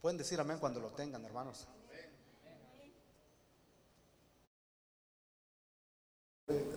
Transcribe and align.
Pueden 0.00 0.16
decir 0.16 0.40
amén 0.40 0.58
cuando 0.58 0.80
lo 0.80 0.88
tengan, 0.88 1.24
hermanos. 1.24 1.66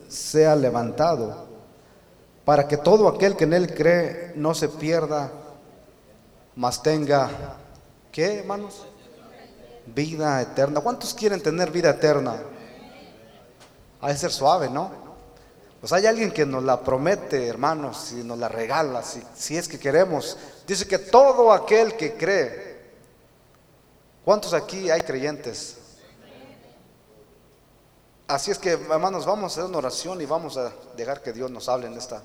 Sea 0.10 0.56
levantado 0.56 1.48
para 2.44 2.68
que 2.68 2.78
todo 2.78 3.08
aquel 3.08 3.36
que 3.38 3.46
en 3.46 3.54
él 3.54 3.74
cree 3.74 4.34
no 4.36 4.54
se 4.54 4.68
pierda, 4.68 5.32
mas 6.56 6.84
tenga, 6.84 7.30
¿qué 8.12 8.40
hermanos? 8.40 8.86
Vida 9.86 10.42
eterna. 10.42 10.82
¿Cuántos 10.82 11.14
quieren 11.14 11.42
tener 11.42 11.72
vida 11.72 11.92
eterna? 11.92 12.36
Hay 14.02 14.14
que 14.14 14.20
ser 14.20 14.32
suave, 14.32 14.70
¿no? 14.70 14.92
Pues 15.80 15.94
hay 15.94 16.06
alguien 16.06 16.32
que 16.32 16.46
nos 16.46 16.64
la 16.64 16.82
promete, 16.82 17.48
hermanos, 17.48 18.12
y 18.12 18.24
nos 18.24 18.38
la 18.38 18.50
regala, 18.50 19.02
si, 19.02 19.22
si 19.34 19.58
es 19.58 19.68
que 19.68 19.80
queremos. 19.80 20.38
Dice 20.68 20.88
que 20.88 20.98
todo 20.98 21.52
aquel 21.52 21.96
que 21.96 22.16
cree, 22.16 22.73
¿cuántos 24.24 24.54
aquí 24.54 24.90
hay 24.90 25.02
creyentes? 25.02 25.78
Así 28.28 28.52
es 28.52 28.58
que, 28.58 28.72
hermanos, 28.72 29.26
vamos 29.26 29.44
a 29.44 29.54
hacer 29.54 29.70
una 29.70 29.78
oración 29.78 30.22
y 30.22 30.26
vamos 30.26 30.58
a 30.58 30.74
dejar 30.96 31.22
que 31.22 31.34
Dios 31.34 31.52
nos 31.52 31.68
hable 31.70 31.88
en 31.88 31.94
esta 31.94 32.22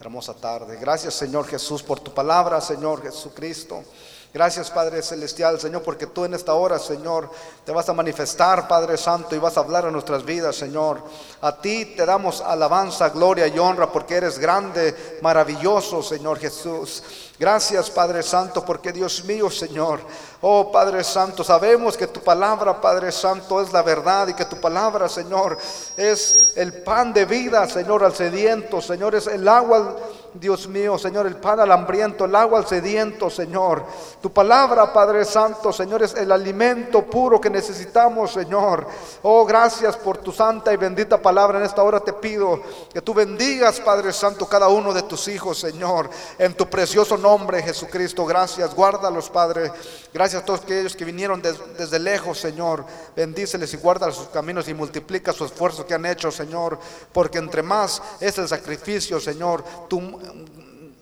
hermosa 0.00 0.34
tarde. 0.34 0.76
Gracias, 0.76 1.14
Señor 1.14 1.46
Jesús, 1.46 1.82
por 1.82 2.00
tu 2.00 2.12
palabra, 2.12 2.60
Señor 2.60 3.02
Jesucristo. 3.02 3.82
Gracias, 4.32 4.70
Padre 4.70 5.00
Celestial, 5.02 5.58
Señor, 5.58 5.82
porque 5.82 6.06
tú 6.06 6.26
en 6.26 6.34
esta 6.34 6.52
hora, 6.52 6.78
Señor, 6.78 7.30
te 7.64 7.72
vas 7.72 7.88
a 7.88 7.94
manifestar, 7.94 8.68
Padre 8.68 8.98
Santo, 8.98 9.34
y 9.34 9.38
vas 9.38 9.56
a 9.56 9.60
hablar 9.60 9.86
en 9.86 9.92
nuestras 9.92 10.22
vidas, 10.22 10.54
Señor. 10.54 11.02
A 11.40 11.56
ti 11.56 11.86
te 11.96 12.04
damos 12.04 12.42
alabanza, 12.42 13.08
gloria 13.08 13.46
y 13.46 13.58
honra, 13.58 13.90
porque 13.90 14.16
eres 14.16 14.38
grande, 14.38 15.18
maravilloso, 15.22 16.02
Señor 16.02 16.38
Jesús. 16.38 17.02
Gracias, 17.38 17.88
Padre 17.88 18.22
Santo, 18.22 18.62
porque 18.66 18.92
Dios 18.92 19.24
mío, 19.24 19.48
Señor, 19.48 20.00
oh 20.42 20.70
Padre 20.70 21.04
Santo, 21.04 21.42
sabemos 21.42 21.96
que 21.96 22.08
tu 22.08 22.20
palabra, 22.20 22.78
Padre 22.80 23.10
Santo, 23.12 23.62
es 23.62 23.72
la 23.72 23.80
verdad 23.82 24.28
y 24.28 24.34
que 24.34 24.44
tu 24.44 24.60
palabra, 24.60 25.08
Señor, 25.08 25.56
es 25.96 26.52
el 26.56 26.82
pan 26.82 27.14
de 27.14 27.24
vida, 27.24 27.66
Señor, 27.66 28.04
al 28.04 28.14
sediento, 28.14 28.82
Señor, 28.82 29.14
es 29.14 29.26
el 29.26 29.48
agua 29.48 29.96
Dios 30.40 30.68
mío, 30.68 30.98
Señor, 30.98 31.26
el 31.26 31.36
pan 31.36 31.60
al 31.60 31.72
hambriento, 31.72 32.24
el 32.24 32.34
agua 32.34 32.58
al 32.58 32.66
sediento, 32.66 33.28
Señor. 33.28 33.84
Tu 34.20 34.30
palabra, 34.30 34.92
Padre 34.92 35.24
Santo, 35.24 35.72
Señor, 35.72 36.02
es 36.02 36.14
el 36.14 36.30
alimento 36.30 37.02
puro 37.02 37.40
que 37.40 37.50
necesitamos, 37.50 38.32
Señor. 38.32 38.86
Oh, 39.22 39.44
gracias 39.44 39.96
por 39.96 40.18
tu 40.18 40.32
santa 40.32 40.72
y 40.72 40.76
bendita 40.76 41.20
palabra. 41.20 41.58
En 41.58 41.64
esta 41.64 41.82
hora 41.82 42.00
te 42.00 42.12
pido 42.12 42.60
que 42.92 43.02
tú 43.02 43.14
bendigas, 43.14 43.80
Padre 43.80 44.12
Santo, 44.12 44.46
cada 44.46 44.68
uno 44.68 44.92
de 44.92 45.02
tus 45.02 45.26
hijos, 45.28 45.58
Señor. 45.58 46.08
En 46.38 46.54
tu 46.54 46.66
precioso 46.68 47.16
nombre, 47.16 47.62
Jesucristo. 47.62 48.24
Gracias. 48.24 48.74
Guárdalos, 48.74 49.30
Padre. 49.30 49.72
Gracias 50.12 50.42
a 50.42 50.44
todos 50.44 50.60
aquellos 50.60 50.94
que 50.94 51.04
vinieron 51.04 51.42
desde 51.42 51.98
lejos, 51.98 52.38
Señor. 52.38 52.84
Bendíceles 53.16 53.72
y 53.74 53.76
guarda 53.76 54.12
sus 54.12 54.28
caminos 54.28 54.68
y 54.68 54.74
multiplica 54.74 55.32
su 55.32 55.44
esfuerzo 55.44 55.86
que 55.86 55.94
han 55.94 56.06
hecho, 56.06 56.30
Señor. 56.30 56.78
Porque 57.12 57.38
entre 57.38 57.62
más 57.62 58.00
es 58.20 58.38
el 58.38 58.48
sacrificio, 58.48 59.20
Señor, 59.20 59.64
tú 59.88 59.98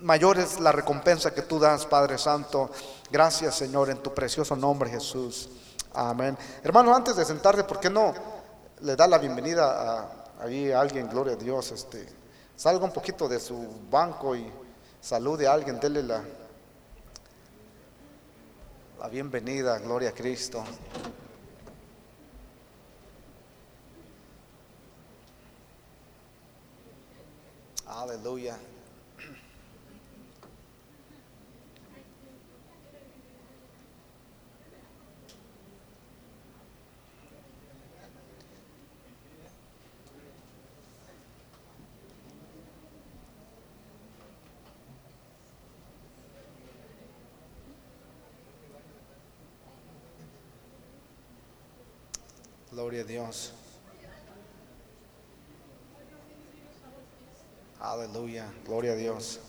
mayor 0.01 0.39
es 0.39 0.61
la 0.61 0.73
recompensa 0.73 1.35
que 1.35 1.43
tú 1.43 1.59
das, 1.59 1.87
Padre 1.87 2.19
Santo. 2.19 2.71
Gracias, 3.11 3.57
Señor, 3.57 3.91
en 3.91 3.99
tu 3.99 4.13
precioso 4.15 4.57
nombre, 4.57 4.91
Jesús. 4.91 5.49
Amén. 5.93 6.37
Hermano, 6.63 6.95
antes 6.95 7.17
de 7.17 7.25
sentarte, 7.25 7.65
¿por 7.65 7.81
qué 7.81 7.91
no 7.91 8.15
le 8.81 8.95
da 8.97 9.07
la 9.07 9.19
bienvenida 9.19 9.65
a, 9.65 10.01
a 10.41 10.81
alguien, 10.81 11.09
gloria 11.09 11.35
a 11.35 11.37
Dios? 11.37 11.73
Este, 11.73 12.07
salga 12.55 12.85
un 12.85 12.93
poquito 12.93 13.29
de 13.29 13.41
su 13.41 13.67
banco 13.91 14.37
y 14.37 14.51
salude 15.01 15.47
a 15.47 15.53
alguien, 15.53 15.81
dele 15.81 16.03
la, 16.03 16.23
la 18.99 19.09
bienvenida, 19.09 19.79
gloria 19.79 20.11
a 20.11 20.13
Cristo. 20.13 20.63
Aleluya. 27.87 28.59
Gloria 52.77 53.01
a 53.01 53.05
Dios. 53.05 53.53
Aleluya. 57.81 58.53
Gloria 58.67 58.93
a 58.93 58.95
Dios. 58.97 59.41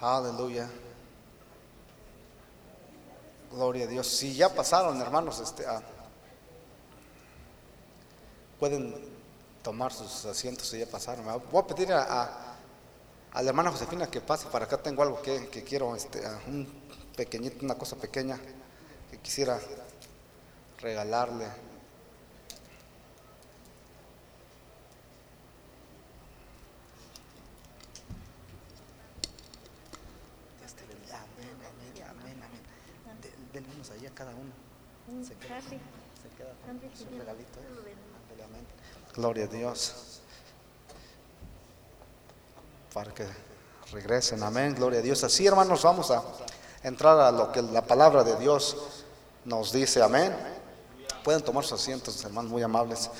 Aleluya. 0.00 0.70
Gloria 3.50 3.86
a 3.86 3.88
Dios. 3.88 4.06
Si 4.06 4.36
ya 4.36 4.48
pasaron, 4.54 5.00
hermanos, 5.00 5.40
este, 5.40 5.66
ah, 5.66 5.82
pueden 8.60 8.94
tomar 9.64 9.92
sus 9.92 10.24
asientos 10.24 10.68
si 10.68 10.78
ya 10.78 10.86
pasaron. 10.86 11.24
Voy 11.50 11.62
a 11.64 11.66
pedir 11.66 11.92
a, 11.92 12.54
la 13.34 13.40
hermana 13.40 13.72
Josefina 13.72 14.06
que 14.06 14.20
pase 14.20 14.46
para 14.46 14.66
acá. 14.66 14.80
Tengo 14.80 15.02
algo 15.02 15.20
que, 15.20 15.48
que 15.48 15.64
quiero, 15.64 15.96
este, 15.96 16.24
ah, 16.24 16.38
un 16.46 16.87
pequeñito, 17.18 17.64
una 17.64 17.74
cosa 17.74 17.96
pequeña 17.96 18.38
que 19.10 19.18
quisiera 19.18 19.58
regalarle. 20.80 21.46
cada 34.14 34.32
uno. 34.32 34.52
Se 35.24 35.34
queda, 35.34 35.60
se 35.60 36.28
queda 36.36 36.52
su 36.96 37.18
regalito. 37.18 37.58
Gloria 39.14 39.44
a 39.44 39.46
Dios. 39.46 40.22
Para 42.92 43.14
que 43.14 43.26
regresen. 43.92 44.42
Amén. 44.42 44.74
Gloria 44.74 44.98
a 44.98 45.02
Dios. 45.02 45.22
Así, 45.22 45.46
hermanos, 45.46 45.82
vamos 45.82 46.10
a 46.10 46.24
entrar 46.82 47.18
a 47.20 47.30
lo 47.30 47.52
que 47.52 47.62
la 47.62 47.82
palabra 47.82 48.24
de 48.24 48.36
Dios 48.36 48.76
nos 49.44 49.72
dice. 49.72 50.02
Amén. 50.02 50.34
Pueden 51.24 51.42
tomar 51.42 51.64
sus 51.64 51.80
asientos, 51.80 52.24
hermanos, 52.24 52.50
muy 52.50 52.62
amables. 52.62 53.10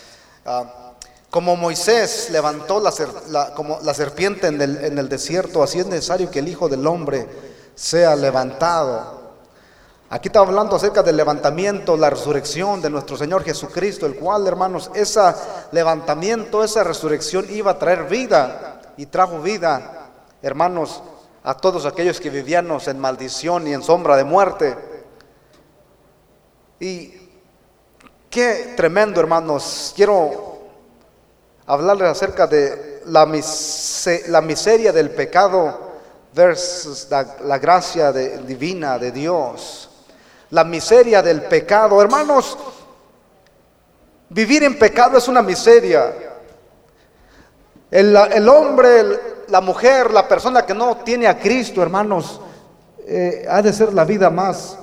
Ah, 0.44 0.92
como 1.30 1.56
Moisés 1.56 2.28
levantó 2.30 2.80
la, 2.80 3.54
como 3.54 3.78
la 3.82 3.92
serpiente 3.92 4.46
en 4.46 4.60
el, 4.60 4.84
en 4.84 4.98
el 4.98 5.08
desierto, 5.08 5.62
así 5.62 5.78
es 5.78 5.86
necesario 5.86 6.30
que 6.30 6.38
el 6.38 6.48
Hijo 6.48 6.68
del 6.68 6.86
Hombre 6.86 7.28
sea 7.74 8.16
levantado 8.16 9.18
Aquí 10.10 10.28
está 10.28 10.40
hablando 10.40 10.74
acerca 10.74 11.02
del 11.02 11.18
levantamiento, 11.18 11.94
la 11.94 12.08
resurrección 12.08 12.80
de 12.80 12.88
nuestro 12.88 13.18
Señor 13.18 13.44
Jesucristo, 13.44 14.06
el 14.06 14.14
cual, 14.16 14.46
hermanos, 14.46 14.90
ese 14.94 15.20
levantamiento, 15.70 16.64
esa 16.64 16.82
resurrección 16.82 17.44
iba 17.50 17.72
a 17.72 17.78
traer 17.78 18.04
vida 18.04 18.80
y 18.96 19.04
trajo 19.04 19.42
vida, 19.42 20.08
hermanos, 20.40 21.02
a 21.48 21.54
todos 21.54 21.86
aquellos 21.86 22.20
que 22.20 22.28
vivíamos 22.28 22.88
en 22.88 22.98
maldición 22.98 23.66
y 23.66 23.72
en 23.72 23.82
sombra 23.82 24.18
de 24.18 24.24
muerte. 24.24 24.76
Y 26.78 27.14
qué 28.28 28.74
tremendo, 28.76 29.18
hermanos. 29.18 29.94
Quiero 29.96 30.58
hablarles 31.64 32.10
acerca 32.10 32.46
de 32.46 33.00
la, 33.06 33.24
miseria 33.24 34.92
del 34.92 35.08
pecado 35.08 35.92
versus 36.34 37.08
la, 37.08 37.56
gracia 37.56 38.12
divina 38.12 38.98
de 38.98 39.10
Dios 39.10 39.88
la 40.50 40.64
miseria 40.64 41.22
del 41.22 41.44
pecado. 41.44 42.02
Hermanos, 42.02 42.58
vivir 44.28 44.64
en 44.64 44.78
pecado 44.78 45.16
es 45.16 45.28
una 45.28 45.40
miseria. 45.40 46.14
El, 47.90 48.48
hombre, 48.50 49.37
la 49.48 49.60
mujer, 49.60 50.10
la 50.10 50.26
persona 50.26 50.64
que 50.64 50.74
no 50.74 50.98
tiene 50.98 51.26
a 51.26 51.38
Cristo, 51.38 51.82
hermanos, 51.82 52.40
eh, 53.06 53.46
ha 53.48 53.62
de 53.62 53.72
ser 53.72 53.92
la 53.92 54.04
vida 54.04 54.30
más, 54.30 54.78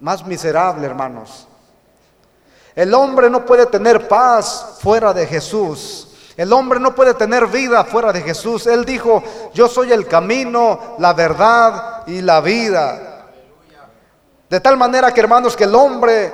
más 0.00 0.26
miserable, 0.26 0.86
hermanos. 0.86 1.46
El 2.74 2.92
hombre 2.92 3.30
no 3.30 3.46
puede 3.46 3.66
tener 3.66 4.06
paz 4.06 4.78
fuera 4.80 5.14
de 5.14 5.26
Jesús. 5.26 6.08
El 6.36 6.52
hombre 6.52 6.78
no 6.78 6.94
puede 6.94 7.14
tener 7.14 7.46
vida 7.46 7.82
fuera 7.84 8.12
de 8.12 8.20
Jesús. 8.20 8.66
Él 8.66 8.84
dijo, 8.84 9.22
yo 9.54 9.68
soy 9.68 9.92
el 9.92 10.06
camino, 10.06 10.96
la 10.98 11.14
verdad 11.14 12.02
y 12.06 12.20
la 12.20 12.42
vida. 12.42 13.24
De 14.50 14.60
tal 14.60 14.76
manera 14.76 15.12
que 15.12 15.20
hermanos, 15.20 15.56
que 15.56 15.64
el 15.64 15.74
hombre 15.74 16.32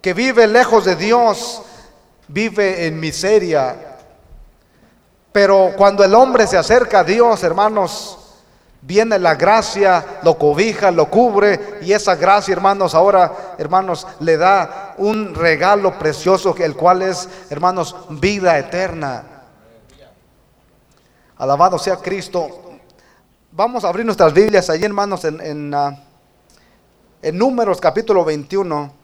que 0.00 0.14
vive 0.14 0.46
lejos 0.46 0.84
de 0.84 0.94
Dios 0.94 1.62
vive 2.28 2.86
en 2.86 3.00
miseria. 3.00 3.87
Pero 5.38 5.72
cuando 5.76 6.02
el 6.02 6.16
hombre 6.16 6.48
se 6.48 6.56
acerca 6.56 6.98
a 6.98 7.04
Dios, 7.04 7.44
hermanos, 7.44 8.18
viene 8.82 9.20
la 9.20 9.36
gracia, 9.36 10.18
lo 10.24 10.36
cobija, 10.36 10.90
lo 10.90 11.08
cubre 11.08 11.78
y 11.80 11.92
esa 11.92 12.16
gracia, 12.16 12.50
hermanos, 12.50 12.92
ahora, 12.92 13.54
hermanos, 13.56 14.04
le 14.18 14.36
da 14.36 14.96
un 14.98 15.36
regalo 15.36 15.96
precioso, 15.96 16.56
el 16.58 16.74
cual 16.74 17.02
es, 17.02 17.28
hermanos, 17.50 17.94
vida 18.10 18.58
eterna. 18.58 19.44
Alabado 21.36 21.78
sea 21.78 21.98
Cristo. 21.98 22.48
Vamos 23.52 23.84
a 23.84 23.90
abrir 23.90 24.04
nuestras 24.04 24.32
Biblias 24.34 24.68
ahí, 24.68 24.82
hermanos, 24.82 25.24
en, 25.24 25.40
en, 25.40 25.72
ah, 25.72 26.02
en 27.22 27.38
Números 27.38 27.80
capítulo 27.80 28.24
21. 28.24 28.97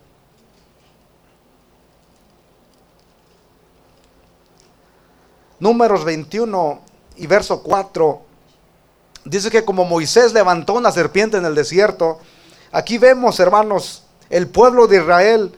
Números 5.65 6.05
21 6.05 6.79
y 7.17 7.27
verso 7.27 7.63
4. 7.63 8.21
Dice 9.25 9.51
que 9.51 9.65
como 9.65 9.87
Moisés 9.87 10.35
levantó 10.35 10.75
una 10.75 10.93
serpiente 10.93 11.39
en 11.39 11.47
el 11.47 11.55
desierto, 11.55 12.19
aquí 12.71 12.99
vemos, 12.99 13.41
hermanos, 13.41 14.03
el 14.29 14.47
pueblo 14.47 14.87
de 14.87 14.99
Israel 14.99 15.55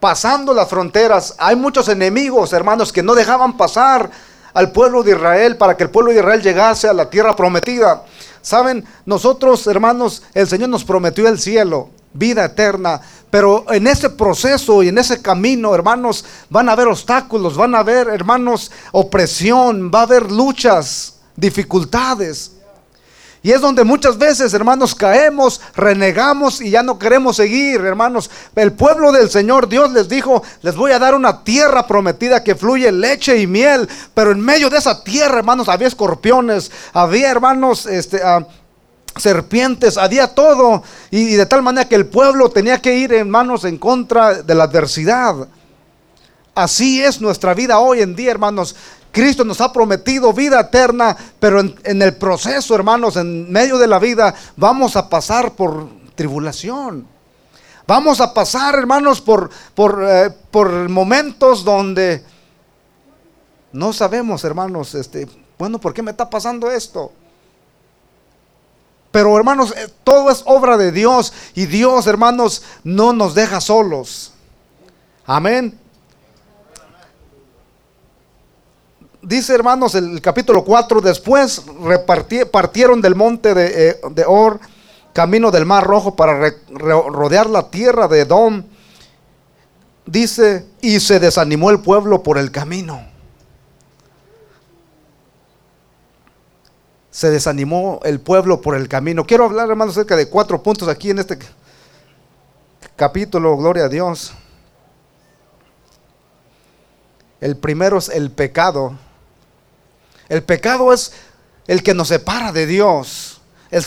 pasando 0.00 0.52
las 0.52 0.68
fronteras. 0.68 1.36
Hay 1.38 1.54
muchos 1.54 1.88
enemigos, 1.88 2.52
hermanos, 2.52 2.92
que 2.92 3.04
no 3.04 3.14
dejaban 3.14 3.56
pasar 3.56 4.10
al 4.54 4.72
pueblo 4.72 5.04
de 5.04 5.12
Israel 5.12 5.56
para 5.56 5.76
que 5.76 5.84
el 5.84 5.90
pueblo 5.90 6.10
de 6.10 6.18
Israel 6.18 6.42
llegase 6.42 6.88
a 6.88 6.92
la 6.92 7.08
tierra 7.08 7.36
prometida. 7.36 8.02
Saben, 8.42 8.84
nosotros, 9.06 9.64
hermanos, 9.68 10.24
el 10.34 10.48
Señor 10.48 10.68
nos 10.68 10.82
prometió 10.82 11.28
el 11.28 11.38
cielo, 11.38 11.90
vida 12.18 12.44
eterna, 12.44 13.00
pero 13.30 13.64
en 13.72 13.86
ese 13.86 14.10
proceso 14.10 14.82
y 14.82 14.88
en 14.88 14.98
ese 14.98 15.22
camino, 15.22 15.74
hermanos, 15.74 16.24
van 16.50 16.68
a 16.68 16.72
haber 16.72 16.88
obstáculos, 16.88 17.56
van 17.56 17.74
a 17.74 17.80
haber, 17.80 18.08
hermanos, 18.08 18.70
opresión, 18.92 19.90
va 19.94 20.00
a 20.00 20.04
haber 20.04 20.32
luchas, 20.32 21.14
dificultades. 21.36 22.52
Y 23.42 23.52
es 23.52 23.60
donde 23.60 23.84
muchas 23.84 24.18
veces, 24.18 24.52
hermanos, 24.52 24.94
caemos, 24.94 25.60
renegamos 25.76 26.60
y 26.60 26.70
ya 26.70 26.82
no 26.82 26.98
queremos 26.98 27.36
seguir, 27.36 27.80
hermanos. 27.80 28.30
El 28.56 28.72
pueblo 28.72 29.12
del 29.12 29.30
Señor, 29.30 29.68
Dios 29.68 29.92
les 29.92 30.08
dijo, 30.08 30.42
les 30.62 30.74
voy 30.74 30.90
a 30.90 30.98
dar 30.98 31.14
una 31.14 31.44
tierra 31.44 31.86
prometida 31.86 32.42
que 32.42 32.56
fluye 32.56 32.90
leche 32.90 33.38
y 33.38 33.46
miel. 33.46 33.88
Pero 34.12 34.32
en 34.32 34.40
medio 34.40 34.68
de 34.68 34.78
esa 34.78 35.04
tierra, 35.04 35.38
hermanos, 35.38 35.68
había 35.68 35.86
escorpiones, 35.86 36.72
había, 36.92 37.30
hermanos, 37.30 37.86
este, 37.86 38.20
ah, 38.22 38.44
serpientes, 39.18 39.96
había 39.96 40.34
todo. 40.34 40.82
Y, 41.10 41.34
de 41.34 41.46
tal 41.46 41.62
manera 41.62 41.88
que 41.88 41.94
el 41.94 42.06
pueblo 42.06 42.50
tenía 42.50 42.80
que 42.80 42.96
ir, 42.96 43.12
hermanos, 43.12 43.64
en 43.64 43.78
contra 43.78 44.42
de 44.42 44.54
la 44.54 44.64
adversidad. 44.64 45.48
Así 46.54 47.02
es 47.02 47.20
nuestra 47.20 47.54
vida 47.54 47.78
hoy 47.78 48.00
en 48.00 48.16
día, 48.16 48.30
hermanos. 48.30 48.74
Cristo 49.12 49.44
nos 49.44 49.60
ha 49.60 49.72
prometido 49.72 50.32
vida 50.32 50.60
eterna, 50.60 51.16
pero 51.40 51.60
en, 51.60 52.02
el 52.02 52.16
proceso, 52.16 52.74
hermanos, 52.74 53.16
en 53.16 53.50
medio 53.50 53.78
de 53.78 53.86
la 53.86 53.98
vida, 53.98 54.34
vamos 54.56 54.96
a 54.96 55.08
pasar 55.08 55.52
por 55.52 55.88
tribulación. 56.14 57.06
Vamos 57.86 58.20
a 58.20 58.34
pasar, 58.34 58.74
hermanos, 58.74 59.20
por, 59.20 59.50
por, 59.74 60.04
eh, 60.06 60.30
por 60.50 60.88
momentos 60.88 61.64
donde 61.64 62.22
no 63.72 63.92
sabemos, 63.92 64.44
hermanos, 64.44 64.94
este, 64.94 65.26
bueno, 65.58 65.78
¿por 65.78 65.92
qué 65.92 66.02
me 66.02 66.10
está 66.10 66.28
pasando 66.28 66.70
esto? 66.70 67.12
Pero 69.10 69.36
hermanos, 69.36 69.74
eh, 69.76 69.88
todo 70.04 70.30
es 70.30 70.42
obra 70.46 70.76
de 70.76 70.92
Dios 70.92 71.32
y 71.54 71.66
Dios, 71.66 72.06
hermanos, 72.06 72.62
no 72.84 73.12
nos 73.12 73.34
deja 73.34 73.60
solos. 73.60 74.32
Amén. 75.26 75.78
dice 79.28 79.54
hermanos 79.54 79.94
el 79.94 80.20
capítulo 80.22 80.64
4, 80.64 81.00
después 81.00 81.62
partieron 82.50 83.00
del 83.02 83.14
monte 83.14 83.54
de, 83.54 83.90
eh, 83.90 84.00
de, 84.10 84.24
Or, 84.26 84.58
camino 85.12 85.50
del 85.50 85.66
mar 85.66 85.84
rojo 85.84 86.16
para 86.16 86.54
rodear 86.70 87.50
la 87.50 87.70
tierra 87.70 88.08
de 88.08 88.20
Edom. 88.20 88.64
Dice, 90.06 90.64
y 90.80 91.00
se 91.00 91.20
desanimó 91.20 91.70
el 91.70 91.80
pueblo 91.80 92.22
por 92.22 92.38
el 92.38 92.50
camino. 92.50 93.06
Se 97.18 97.30
desanimó 97.30 97.98
el 98.04 98.20
pueblo 98.20 98.60
por 98.60 98.76
el 98.76 98.86
camino. 98.86 99.26
Quiero 99.26 99.46
hablar, 99.46 99.68
hermanos, 99.68 99.96
acerca 99.96 100.14
de 100.14 100.28
cuatro 100.28 100.62
puntos 100.62 100.86
aquí 100.86 101.10
en 101.10 101.18
este 101.18 101.36
capítulo, 102.94 103.56
gloria 103.56 103.86
a 103.86 103.88
Dios. 103.88 104.30
El 107.40 107.56
primero 107.56 107.98
es 107.98 108.08
el 108.08 108.30
pecado. 108.30 108.96
El 110.28 110.44
pecado 110.44 110.92
es 110.92 111.12
el 111.66 111.82
que 111.82 111.92
nos 111.92 112.06
separa 112.06 112.52
de 112.52 112.66
Dios. 112.66 113.40
El, 113.72 113.84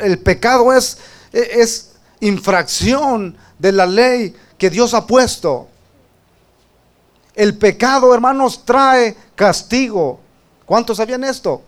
el 0.00 0.18
pecado 0.18 0.72
es, 0.72 0.98
es 1.30 1.92
infracción 2.18 3.36
de 3.60 3.70
la 3.70 3.86
ley 3.86 4.34
que 4.58 4.70
Dios 4.70 4.92
ha 4.94 5.06
puesto. 5.06 5.68
El 7.36 7.56
pecado, 7.56 8.12
hermanos, 8.12 8.64
trae 8.64 9.16
castigo. 9.36 10.18
¿Cuántos 10.66 10.96
sabían 10.96 11.22
esto? 11.22 11.62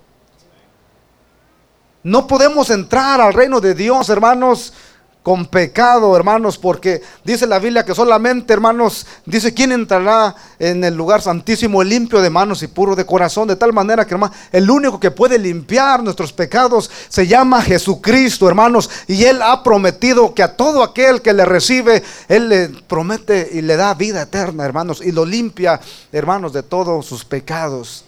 No 2.05 2.27
podemos 2.27 2.69
entrar 2.69 3.19
al 3.23 3.33
reino 3.33 3.63
de 3.63 3.75
Dios, 3.75 4.11
hermanos, 4.11 4.75
con 5.23 5.47
pecado, 5.47 6.15
hermanos, 6.15 6.59
porque 6.59 7.01
dice 7.25 7.47
la 7.47 7.59
Biblia 7.59 7.83
que 7.83 7.95
solamente, 7.95 8.53
hermanos, 8.53 9.07
dice, 9.25 9.55
¿quién 9.55 9.73
entrará 9.73 10.37
en 10.59 10.85
el 10.85 10.95
lugar 10.95 11.23
santísimo, 11.23 11.83
limpio 11.83 12.21
de 12.21 12.29
manos 12.29 12.63
y 12.63 12.67
puro 12.67 12.95
de 12.95 13.07
corazón? 13.07 13.49
De 13.49 13.57
tal 13.57 13.73
manera 13.73 14.07
que, 14.07 14.13
hermano, 14.13 14.35
el 14.53 14.69
único 14.69 15.01
que 15.01 15.11
puede 15.11 15.39
limpiar 15.39 16.03
nuestros 16.03 16.31
pecados 16.31 16.91
se 17.09 17.27
llama 17.27 17.63
Jesucristo, 17.63 18.47
hermanos, 18.47 18.91
y 19.07 19.25
Él 19.25 19.41
ha 19.41 19.63
prometido 19.63 20.35
que 20.35 20.43
a 20.43 20.59
todo 20.59 20.83
aquel 20.83 21.23
que 21.23 21.33
le 21.33 21.47
recibe, 21.47 22.03
Él 22.29 22.51
le 22.51 22.69
promete 22.87 23.49
y 23.51 23.63
le 23.63 23.77
da 23.77 23.95
vida 23.95 24.21
eterna, 24.21 24.67
hermanos, 24.67 25.01
y 25.03 25.11
lo 25.11 25.25
limpia, 25.25 25.81
hermanos, 26.13 26.53
de 26.53 26.63
todos 26.63 27.07
sus 27.07 27.25
pecados. 27.25 28.05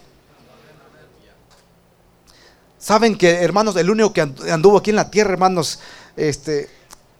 Saben 2.79 3.17
que, 3.17 3.29
hermanos, 3.29 3.75
el 3.75 3.89
único 3.89 4.13
que 4.13 4.21
anduvo 4.21 4.77
aquí 4.77 4.91
en 4.91 4.97
la 4.97 5.09
tierra, 5.09 5.33
hermanos, 5.33 5.79
este, 6.15 6.69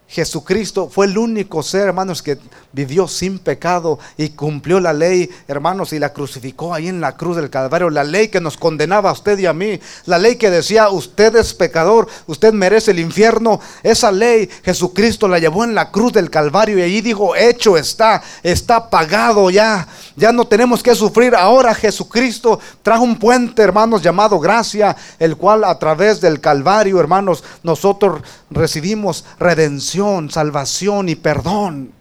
Jesucristo 0.08 0.88
fue 0.88 1.04
el 1.04 1.18
único 1.18 1.62
ser, 1.62 1.82
hermanos, 1.82 2.22
que 2.22 2.38
vivió 2.72 3.06
sin 3.06 3.38
pecado 3.38 3.98
y 4.16 4.30
cumplió 4.30 4.80
la 4.80 4.94
ley, 4.94 5.28
hermanos, 5.46 5.92
y 5.92 5.98
la 5.98 6.14
crucificó 6.14 6.72
ahí 6.72 6.88
en 6.88 7.02
la 7.02 7.14
cruz 7.14 7.36
del 7.36 7.50
Calvario. 7.50 7.90
La 7.90 8.04
ley 8.04 8.28
que 8.28 8.40
nos 8.40 8.56
condenaba 8.56 9.10
a 9.10 9.12
usted 9.12 9.38
y 9.38 9.44
a 9.44 9.52
mí. 9.52 9.78
La 10.06 10.18
ley 10.18 10.36
que 10.36 10.50
decía, 10.50 10.88
usted 10.88 11.36
es 11.36 11.52
pecador, 11.52 12.08
usted 12.26 12.54
merece 12.54 12.92
el 12.92 13.00
infierno. 13.00 13.60
Esa 13.82 14.10
ley 14.10 14.48
Jesucristo 14.64 15.28
la 15.28 15.38
llevó 15.38 15.64
en 15.64 15.74
la 15.74 15.90
cruz 15.90 16.14
del 16.14 16.30
Calvario 16.30 16.78
y 16.78 16.82
ahí 16.82 17.00
dijo, 17.02 17.36
hecho 17.36 17.76
está, 17.76 18.22
está 18.42 18.88
pagado 18.88 19.50
ya. 19.50 19.86
Ya 20.16 20.32
no 20.32 20.46
tenemos 20.46 20.82
que 20.82 20.94
sufrir. 20.94 21.34
Ahora 21.34 21.74
Jesucristo 21.74 22.58
trajo 22.82 23.04
un 23.04 23.18
puente, 23.18 23.62
hermanos, 23.62 24.02
llamado 24.02 24.40
gracia, 24.40 24.96
el 25.18 25.36
cual 25.36 25.64
a 25.64 25.78
través 25.78 26.20
del 26.22 26.40
Calvario, 26.40 26.98
hermanos, 26.98 27.44
nosotros 27.62 28.22
recibimos 28.50 29.24
redención, 29.38 29.97
salvación 30.30 31.08
y 31.08 31.14
perdón. 31.14 31.92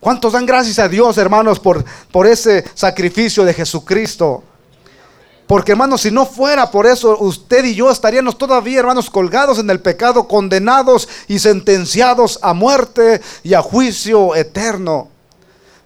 ¿Cuántos 0.00 0.32
dan 0.32 0.46
gracias 0.46 0.78
a 0.78 0.88
Dios, 0.88 1.16
hermanos, 1.18 1.60
por, 1.60 1.84
por 2.10 2.26
ese 2.26 2.64
sacrificio 2.74 3.44
de 3.44 3.54
Jesucristo? 3.54 4.42
Porque, 5.46 5.72
hermanos, 5.72 6.00
si 6.00 6.10
no 6.10 6.24
fuera 6.24 6.70
por 6.70 6.86
eso, 6.86 7.18
usted 7.18 7.64
y 7.64 7.74
yo 7.74 7.90
estaríamos 7.90 8.38
todavía, 8.38 8.80
hermanos, 8.80 9.10
colgados 9.10 9.58
en 9.58 9.68
el 9.70 9.80
pecado, 9.80 10.26
condenados 10.26 11.08
y 11.28 11.38
sentenciados 11.38 12.38
a 12.42 12.54
muerte 12.54 13.20
y 13.42 13.54
a 13.54 13.62
juicio 13.62 14.34
eterno. 14.34 15.08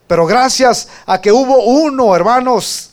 Pero 0.06 0.24
gracias 0.24 0.88
a 1.04 1.20
que 1.20 1.32
hubo 1.32 1.64
uno, 1.64 2.14
hermanos, 2.14 2.90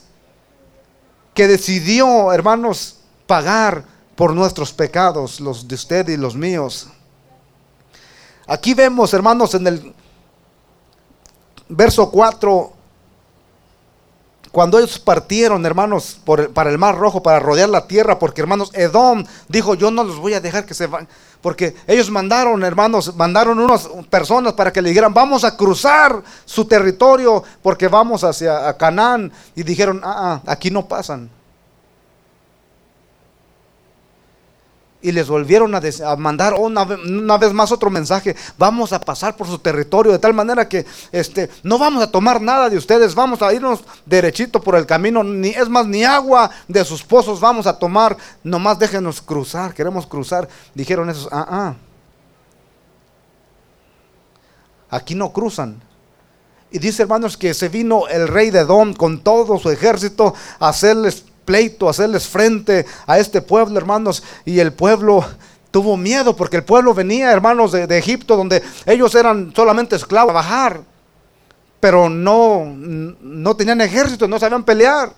que 1.33 1.47
decidió, 1.47 2.33
hermanos, 2.33 2.97
pagar 3.27 3.85
por 4.15 4.33
nuestros 4.33 4.73
pecados, 4.73 5.39
los 5.39 5.67
de 5.67 5.75
usted 5.75 6.09
y 6.09 6.17
los 6.17 6.35
míos. 6.35 6.87
Aquí 8.47 8.73
vemos, 8.73 9.13
hermanos, 9.13 9.53
en 9.53 9.67
el 9.67 9.93
verso 11.69 12.09
4, 12.11 12.73
cuando 14.51 14.77
ellos 14.77 14.99
partieron, 14.99 15.65
hermanos, 15.65 16.19
para 16.53 16.69
el 16.69 16.77
mar 16.77 16.95
rojo, 16.95 17.23
para 17.23 17.39
rodear 17.39 17.69
la 17.69 17.87
tierra, 17.87 18.19
porque 18.19 18.41
hermanos, 18.41 18.69
Edom 18.73 19.25
dijo, 19.47 19.73
yo 19.73 19.89
no 19.89 20.03
los 20.03 20.19
voy 20.19 20.33
a 20.33 20.41
dejar 20.41 20.65
que 20.65 20.73
se 20.73 20.87
vayan, 20.87 21.07
porque 21.41 21.75
ellos 21.87 22.11
mandaron, 22.11 22.63
hermanos, 22.63 23.15
mandaron 23.15 23.57
unas 23.59 23.89
personas 24.09 24.53
para 24.53 24.71
que 24.71 24.81
le 24.81 24.89
dijeran, 24.89 25.13
vamos 25.13 25.43
a 25.43 25.57
cruzar 25.57 26.21
su 26.45 26.65
territorio, 26.65 27.43
porque 27.61 27.87
vamos 27.87 28.23
hacia 28.23 28.77
Canaán, 28.77 29.31
y 29.55 29.63
dijeron, 29.63 30.01
ah, 30.03 30.41
ah 30.45 30.51
aquí 30.51 30.69
no 30.69 30.87
pasan. 30.87 31.29
Y 35.03 35.11
les 35.11 35.27
volvieron 35.27 35.75
a, 35.75 36.15
mandar 36.15 36.55
una, 36.55 37.37
vez 37.37 37.53
más 37.53 37.71
otro 37.71 37.91
mensaje, 37.91 38.35
vamos 38.57 38.93
a 38.93 39.01
pasar 39.01 39.35
por 39.35 39.47
su 39.47 39.59
territorio 39.59 40.13
de 40.13 40.17
tal 40.17 40.33
manera 40.33 40.67
que 40.67 40.85
este, 41.11 41.49
no 41.61 41.77
vamos 41.77 42.01
a 42.01 42.09
tomar 42.09 42.41
nada 42.41 42.69
de 42.69 42.77
ustedes, 42.77 43.13
vamos 43.13 43.41
a 43.41 43.53
irnos 43.53 43.83
derechito 44.05 44.61
por 44.61 44.75
el 44.75 44.85
camino, 44.85 45.21
ni 45.21 45.49
es 45.49 45.67
más, 45.67 45.85
ni 45.85 46.05
agua 46.05 46.49
de 46.69 46.85
sus 46.85 47.03
pozos 47.03 47.41
vamos 47.41 47.67
a 47.67 47.77
tomar, 47.77 48.15
nomás 48.43 48.79
déjenos 48.79 49.21
cruzar, 49.21 49.73
queremos 49.73 50.07
cruzar. 50.07 50.47
Dijeron 50.73 51.09
esos, 51.09 51.27
ah, 51.31 51.45
ah, 51.49 51.75
aquí 54.89 55.15
no 55.15 55.33
cruzan. 55.33 55.81
Y 56.71 56.79
dice 56.79 57.03
hermanos 57.03 57.37
que 57.37 57.53
se 57.53 57.67
vino 57.67 58.07
el 58.07 58.27
rey 58.27 58.51
de 58.51 58.63
Don 58.63 58.93
con 58.93 59.19
todo 59.19 59.59
su 59.59 59.69
ejército 59.69 60.33
a 60.59 60.69
hacerles 60.69 61.25
pleito, 61.45 61.89
hacerles 61.89 62.27
frente 62.27 62.85
a 63.05 63.19
este 63.19 63.41
pueblo, 63.41 63.77
hermanos, 63.77 64.23
y 64.45 64.59
el 64.59 64.73
pueblo 64.73 65.25
tuvo 65.71 65.97
miedo 65.97 66.35
porque 66.35 66.57
el 66.57 66.63
pueblo 66.63 66.93
venía, 66.93 67.31
hermanos, 67.31 67.71
de, 67.71 67.97
Egipto, 67.97 68.37
donde 68.37 68.61
ellos 68.85 69.15
eran 69.15 69.51
solamente 69.55 69.95
esclavos 69.95 70.29
a 70.29 70.35
bajar, 70.35 70.81
pero 71.79 72.09
no, 72.09 72.65
no 72.65 73.55
tenían 73.55 73.81
ejército, 73.81 74.27
no 74.27 74.39
sabían 74.39 74.63
pelear. 74.63 75.11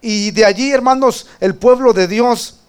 Y 0.00 0.32
de 0.32 0.44
allí, 0.44 0.72
hermanos, 0.72 1.28
el 1.38 1.54
pueblo 1.54 1.92
de 1.92 2.08
Dios 2.08 2.60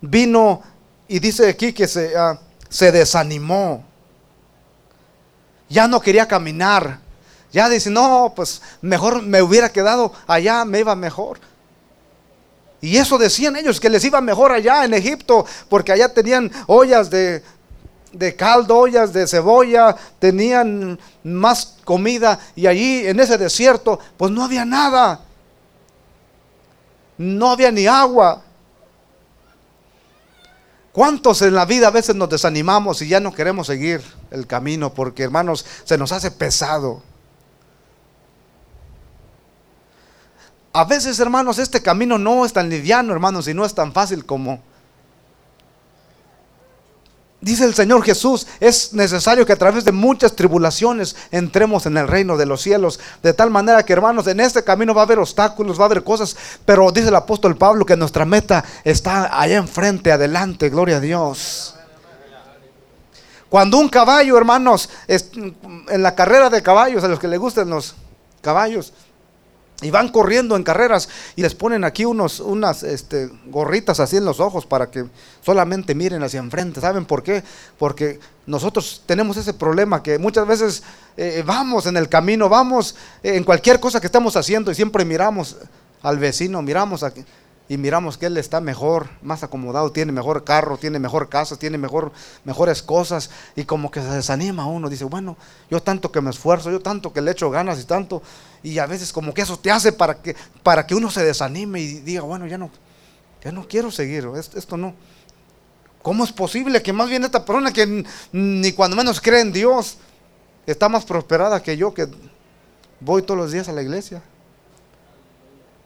vino 0.00 0.62
y 1.06 1.18
dice 1.18 1.48
aquí 1.48 1.72
que 1.72 1.86
se, 1.86 2.16
ah, 2.16 2.40
se 2.68 2.90
desanimó. 2.90 3.84
Ya 5.68 5.86
no 5.86 6.00
quería 6.00 6.26
caminar. 6.26 7.03
Ya 7.54 7.68
dice, 7.68 7.88
no, 7.88 8.32
pues 8.34 8.60
mejor 8.82 9.22
me 9.22 9.40
hubiera 9.40 9.70
quedado 9.70 10.12
allá, 10.26 10.64
me 10.64 10.80
iba 10.80 10.96
mejor. 10.96 11.38
Y 12.80 12.96
eso 12.96 13.16
decían 13.16 13.54
ellos, 13.54 13.78
que 13.78 13.88
les 13.88 14.04
iba 14.04 14.20
mejor 14.20 14.50
allá 14.50 14.84
en 14.84 14.92
Egipto, 14.92 15.46
porque 15.68 15.92
allá 15.92 16.12
tenían 16.12 16.50
ollas 16.66 17.10
de, 17.10 17.44
de 18.12 18.34
caldo, 18.34 18.76
ollas 18.76 19.12
de 19.12 19.28
cebolla, 19.28 19.94
tenían 20.18 20.98
más 21.22 21.76
comida 21.84 22.40
y 22.56 22.66
allí 22.66 23.06
en 23.06 23.20
ese 23.20 23.38
desierto 23.38 24.00
pues 24.16 24.32
no 24.32 24.42
había 24.42 24.64
nada. 24.64 25.20
No 27.16 27.52
había 27.52 27.70
ni 27.70 27.86
agua. 27.86 28.42
¿Cuántos 30.90 31.40
en 31.42 31.54
la 31.54 31.66
vida 31.66 31.86
a 31.86 31.92
veces 31.92 32.16
nos 32.16 32.28
desanimamos 32.28 33.00
y 33.00 33.06
ya 33.06 33.20
no 33.20 33.32
queremos 33.32 33.68
seguir 33.68 34.02
el 34.32 34.48
camino 34.48 34.92
porque 34.92 35.22
hermanos 35.22 35.64
se 35.84 35.96
nos 35.96 36.10
hace 36.10 36.32
pesado? 36.32 37.13
A 40.74 40.84
veces, 40.84 41.18
hermanos, 41.20 41.58
este 41.58 41.80
camino 41.80 42.18
no 42.18 42.44
es 42.44 42.52
tan 42.52 42.68
liviano, 42.68 43.12
hermanos, 43.12 43.46
y 43.48 43.54
no 43.54 43.64
es 43.64 43.74
tan 43.74 43.92
fácil 43.92 44.26
como 44.26 44.60
Dice 47.44 47.64
el 47.64 47.74
Señor 47.74 48.02
Jesús, 48.02 48.46
es 48.58 48.94
necesario 48.94 49.44
que 49.44 49.52
a 49.52 49.58
través 49.58 49.84
de 49.84 49.92
muchas 49.92 50.34
tribulaciones 50.34 51.14
entremos 51.30 51.84
en 51.84 51.98
el 51.98 52.08
reino 52.08 52.38
de 52.38 52.46
los 52.46 52.62
cielos. 52.62 52.98
De 53.22 53.34
tal 53.34 53.50
manera 53.50 53.84
que, 53.84 53.92
hermanos, 53.92 54.26
en 54.28 54.40
este 54.40 54.64
camino 54.64 54.94
va 54.94 55.02
a 55.02 55.04
haber 55.04 55.18
obstáculos, 55.18 55.78
va 55.78 55.82
a 55.82 55.86
haber 55.86 56.02
cosas, 56.02 56.34
pero 56.64 56.90
dice 56.90 57.08
el 57.08 57.14
apóstol 57.14 57.58
Pablo 57.58 57.84
que 57.84 57.98
nuestra 57.98 58.24
meta 58.24 58.64
está 58.82 59.38
allá 59.38 59.58
enfrente, 59.58 60.10
adelante, 60.10 60.70
gloria 60.70 60.96
a 60.96 61.00
Dios. 61.00 61.74
Cuando 63.50 63.76
un 63.76 63.90
caballo, 63.90 64.38
hermanos, 64.38 64.88
en 65.06 66.02
la 66.02 66.14
carrera 66.14 66.48
de 66.48 66.62
caballos, 66.62 67.04
a 67.04 67.08
los 67.08 67.20
que 67.20 67.28
les 67.28 67.38
gustan 67.38 67.68
los 67.68 67.94
caballos, 68.40 68.94
y 69.82 69.90
van 69.90 70.08
corriendo 70.08 70.56
en 70.56 70.62
carreras 70.62 71.08
y 71.36 71.42
les 71.42 71.54
ponen 71.54 71.84
aquí 71.84 72.04
unos, 72.04 72.40
unas 72.40 72.82
este, 72.82 73.30
gorritas 73.46 74.00
así 74.00 74.16
en 74.16 74.24
los 74.24 74.40
ojos 74.40 74.66
para 74.66 74.90
que 74.90 75.04
solamente 75.42 75.94
miren 75.94 76.22
hacia 76.22 76.40
enfrente. 76.40 76.80
¿Saben 76.80 77.04
por 77.04 77.22
qué? 77.22 77.42
Porque 77.78 78.20
nosotros 78.46 79.02
tenemos 79.04 79.36
ese 79.36 79.52
problema 79.52 80.02
que 80.02 80.18
muchas 80.18 80.46
veces 80.46 80.82
eh, 81.16 81.42
vamos 81.44 81.86
en 81.86 81.96
el 81.96 82.08
camino, 82.08 82.48
vamos 82.48 82.94
en 83.22 83.44
cualquier 83.44 83.80
cosa 83.80 84.00
que 84.00 84.06
estamos 84.06 84.36
haciendo 84.36 84.70
y 84.70 84.74
siempre 84.74 85.04
miramos 85.04 85.56
al 86.02 86.18
vecino, 86.18 86.62
miramos 86.62 87.02
aquí 87.02 87.24
y 87.68 87.78
miramos 87.78 88.18
que 88.18 88.26
él 88.26 88.36
está 88.36 88.60
mejor, 88.60 89.08
más 89.22 89.42
acomodado, 89.42 89.90
tiene 89.90 90.12
mejor 90.12 90.44
carro, 90.44 90.76
tiene 90.76 90.98
mejor 90.98 91.28
casa, 91.30 91.56
tiene 91.56 91.78
mejor, 91.78 92.12
mejores 92.44 92.82
cosas 92.82 93.30
y 93.56 93.64
como 93.64 93.90
que 93.90 94.02
se 94.02 94.08
desanima 94.08 94.66
uno, 94.66 94.90
dice, 94.90 95.04
bueno, 95.04 95.36
yo 95.70 95.80
tanto 95.82 96.12
que 96.12 96.20
me 96.20 96.30
esfuerzo, 96.30 96.70
yo 96.70 96.80
tanto 96.80 97.12
que 97.12 97.22
le 97.22 97.30
echo 97.30 97.50
ganas 97.50 97.80
y 97.80 97.84
tanto, 97.84 98.22
y 98.64 98.78
a 98.78 98.86
veces 98.86 99.12
como 99.12 99.34
que 99.34 99.42
eso 99.42 99.58
te 99.58 99.70
hace 99.70 99.92
para 99.92 100.14
que, 100.14 100.34
para 100.62 100.86
que 100.86 100.94
uno 100.94 101.10
se 101.10 101.22
desanime 101.22 101.80
y 101.80 102.00
diga, 102.00 102.22
bueno, 102.22 102.46
ya 102.46 102.56
no, 102.56 102.70
ya 103.44 103.52
no 103.52 103.68
quiero 103.68 103.90
seguir, 103.90 104.26
esto, 104.34 104.76
no. 104.78 104.94
¿Cómo 106.02 106.24
es 106.24 106.32
posible 106.32 106.82
que 106.82 106.92
más 106.92 107.08
bien 107.08 107.24
esta 107.24 107.44
persona 107.44 107.72
que 107.72 108.04
ni 108.32 108.72
cuando 108.72 108.96
menos 108.96 109.20
cree 109.20 109.42
en 109.42 109.52
Dios 109.52 109.98
está 110.66 110.88
más 110.88 111.04
prosperada 111.04 111.62
que 111.62 111.76
yo 111.76 111.92
que 111.92 112.08
voy 113.00 113.22
todos 113.22 113.38
los 113.38 113.52
días 113.52 113.68
a 113.68 113.72
la 113.72 113.82
iglesia? 113.82 114.22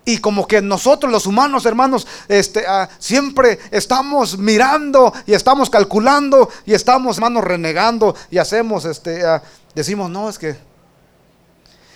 Y 0.04 0.18
como 0.18 0.47
que 0.47 0.62
nosotros 0.62 1.12
los 1.12 1.26
humanos, 1.26 1.66
hermanos, 1.66 2.06
este, 2.28 2.64
ah, 2.66 2.88
siempre 3.00 3.58
estamos 3.73 4.38
mirando 4.38 5.12
y 5.26 5.35
estamos 5.35 5.68
calculando 5.68 6.49
y 6.64 6.75
estamos, 6.75 7.16
hermanos, 7.18 7.42
renegando 7.42 8.14
y 8.30 8.38
hacemos, 8.38 8.85
este, 8.85 9.26
ah, 9.26 9.42
decimos, 9.75 10.08
no, 10.11 10.30
es 10.30 10.38
que 10.38 10.68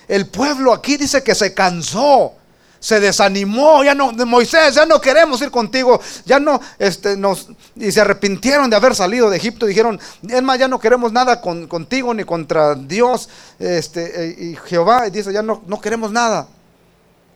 el 0.08 0.26
pueblo 0.26 0.72
aquí 0.72 0.96
dice 0.96 1.22
que 1.22 1.34
se 1.34 1.54
cansó 1.54 2.34
se 2.82 2.98
desanimó, 2.98 3.84
ya 3.84 3.94
no, 3.94 4.10
Moisés, 4.26 4.74
ya 4.74 4.84
no 4.84 5.00
queremos 5.00 5.40
ir 5.40 5.52
contigo, 5.52 6.00
ya 6.26 6.40
no, 6.40 6.60
este, 6.80 7.16
nos, 7.16 7.48
y 7.76 7.92
se 7.92 8.00
arrepintieron 8.00 8.68
de 8.68 8.74
haber 8.74 8.96
salido 8.96 9.30
de 9.30 9.36
Egipto, 9.36 9.66
dijeron, 9.66 10.00
es 10.28 10.42
más, 10.42 10.58
ya 10.58 10.66
no 10.66 10.80
queremos 10.80 11.12
nada 11.12 11.40
contigo 11.40 12.12
ni 12.12 12.24
contra 12.24 12.74
Dios, 12.74 13.28
este, 13.60 14.24
eh, 14.24 14.36
y 14.36 14.56
Jehová, 14.68 15.08
dice, 15.10 15.32
ya 15.32 15.42
no, 15.42 15.62
no 15.64 15.80
queremos 15.80 16.10
nada. 16.10 16.48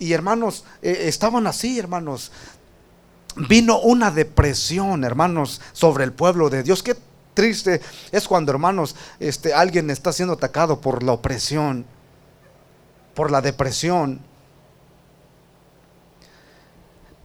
Y 0.01 0.13
hermanos, 0.13 0.65
eh, 0.83 1.05
estaban 1.07 1.47
así, 1.47 1.79
hermanos. 1.79 2.33
Vino 3.49 3.79
una 3.79 4.11
depresión, 4.11 5.05
hermanos, 5.05 5.61
sobre 5.73 6.03
el 6.03 6.13
pueblo 6.13 6.51
de 6.51 6.65
Dios. 6.65 6.83
Qué 6.83 6.97
triste 7.35 7.81
es 8.11 8.27
cuando, 8.27 8.51
hermanos, 8.51 8.97
este, 9.21 9.55
alguien 9.55 9.91
está 9.91 10.13
siendo 10.13 10.35
atacado 10.35 10.81
por 10.81 11.05
la 11.05 11.13
opresión, 11.13 11.87
por 13.17 13.33
la 13.33 13.41
depresión. 13.41 14.21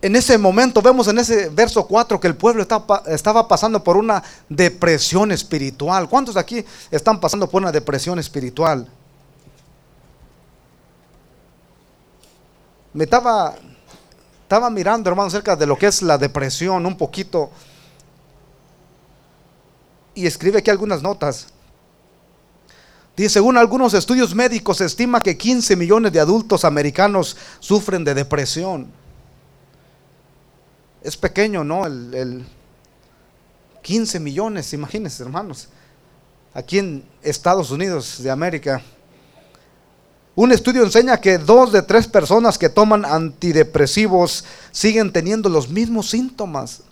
En 0.01 0.15
ese 0.15 0.39
momento 0.39 0.81
vemos 0.81 1.07
en 1.09 1.19
ese 1.19 1.49
verso 1.49 1.85
4 1.85 2.19
que 2.19 2.27
el 2.27 2.35
pueblo 2.35 2.63
estaba, 2.63 3.47
pasando 3.47 3.83
por 3.83 3.97
una 3.97 4.23
depresión 4.49 5.31
espiritual. 5.31 6.09
¿Cuántos 6.09 6.33
de 6.33 6.41
aquí 6.41 6.65
están 6.89 7.19
pasando 7.19 7.47
por 7.47 7.61
una 7.61 7.71
depresión 7.71 8.17
espiritual? 8.17 8.87
me 12.93 13.05
estaba, 13.05 13.55
estaba 14.43 14.69
mirando, 14.69 15.09
hermano, 15.09 15.27
acerca 15.27 15.55
de 15.55 15.65
lo 15.65 15.77
que 15.77 15.87
es 15.87 16.01
la 16.01 16.17
depresión 16.17 16.85
un 16.85 16.97
poquito. 16.97 17.49
Y 20.13 20.25
escribe 20.25 20.59
aquí 20.59 20.69
algunas 20.69 21.01
notas. 21.01 21.47
Dice, 23.15 23.33
según 23.33 23.57
algunos 23.57 23.93
estudios 23.93 24.33
médicos, 24.33 24.77
se 24.77 24.85
estima 24.85 25.21
que 25.21 25.37
15 25.37 25.75
millones 25.75 26.13
de 26.13 26.19
adultos 26.19 26.63
americanos 26.63 27.35
sufren 27.59 28.03
de 28.03 28.13
depresión. 28.13 28.87
Es 31.03 31.17
pequeño, 31.17 31.63
¿no? 31.63 31.85
El, 31.85 32.13
el 32.13 32.45
15 33.81 34.19
millones, 34.19 34.73
imagínense, 34.73 35.23
hermanos. 35.23 35.67
Aquí 36.53 36.79
en 36.79 37.03
Estados 37.21 37.71
Unidos 37.71 38.21
de 38.23 38.31
América. 38.31 38.81
Un 40.33 40.51
estudio 40.51 40.83
enseña 40.83 41.19
que 41.19 41.37
dos 41.37 41.71
de 41.73 41.81
tres 41.81 42.07
personas 42.07 42.57
que 42.57 42.69
toman 42.69 43.03
antidepresivos 43.03 44.45
siguen 44.71 45.11
teniendo 45.11 45.49
los 45.49 45.69
mismos 45.69 46.09
síntomas. 46.09 46.83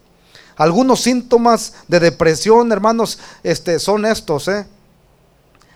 Algunos 0.58 1.02
síntomas 1.02 1.74
de 1.88 2.02
depresión, 2.02 2.70
hermanos, 2.74 3.18
este, 3.44 3.80
son 3.80 4.06
estos. 4.06 4.50
¿eh? 4.50 4.68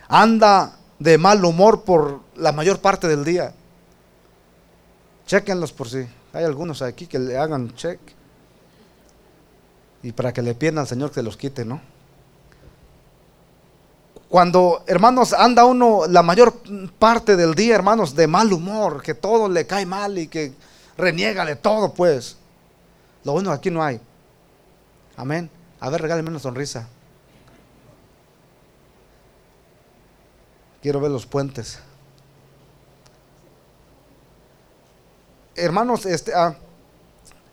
Anda 0.07 0.77
de 0.99 1.17
mal 1.17 1.43
humor 1.43 1.83
por 1.83 2.21
la 2.35 2.51
mayor 2.51 2.79
parte 2.79 3.07
del 3.07 3.23
día. 3.23 3.53
Chequenlos 5.25 5.71
por 5.71 5.89
si 5.89 6.05
hay 6.33 6.43
algunos 6.43 6.81
aquí 6.81 7.07
que 7.07 7.19
le 7.19 7.37
hagan 7.37 7.73
check. 7.75 7.99
Y 10.01 10.11
para 10.11 10.33
que 10.33 10.41
le 10.41 10.55
pidan 10.55 10.79
al 10.79 10.87
Señor 10.87 11.11
que 11.11 11.23
los 11.23 11.37
quite, 11.37 11.63
¿no? 11.63 11.81
Cuando, 14.27 14.83
hermanos, 14.87 15.31
anda 15.31 15.63
uno 15.63 16.07
la 16.07 16.23
mayor 16.23 16.55
parte 16.97 17.35
del 17.35 17.53
día, 17.53 17.75
hermanos, 17.75 18.15
de 18.15 18.25
mal 18.25 18.51
humor, 18.51 19.03
que 19.03 19.13
todo 19.13 19.47
le 19.47 19.67
cae 19.67 19.85
mal 19.85 20.17
y 20.17 20.27
que 20.27 20.53
reniega 20.97 21.45
de 21.45 21.55
todo, 21.55 21.93
pues. 21.93 22.35
Lo 23.23 23.33
bueno 23.33 23.51
aquí 23.51 23.69
no 23.69 23.83
hay. 23.83 24.01
Amén. 25.15 25.49
A 25.79 25.89
ver, 25.89 26.01
regáleme 26.01 26.29
una 26.29 26.39
sonrisa. 26.39 26.87
Quiero 30.83 30.99
ver 30.99 31.11
los 31.11 31.25
puentes. 31.25 31.79
Hermanos, 35.55 36.05
este, 36.05 36.33
ah, 36.35 36.57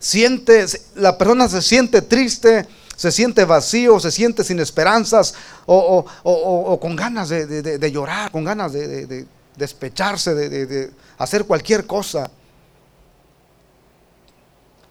siente, 0.00 0.66
la 0.96 1.16
persona 1.16 1.48
se 1.48 1.62
siente 1.62 2.02
triste, 2.02 2.66
se 2.96 3.12
siente 3.12 3.44
vacío, 3.44 4.00
se 4.00 4.10
siente 4.10 4.42
sin 4.42 4.58
esperanzas 4.58 5.34
o, 5.64 6.78
con 6.80 6.96
ganas 6.96 7.28
de, 7.28 7.90
llorar, 7.92 8.32
con 8.32 8.42
ganas 8.42 8.72
de, 8.72 9.26
despecharse, 9.54 10.34
de 10.34 10.90
hacer 11.16 11.44
cualquier 11.44 11.86
cosa. 11.86 12.28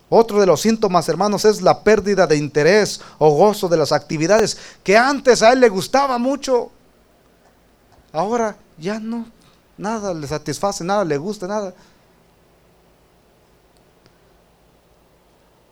Otro 0.08 0.40
de 0.40 0.46
los 0.46 0.62
síntomas, 0.62 1.10
hermanos, 1.10 1.44
es 1.44 1.62
la 1.62 1.84
pérdida 1.84 2.26
de 2.26 2.38
interés 2.38 3.02
o 3.18 3.32
gozo 3.32 3.68
de 3.68 3.76
las 3.76 3.92
actividades 3.92 4.58
que 4.82 4.96
antes 4.96 5.44
a 5.44 5.52
él 5.52 5.60
le 5.60 5.68
gustaba 5.68 6.18
mucho. 6.18 6.72
Ahora 8.12 8.56
ya 8.78 9.00
no, 9.00 9.26
nada 9.78 10.14
le 10.14 10.28
satisface, 10.28 10.84
nada 10.84 11.04
le 11.06 11.18
gusta, 11.18 11.48
nada. 11.48 11.74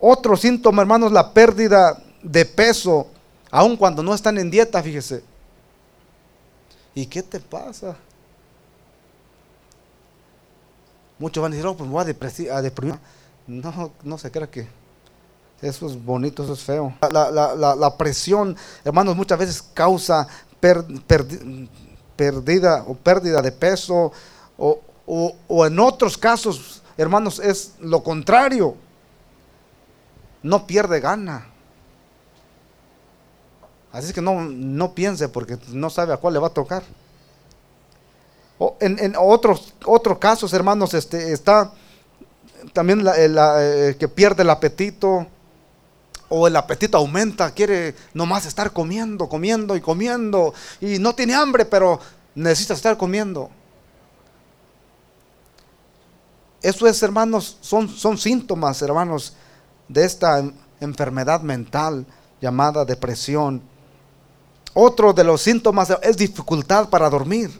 Otro 0.00 0.36
síntoma, 0.36 0.82
hermanos, 0.82 1.10
la 1.10 1.32
pérdida 1.32 2.00
de 2.22 2.44
peso, 2.44 3.08
aun 3.50 3.76
cuando 3.76 4.02
no 4.02 4.14
están 4.14 4.38
en 4.38 4.50
dieta, 4.50 4.82
fíjese. 4.82 5.24
¿Y 6.94 7.06
qué 7.06 7.22
te 7.22 7.40
pasa? 7.40 7.96
Muchos 11.18 11.42
van 11.42 11.52
a 11.52 11.56
decir, 11.56 11.66
oh, 11.66 11.76
pues 11.76 11.88
me 11.88 11.92
voy 11.92 12.02
a, 12.50 12.62
deprimir. 12.62 12.98
No, 13.46 13.92
no 14.04 14.18
se 14.18 14.30
crea 14.30 14.48
que 14.48 14.68
eso 15.60 15.86
es 15.86 16.04
bonito, 16.04 16.44
eso 16.44 16.52
es 16.52 16.60
feo. 16.60 16.94
La, 17.10 17.94
presión, 17.98 18.56
hermanos, 18.84 19.16
muchas 19.16 19.38
veces 19.38 19.62
causa 19.74 20.28
pérdida 22.18 22.84
o 22.86 22.94
pérdida 22.94 23.40
de 23.40 23.52
peso, 23.52 24.12
o, 24.58 24.80
o 25.46 25.66
en 25.66 25.78
otros 25.78 26.18
casos, 26.18 26.82
hermanos, 26.98 27.38
es 27.38 27.74
lo 27.78 28.02
contrario. 28.02 28.74
No 30.42 30.66
pierde 30.66 31.00
gana. 31.00 31.46
Así 33.92 34.12
que 34.12 34.20
no, 34.20 34.42
no 34.42 34.94
piense 34.94 35.28
porque 35.28 35.58
no 35.68 35.90
sabe 35.90 36.12
a 36.12 36.18
cuál 36.18 36.34
le 36.34 36.40
va 36.40 36.48
a 36.48 36.50
tocar. 36.50 36.82
en, 38.80 39.14
otros, 39.18 39.74
otros 39.84 40.18
casos, 40.18 40.52
hermanos, 40.52 40.92
este, 40.94 41.32
está 41.32 41.72
también 42.72 43.04
la, 43.04 43.14
que 43.98 44.08
pierde 44.08 44.42
el 44.42 44.50
apetito 44.50 45.26
o 46.28 46.46
el 46.46 46.56
apetito 46.56 46.98
aumenta, 46.98 47.50
quiere 47.50 47.94
nomás 48.14 48.46
estar 48.46 48.72
comiendo, 48.72 49.28
comiendo 49.28 49.76
y 49.76 49.80
comiendo 49.80 50.52
y 50.80 50.98
no 50.98 51.14
tiene 51.14 51.34
hambre, 51.34 51.64
pero 51.64 52.00
necesita 52.34 52.74
estar 52.74 52.96
comiendo. 52.96 53.50
Eso 56.60 56.86
es, 56.86 57.02
hermanos, 57.02 57.56
son, 57.60 57.88
son 57.88 58.18
síntomas, 58.18 58.82
hermanos, 58.82 59.34
de 59.88 60.04
esta 60.04 60.42
enfermedad 60.80 61.40
mental 61.40 62.04
llamada 62.40 62.84
depresión. 62.84 63.62
Otro 64.74 65.12
de 65.12 65.24
los 65.24 65.40
síntomas 65.40 65.92
es 66.02 66.16
dificultad 66.16 66.88
para 66.88 67.08
dormir. 67.08 67.50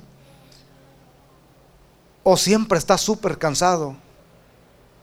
O 2.23 2.37
siempre 2.37 2.79
está 2.79 2.99
súper 2.99 3.39
cansado, 3.39 3.97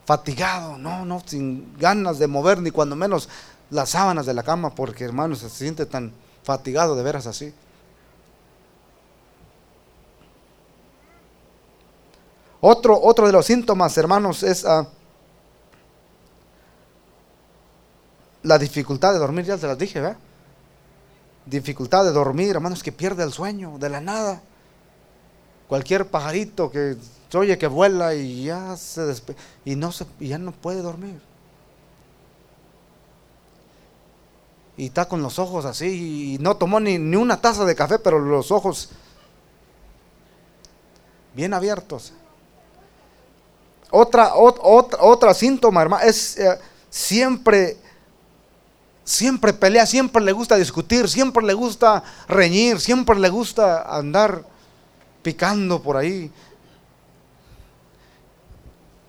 fatigado, 0.06 0.78
no, 0.78 1.06
no, 1.06 1.24
sin 1.26 1.76
ganas 1.78 2.20
de 2.20 2.28
mover 2.28 2.62
ni 2.62 2.70
cuando 2.70 2.96
menos 2.96 3.28
las 3.70 3.90
sábanas 3.90 4.26
de 4.26 4.34
la 4.34 4.44
cama, 4.44 4.74
porque 4.74 5.04
hermano 5.04 5.36
se 5.36 5.50
siente 5.50 5.86
tan 5.86 6.14
fatigado 6.44 6.96
de 6.96 7.04
veras 7.04 7.28
así. 7.28 7.54
Otro, 12.62 13.00
otro 13.02 13.28
de 13.28 13.34
los 13.34 13.46
síntomas, 13.46 13.98
hermanos, 13.98 14.42
es 14.44 14.66
ah, 14.66 14.88
la 18.44 18.58
dificultad 18.58 19.14
de 19.14 19.20
dormir, 19.20 19.46
ya 19.46 19.58
se 19.58 19.68
las 19.68 19.78
dije, 19.78 20.02
¿verdad? 20.02 20.18
dificultad 21.46 22.04
de 22.04 22.12
dormir, 22.12 22.50
hermanos, 22.50 22.84
que 22.84 22.92
pierde 22.92 23.24
el 23.24 23.32
sueño 23.32 23.78
de 23.78 23.90
la 23.90 24.02
nada. 24.02 24.42
Cualquier 25.68 26.08
pajarito 26.08 26.72
que 26.72 26.96
se 27.30 27.38
oye 27.38 27.58
que 27.58 27.68
vuela 27.68 28.14
y 28.16 28.46
ya 28.46 28.76
se 28.78 29.16
y 29.64 29.76
no 29.76 29.92
y 30.20 30.30
ya 30.30 30.38
no 30.38 30.52
puede 30.52 30.82
dormir. 30.82 31.20
Y 34.78 34.88
está 34.88 35.08
con 35.08 35.22
los 35.22 35.40
ojos 35.40 35.66
así 35.66 36.36
y 36.36 36.38
no 36.40 36.58
tomó 36.58 36.80
ni, 36.80 36.98
ni 36.98 37.16
una 37.16 37.40
taza 37.40 37.64
de 37.66 37.76
café, 37.76 37.98
pero 38.00 38.20
los 38.20 38.52
ojos 38.52 38.90
bien 41.34 41.54
abiertos. 41.54 42.14
Otra, 43.92 44.36
otra, 44.36 45.00
otra 45.02 45.34
síntoma, 45.34 45.82
hermano, 45.82 46.04
es 46.04 46.38
eh, 46.38 46.60
siempre 46.90 47.78
siempre 49.06 49.54
pelea, 49.54 49.86
siempre 49.86 50.22
le 50.22 50.32
gusta 50.34 50.58
discutir, 50.58 51.08
siempre 51.08 51.46
le 51.46 51.54
gusta 51.54 52.04
reñir, 52.28 52.82
siempre 52.82 53.18
le 53.18 53.30
gusta 53.30 53.84
andar 53.84 54.44
picando 55.22 55.82
por 55.82 55.96
ahí. 55.96 56.32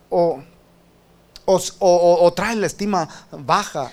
O, 0.09 0.41
o, 1.45 2.33
trae 2.33 2.55
la 2.55 2.67
estima 2.67 3.09
baja. 3.31 3.91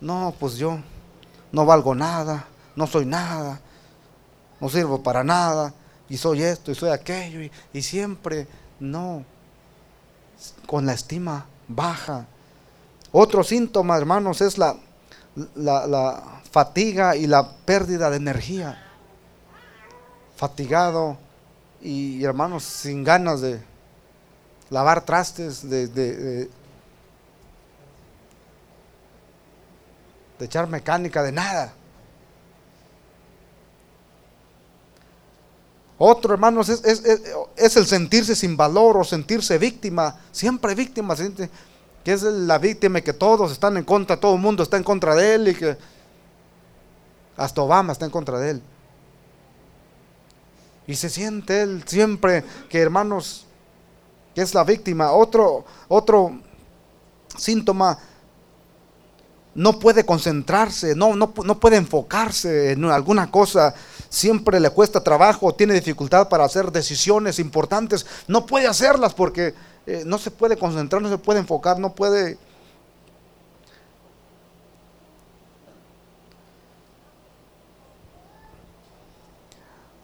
No, 0.00 0.34
pues 0.38 0.56
yo 0.56 0.78
no 1.52 1.64
valgo 1.64 1.94
nada, 1.94 2.46
no 2.74 2.86
soy 2.86 3.06
nada, 3.06 3.60
no 4.60 4.68
sirvo 4.68 5.02
para 5.02 5.24
nada, 5.24 5.72
y 6.08 6.16
soy 6.16 6.42
esto 6.42 6.70
y 6.70 6.74
soy 6.74 6.90
aquello, 6.90 7.50
y, 7.72 7.82
siempre 7.82 8.46
no, 8.78 9.24
con 10.66 10.86
la 10.86 10.92
estima 10.92 11.46
baja. 11.68 12.26
Otro 13.12 13.42
síntoma, 13.42 13.96
hermanos, 13.96 14.40
es 14.40 14.58
la, 14.58 14.76
la, 15.54 16.42
fatiga 16.50 17.16
y 17.16 17.26
la 17.26 17.50
pérdida 17.64 18.08
de 18.10 18.16
energía. 18.16 18.82
Fatigado 20.36 21.18
y, 21.82 22.22
hermanos 22.24 22.64
sin 22.64 23.04
ganas 23.04 23.40
de 23.40 23.62
lavar 24.70 25.04
trastes, 25.04 25.68
de, 25.68 26.50
echar 30.44 30.68
mecánica, 30.68 31.22
de 31.22 31.32
nada. 31.32 31.72
Otro, 35.98 36.34
hermanos, 36.34 36.68
es, 36.68 36.84
es, 36.84 37.02
es, 37.56 37.76
el 37.76 37.86
sentirse 37.86 38.36
sin 38.36 38.56
valor 38.56 38.98
o 38.98 39.04
sentirse 39.04 39.56
víctima, 39.56 40.20
siempre 40.30 40.74
víctima, 40.74 41.16
siente, 41.16 41.48
que 42.04 42.12
es 42.12 42.22
la 42.22 42.58
víctima 42.58 43.00
que 43.00 43.14
todos 43.14 43.50
están 43.50 43.78
en 43.78 43.84
contra, 43.84 44.20
todo 44.20 44.34
el 44.34 44.40
mundo 44.40 44.62
está 44.62 44.76
en 44.76 44.84
contra 44.84 45.14
de 45.14 45.34
él 45.34 45.48
y 45.48 45.54
que 45.54 45.76
hasta 47.36 47.62
Obama 47.62 47.92
está 47.92 48.04
en 48.04 48.10
contra 48.10 48.38
de 48.38 48.50
él. 48.50 48.62
Y 50.86 50.94
se 50.94 51.08
siente 51.08 51.62
él 51.62 51.82
siempre 51.86 52.44
que 52.68 52.80
hermanos, 52.80 53.46
que 54.34 54.42
es 54.42 54.54
la 54.54 54.64
víctima. 54.64 55.12
Otro, 55.12 55.64
otro 55.88 56.38
síntoma, 57.36 57.98
no 59.56 59.78
puede 59.78 60.04
concentrarse, 60.04 60.94
no, 60.94 61.16
no, 61.16 61.32
no 61.44 61.58
puede 61.58 61.76
enfocarse 61.76 62.72
en 62.72 62.84
alguna 62.84 63.30
cosa, 63.30 63.74
siempre 64.10 64.60
le 64.60 64.68
cuesta 64.68 65.02
trabajo, 65.02 65.54
tiene 65.54 65.72
dificultad 65.72 66.28
para 66.28 66.44
hacer 66.44 66.70
decisiones 66.70 67.38
importantes, 67.38 68.04
no 68.28 68.44
puede 68.44 68.66
hacerlas 68.66 69.14
porque 69.14 69.54
eh, 69.86 70.02
no 70.04 70.18
se 70.18 70.30
puede 70.30 70.58
concentrar, 70.58 71.00
no 71.00 71.08
se 71.08 71.18
puede 71.18 71.40
enfocar, 71.40 71.78
no 71.78 71.94
puede... 71.94 72.38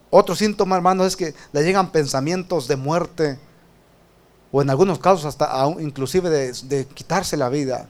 Otro 0.09 0.35
síntoma, 0.35 0.77
hermano, 0.77 1.05
es 1.05 1.17
que 1.17 1.35
le 1.53 1.63
llegan 1.63 1.91
pensamientos 1.91 2.69
de 2.69 2.77
muerte 2.77 3.39
o 4.51 4.61
en 4.61 4.69
algunos 4.71 4.99
casos 4.99 5.25
hasta 5.25 5.67
inclusive 5.81 6.31
de 6.31 6.87
quitarse 6.87 7.37
la 7.37 7.49
vida. 7.49 7.89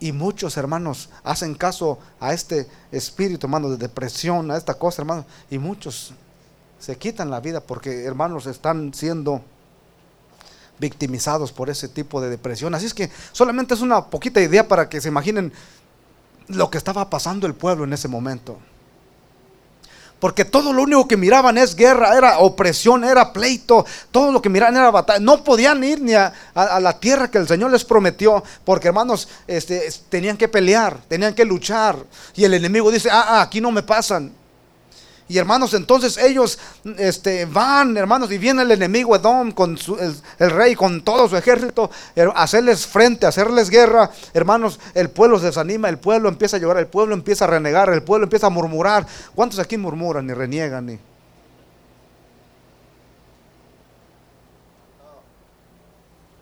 Y 0.00 0.12
muchos 0.12 0.56
hermanos 0.56 1.10
hacen 1.22 1.54
caso 1.54 1.98
a 2.18 2.32
este 2.32 2.66
espíritu, 2.90 3.46
hermano, 3.46 3.68
de 3.68 3.76
depresión, 3.76 4.50
a 4.50 4.56
esta 4.56 4.74
cosa, 4.74 5.02
hermano. 5.02 5.26
Y 5.50 5.58
muchos 5.58 6.14
se 6.78 6.96
quitan 6.96 7.30
la 7.30 7.40
vida 7.40 7.60
porque 7.60 8.04
hermanos 8.04 8.46
están 8.46 8.94
siendo 8.94 9.42
victimizados 10.78 11.52
por 11.52 11.68
ese 11.68 11.88
tipo 11.88 12.20
de 12.22 12.30
depresión. 12.30 12.74
Así 12.74 12.86
es 12.86 12.94
que 12.94 13.10
solamente 13.32 13.74
es 13.74 13.82
una 13.82 14.06
poquita 14.06 14.40
idea 14.40 14.66
para 14.66 14.88
que 14.88 15.00
se 15.02 15.08
imaginen 15.08 15.52
lo 16.48 16.70
que 16.70 16.78
estaba 16.78 17.10
pasando 17.10 17.46
el 17.46 17.54
pueblo 17.54 17.84
en 17.84 17.92
ese 17.92 18.08
momento. 18.08 18.58
Porque 20.20 20.44
todo 20.44 20.72
lo 20.72 20.82
único 20.82 21.08
que 21.08 21.16
miraban 21.16 21.58
es 21.58 21.74
guerra, 21.74 22.16
era 22.16 22.38
opresión, 22.38 23.04
era 23.04 23.32
pleito, 23.32 23.86
todo 24.10 24.30
lo 24.30 24.42
que 24.42 24.50
miraban 24.50 24.76
era 24.76 24.90
batalla. 24.90 25.18
No 25.18 25.42
podían 25.42 25.82
ir 25.82 26.00
ni 26.00 26.14
a, 26.14 26.32
la 26.54 27.00
tierra 27.00 27.30
que 27.30 27.38
el 27.38 27.48
Señor 27.48 27.70
les 27.70 27.84
prometió, 27.84 28.44
porque 28.64 28.88
hermanos, 28.88 29.28
este, 29.46 29.82
tenían 30.08 30.36
que 30.36 30.48
pelear, 30.48 30.98
tenían 31.08 31.34
que 31.34 31.44
luchar. 31.44 31.96
Y 32.36 32.44
el 32.44 32.54
enemigo 32.54 32.90
dice, 32.90 33.08
ah, 33.10 33.24
ah 33.28 33.42
aquí 33.42 33.60
no 33.60 33.70
me 33.70 33.82
pasan. 33.82 34.39
Y 35.30 35.38
hermanos, 35.38 35.74
entonces 35.74 36.18
ellos 36.18 36.58
este, 36.98 37.44
van, 37.44 37.96
hermanos, 37.96 38.32
y 38.32 38.38
viene 38.38 38.62
el 38.62 38.72
enemigo 38.72 39.14
Edom 39.14 39.52
con 39.52 39.78
el, 40.40 40.50
rey, 40.50 40.74
con 40.74 41.02
todo 41.02 41.28
su 41.28 41.36
ejército, 41.36 41.88
a 42.34 42.42
hacerles 42.42 42.84
frente, 42.84 43.26
a 43.26 43.28
hacerles 43.28 43.70
guerra. 43.70 44.10
Hermanos, 44.34 44.80
el 44.92 45.08
pueblo 45.08 45.38
se 45.38 45.46
desanima, 45.46 45.88
el 45.88 46.00
pueblo 46.00 46.28
empieza 46.28 46.56
a 46.56 46.58
llorar, 46.58 46.78
el 46.80 46.88
pueblo 46.88 47.14
empieza 47.14 47.44
a 47.44 47.46
renegar, 47.46 47.90
el 47.90 48.02
pueblo 48.02 48.24
empieza 48.24 48.48
a 48.48 48.50
murmurar. 48.50 49.06
¿Cuántos 49.32 49.60
aquí 49.60 49.78
murmuran 49.78 50.28
y 50.28 50.32
reniegan? 50.32 50.98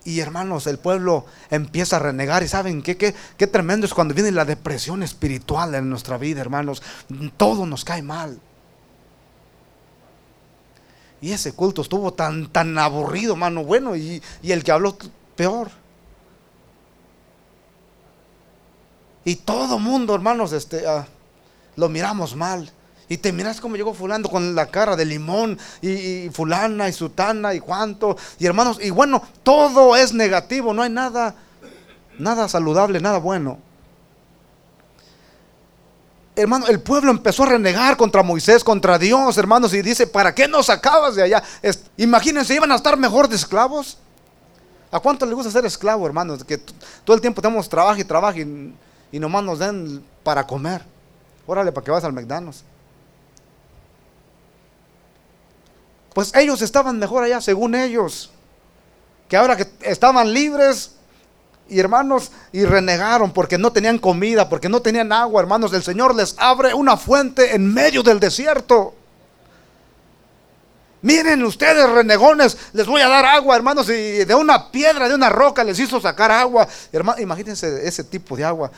Y 0.03 0.20
hermanos, 0.20 0.66
el 0.66 0.79
pueblo 0.79 1.27
empieza 1.51 1.96
a 1.96 1.98
renegar. 1.98 2.42
¿Y 2.42 2.48
saben 2.48 2.81
qué, 2.81 2.96
qué, 2.96 3.14
qué 3.37 3.46
tremendo 3.46 3.85
es 3.85 3.92
cuando 3.92 4.14
viene 4.14 4.33
la 4.33 4.46
depresión 4.46 5.03
espiritual 5.03 5.74
en 5.74 5.90
nuestra 5.90 6.16
vida, 6.16 6.40
hermanos? 6.40 6.83
Todo 7.37 7.66
nos 7.66 7.85
cae 7.85 8.01
mal. 8.01 8.40
Y 11.20 11.33
ese 11.33 11.52
culto 11.52 11.83
estuvo 11.83 12.12
tan, 12.12 12.48
tan 12.48 12.78
aburrido, 12.78 13.35
mano. 13.37 13.64
Bueno, 13.64 13.96
y, 13.96 14.22
el 14.42 14.62
que 14.62 14.72
habló 14.72 14.96
peor. 15.37 15.70
Y 19.24 19.37
todo 19.37 19.78
mundo, 19.78 20.14
hermanos, 20.14 20.52
este, 20.52 20.87
ah, 20.87 21.07
lo 21.76 21.88
miramos 21.88 22.37
mal. 22.37 22.70
Y 23.09 23.16
te 23.16 23.33
miras 23.33 23.61
cómo 23.61 23.76
llegó 23.76 23.94
fulano 23.94 24.28
con 24.28 24.54
la 24.54 24.66
cara 24.66 24.94
de 24.94 25.07
limón 25.07 25.59
y, 25.81 26.28
fulana 26.31 26.88
y 26.88 26.92
sutana 26.92 27.54
y 27.54 27.61
cuánto. 27.61 28.16
Y 28.38 28.46
hermanos, 28.46 28.78
y 28.83 28.90
bueno, 28.90 29.22
todo 29.42 29.96
es 29.96 30.12
negativo, 30.12 30.74
no 30.74 30.83
hay 30.83 30.90
nada, 30.90 31.35
nada 32.18 32.48
saludable, 32.48 33.00
nada 33.00 33.18
bueno 33.18 33.67
hermano, 36.40 36.66
el 36.68 36.81
pueblo 36.81 37.11
empezó 37.11 37.42
a 37.42 37.46
renegar 37.46 37.96
contra 37.96 38.22
Moisés, 38.22 38.62
contra 38.62 38.98
Dios, 38.98 39.37
hermanos, 39.38 39.74
y 39.74 39.83
dice, 39.83 40.07
¿para 40.07 40.35
qué 40.35 40.46
nos 40.46 40.66
sacabas 40.66 41.14
de 41.16 41.22
allá? 41.22 41.42
imagínense, 41.96 42.55
iban 42.55 42.70
a 42.72 42.77
estar 42.77 42.96
mejor 42.96 43.29
de 43.29 43.37
esclavos. 43.37 43.98
¿A 44.90 45.01
cuánto 45.01 45.27
le 45.27 45.35
gusta 45.35 45.51
ser 45.51 45.66
esclavo, 45.66 46.07
hermanos? 46.07 46.44
Que 46.44 46.59
todo 47.05 47.14
el 47.14 47.20
tiempo 47.20 47.42
tenemos 47.42 47.68
trabajo 47.68 48.01
y 48.01 48.05
trabajo 48.05 48.38
y, 48.38 48.74
y, 49.12 49.18
nomás 49.18 49.44
nos 49.44 49.59
den 49.59 50.03
para 50.22 50.46
comer. 50.46 50.83
Órale, 51.46 51.72
para 51.72 51.85
que 51.85 51.90
vas 51.90 52.05
al 52.05 52.12
McDonald's. 52.12 52.64
Pues 56.14 56.35
ellos 56.35 56.62
estaban 56.62 56.98
mejor 56.98 57.24
allá, 57.24 57.40
según 57.40 57.74
ellos. 57.74 58.31
Que 59.29 59.37
ahora 59.37 59.57
que 59.57 59.68
estaban 59.83 60.33
libres, 60.33 60.92
y 61.68 61.78
hermanos, 61.78 62.31
y 62.52 62.64
renegaron 62.64 63.33
porque 63.33 63.59
no 63.59 63.72
tenían 63.72 63.98
comida, 63.98 64.48
porque 64.48 64.68
no 64.68 64.81
tenían 64.81 65.12
agua, 65.12 65.42
hermanos. 65.42 65.72
El 65.72 65.83
Señor 65.83 66.14
les 66.14 66.35
abre 66.38 66.74
una 66.74 66.96
fuente 66.96 67.54
en 67.54 67.72
medio 67.72 68.02
del 68.02 68.20
desierto. 68.20 68.94
Miren 71.00 71.44
ustedes, 71.44 71.88
renegones, 71.88 72.57
les 72.72 72.87
voy 72.87 73.00
a 73.02 73.09
dar 73.09 73.24
agua, 73.24 73.54
hermanos, 73.54 73.88
y 73.88 74.24
de 74.24 74.35
una 74.35 74.70
piedra, 74.70 75.09
de 75.09 75.14
una 75.14 75.28
roca 75.28 75.62
les 75.62 75.78
hizo 75.78 76.00
sacar 76.00 76.31
agua. 76.31 76.66
Hermanos, 76.90 77.20
imagínense 77.20 77.87
ese 77.87 78.02
tipo 78.02 78.37
de 78.37 78.44
agua. 78.44 78.70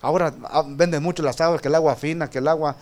Ahora 0.00 0.32
ah, 0.44 0.64
venden 0.66 1.02
mucho 1.02 1.22
las 1.22 1.40
aguas, 1.40 1.60
que 1.60 1.68
el 1.68 1.74
agua 1.74 1.94
fina, 1.94 2.28
que 2.28 2.38
el 2.38 2.48
agua... 2.48 2.74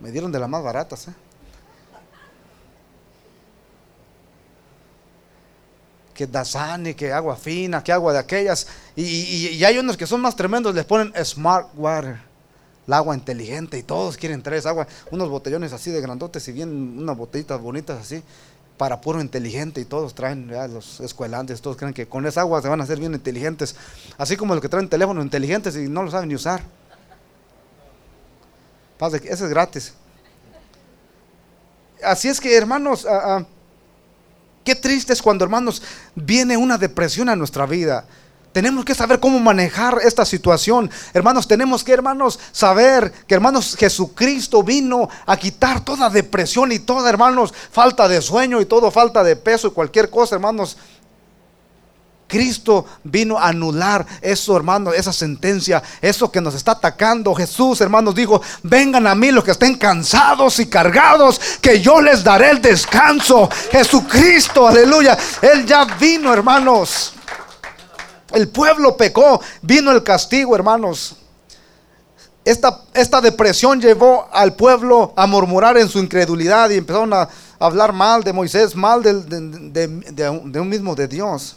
Me 0.00 0.10
dieron 0.10 0.32
de 0.32 0.38
las 0.38 0.48
más 0.48 0.62
baratas, 0.62 1.08
¿eh? 1.08 1.14
Que 6.20 6.26
Dasani, 6.26 6.92
que 6.92 7.10
agua 7.10 7.34
fina, 7.34 7.82
que 7.82 7.90
agua 7.90 8.12
de 8.12 8.18
aquellas. 8.18 8.66
Y, 8.94 9.64
hay 9.64 9.78
unos 9.78 9.96
que 9.96 10.06
son 10.06 10.20
más 10.20 10.36
tremendos, 10.36 10.74
les 10.74 10.84
ponen 10.84 11.14
smart 11.24 11.68
water, 11.74 12.20
el 12.86 12.92
agua 12.92 13.14
inteligente, 13.14 13.78
y 13.78 13.82
todos 13.82 14.18
quieren 14.18 14.42
traer 14.42 14.58
esa 14.58 14.68
agua, 14.68 14.86
unos 15.10 15.30
botellones 15.30 15.72
así 15.72 15.90
de 15.90 15.98
grandotes 16.02 16.46
y 16.48 16.52
bien 16.52 16.98
unas 16.98 17.16
botellitas 17.16 17.58
bonitas 17.58 17.98
así, 18.02 18.22
para 18.76 19.00
puro 19.00 19.22
inteligente, 19.22 19.80
y 19.80 19.86
todos 19.86 20.14
traen, 20.14 20.48
los 20.74 21.00
escuelantes, 21.00 21.62
todos 21.62 21.78
creen 21.78 21.94
que 21.94 22.06
con 22.06 22.26
esa 22.26 22.42
agua 22.42 22.60
se 22.60 22.68
van 22.68 22.82
a 22.82 22.84
hacer 22.84 22.98
bien 22.98 23.14
inteligentes, 23.14 23.74
así 24.18 24.36
como 24.36 24.54
los 24.54 24.60
que 24.60 24.68
traen 24.68 24.90
teléfonos 24.90 25.24
inteligentes 25.24 25.74
y 25.74 25.88
no 25.88 26.02
lo 26.02 26.10
saben 26.10 26.28
ni 26.28 26.34
usar. 26.34 26.60
Ese 29.00 29.30
es 29.32 29.48
gratis. 29.48 29.94
Así 32.04 32.28
es 32.28 32.38
que, 32.38 32.54
hermanos, 32.54 33.06
uh, 33.06 33.42
Qué 34.64 34.74
triste 34.74 35.12
es 35.12 35.22
cuando, 35.22 35.44
hermanos, 35.44 35.82
viene 36.14 36.56
una 36.56 36.76
depresión 36.76 37.28
a 37.28 37.36
nuestra 37.36 37.66
vida. 37.66 38.04
Tenemos 38.52 38.84
que 38.84 38.96
saber 38.96 39.20
cómo 39.20 39.38
manejar 39.38 39.98
esta 40.02 40.24
situación. 40.24 40.90
Hermanos, 41.14 41.46
tenemos 41.46 41.84
que, 41.84 41.92
hermanos, 41.92 42.38
saber 42.50 43.12
que, 43.26 43.34
hermanos, 43.34 43.76
Jesucristo 43.78 44.64
vino 44.64 45.08
a 45.24 45.36
quitar 45.36 45.84
toda 45.84 46.10
depresión 46.10 46.72
y 46.72 46.80
toda, 46.80 47.08
hermanos, 47.08 47.54
falta 47.70 48.08
de 48.08 48.20
sueño 48.20 48.60
y 48.60 48.66
todo 48.66 48.90
falta 48.90 49.22
de 49.22 49.36
peso 49.36 49.68
y 49.68 49.70
cualquier 49.70 50.10
cosa, 50.10 50.34
hermanos. 50.34 50.76
Cristo 52.30 52.86
vino 53.02 53.36
a 53.36 53.48
anular 53.48 54.06
eso, 54.22 54.56
hermano, 54.56 54.92
esa 54.92 55.12
sentencia, 55.12 55.82
eso 56.00 56.30
que 56.30 56.40
nos 56.40 56.54
está 56.54 56.72
atacando. 56.72 57.34
Jesús, 57.34 57.80
hermanos, 57.80 58.14
dijo, 58.14 58.40
vengan 58.62 59.08
a 59.08 59.16
mí 59.16 59.32
los 59.32 59.42
que 59.42 59.50
estén 59.50 59.74
cansados 59.74 60.60
y 60.60 60.66
cargados, 60.66 61.40
que 61.60 61.80
yo 61.80 62.00
les 62.00 62.22
daré 62.22 62.50
el 62.50 62.62
descanso. 62.62 63.50
Jesucristo, 63.72 64.68
aleluya. 64.68 65.18
Él 65.42 65.66
ya 65.66 65.84
vino, 65.84 66.32
hermanos. 66.32 67.14
El 68.30 68.48
pueblo 68.48 68.96
pecó, 68.96 69.40
vino 69.60 69.90
el 69.90 70.04
castigo, 70.04 70.54
hermanos. 70.54 71.16
Esta, 72.44 72.82
esta, 72.94 73.20
depresión 73.20 73.80
llevó 73.80 74.28
al 74.32 74.54
pueblo 74.54 75.12
a 75.16 75.26
murmurar 75.26 75.76
en 75.76 75.88
su 75.88 75.98
incredulidad 75.98 76.70
y 76.70 76.76
empezaron 76.76 77.12
a 77.12 77.28
hablar 77.58 77.92
mal 77.92 78.22
de 78.22 78.32
Moisés, 78.32 78.76
mal 78.76 79.02
de 79.02 80.60
un 80.60 80.68
mismo 80.68 80.94
de 80.94 81.08
Dios. 81.08 81.56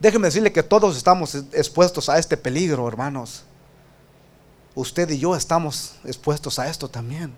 Déjeme 0.00 0.28
decirle 0.28 0.52
que 0.52 0.62
todos 0.62 0.96
estamos 0.96 1.34
expuestos 1.52 2.08
a 2.08 2.18
este 2.18 2.36
peligro, 2.36 2.86
hermanos. 2.88 3.44
Usted 4.74 5.08
y 5.10 5.18
yo 5.18 5.36
estamos 5.36 5.94
expuestos 6.04 6.58
a 6.58 6.68
esto 6.68 6.88
también. 6.88 7.34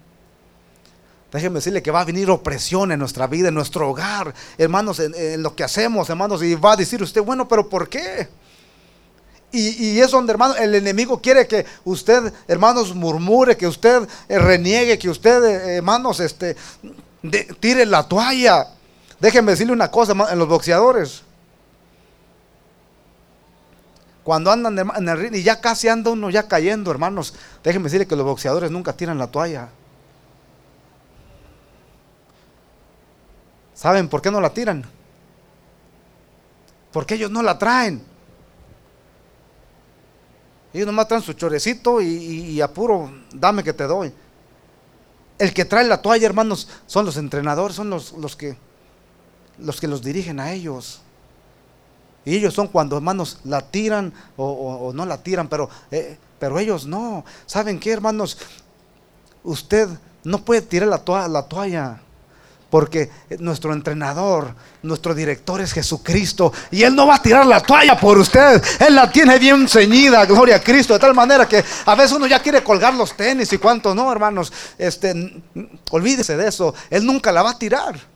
Déjeme 1.33 1.57
decirle 1.57 1.83
que 1.83 1.90
va 1.90 2.01
a 2.01 2.05
venir 2.05 2.31
opresión 2.31 2.92
en 2.92 2.99
nuestra 2.99 3.27
vida, 3.27 3.49
en 3.49 3.55
nuestro 3.55 3.90
hogar, 3.90 4.33
hermanos, 4.57 5.01
en, 5.01 5.42
lo 5.42 5.55
que 5.55 5.64
hacemos, 5.64 6.09
hermanos. 6.09 6.42
Y 6.42 6.55
va 6.55 6.73
a 6.73 6.77
decir 6.77 7.03
usted, 7.03 7.21
bueno, 7.23 7.47
pero 7.47 7.69
¿por 7.69 7.88
qué? 7.88 8.29
Y, 9.53 10.01
es 10.01 10.11
donde, 10.11 10.33
hermano, 10.33 10.55
el 10.57 10.75
enemigo 10.75 11.21
quiere 11.21 11.47
que 11.47 11.64
usted, 11.85 12.33
hermanos, 12.47 12.95
murmure, 12.95 13.57
que 13.57 13.66
usted 13.66 14.07
eh, 14.29 14.38
reniegue, 14.38 14.99
que 14.99 15.09
usted, 15.09 15.42
eh, 15.45 15.77
hermanos, 15.77 16.21
este, 16.21 16.57
tire 17.61 17.87
la 17.87 18.07
toalla. 18.07 18.69
Déjeme 19.19 19.53
decirle 19.53 19.73
una 19.73 19.90
cosa, 19.90 20.12
en 20.31 20.38
los 20.38 20.49
boxeadores. 20.49 21.23
Cuando 24.27 24.51
andan 24.51 24.77
en 24.77 25.09
el 25.09 25.19
ring 25.21 25.37
y 25.37 25.45
ya 25.45 25.61
casi 25.61 25.87
anda 25.87 26.11
uno 26.11 26.29
ya 26.31 26.49
cayendo, 26.49 26.91
hermanos, 26.91 27.33
déjenme 27.62 27.85
decirle 27.85 28.09
que 28.09 28.17
los 28.17 28.27
boxeadores 28.27 28.73
nunca 28.73 28.93
tiran 28.93 29.19
la 29.19 29.29
toalla. 29.29 29.69
¿Saben 33.73 34.09
por 34.09 34.21
qué 34.21 34.33
no 34.33 34.41
la 34.41 34.51
tiran? 34.51 34.85
Porque 36.91 37.15
ellos 37.15 37.31
no 37.31 37.41
la 37.41 37.57
traen. 37.57 38.03
Ellos 40.75 40.89
nomás 40.89 41.07
traen 41.07 41.23
su 41.23 41.35
chorecito 41.35 42.01
y, 42.01 42.61
apuro, 42.61 43.12
dame 43.33 43.62
que 43.62 43.73
te 43.73 43.85
doy. 43.85 44.12
El 45.39 45.55
que 45.55 45.65
trae 45.65 45.87
la 45.87 46.03
toalla, 46.03 46.27
hermanos, 46.27 46.69
son 46.89 47.07
los 47.07 47.17
entrenadores, 47.17 47.77
son 47.77 47.91
los, 47.91 48.37
que, 48.37 48.57
los 49.57 49.81
que 49.81 49.87
los 49.87 50.03
dirigen 50.03 50.41
a 50.41 50.51
ellos. 50.51 51.03
Y 52.27 52.35
ellos 52.35 52.53
son 52.53 52.67
cuando 52.67 52.97
hermanos 52.97 53.39
la 53.45 53.62
tiran 53.62 54.12
o, 54.37 54.91
no 54.93 55.07
la 55.07 55.23
tiran, 55.23 55.47
pero, 55.49 55.71
eh, 55.93 56.19
pero 56.41 56.59
ellos 56.59 56.85
no. 56.85 57.25
¿Saben 57.47 57.79
qué, 57.79 57.93
hermanos? 57.93 58.37
Usted 59.45 59.89
no 60.25 60.45
puede 60.45 60.62
tirar 60.62 60.89
la, 60.89 60.99
toalla, 60.99 61.29
la 61.29 61.43
toalla. 61.45 62.01
Porque 62.69 63.12
nuestro 63.39 63.73
entrenador, 63.73 64.53
nuestro 64.83 65.15
director 65.15 65.61
es 65.61 65.73
Jesucristo. 65.73 66.53
Y 66.73 66.83
Él 66.83 66.97
no 66.97 67.07
va 67.07 67.15
a 67.15 67.23
tirar 67.23 67.47
la 67.47 67.61
toalla 67.61 67.97
por 67.99 68.19
usted. 68.19 68.61
Él 68.81 68.97
la 68.97 69.09
tiene 69.09 69.39
bien 69.39 69.69
ceñida, 69.69 70.27
gloria 70.27 70.57
a 70.57 70.61
Cristo. 70.61 70.95
De 70.95 70.99
tal 70.99 71.15
manera 71.15 71.49
que 71.49 71.65
a 71.85 71.95
veces 71.95 72.11
uno 72.11 72.27
ya 72.27 72.43
quiere 72.43 72.65
colgar 72.65 72.93
los 72.93 73.17
tenis 73.17 73.53
y 73.53 73.59
cuánto 73.59 73.95
no, 73.95 74.11
hermanos. 74.11 74.53
Este, 74.77 75.41
olvídese 75.93 76.37
de 76.37 76.49
eso. 76.49 76.75
Él 76.91 77.07
nunca 77.07 77.31
la 77.31 77.45
va 77.45 77.51
a 77.51 77.59
tirar. 77.59 78.15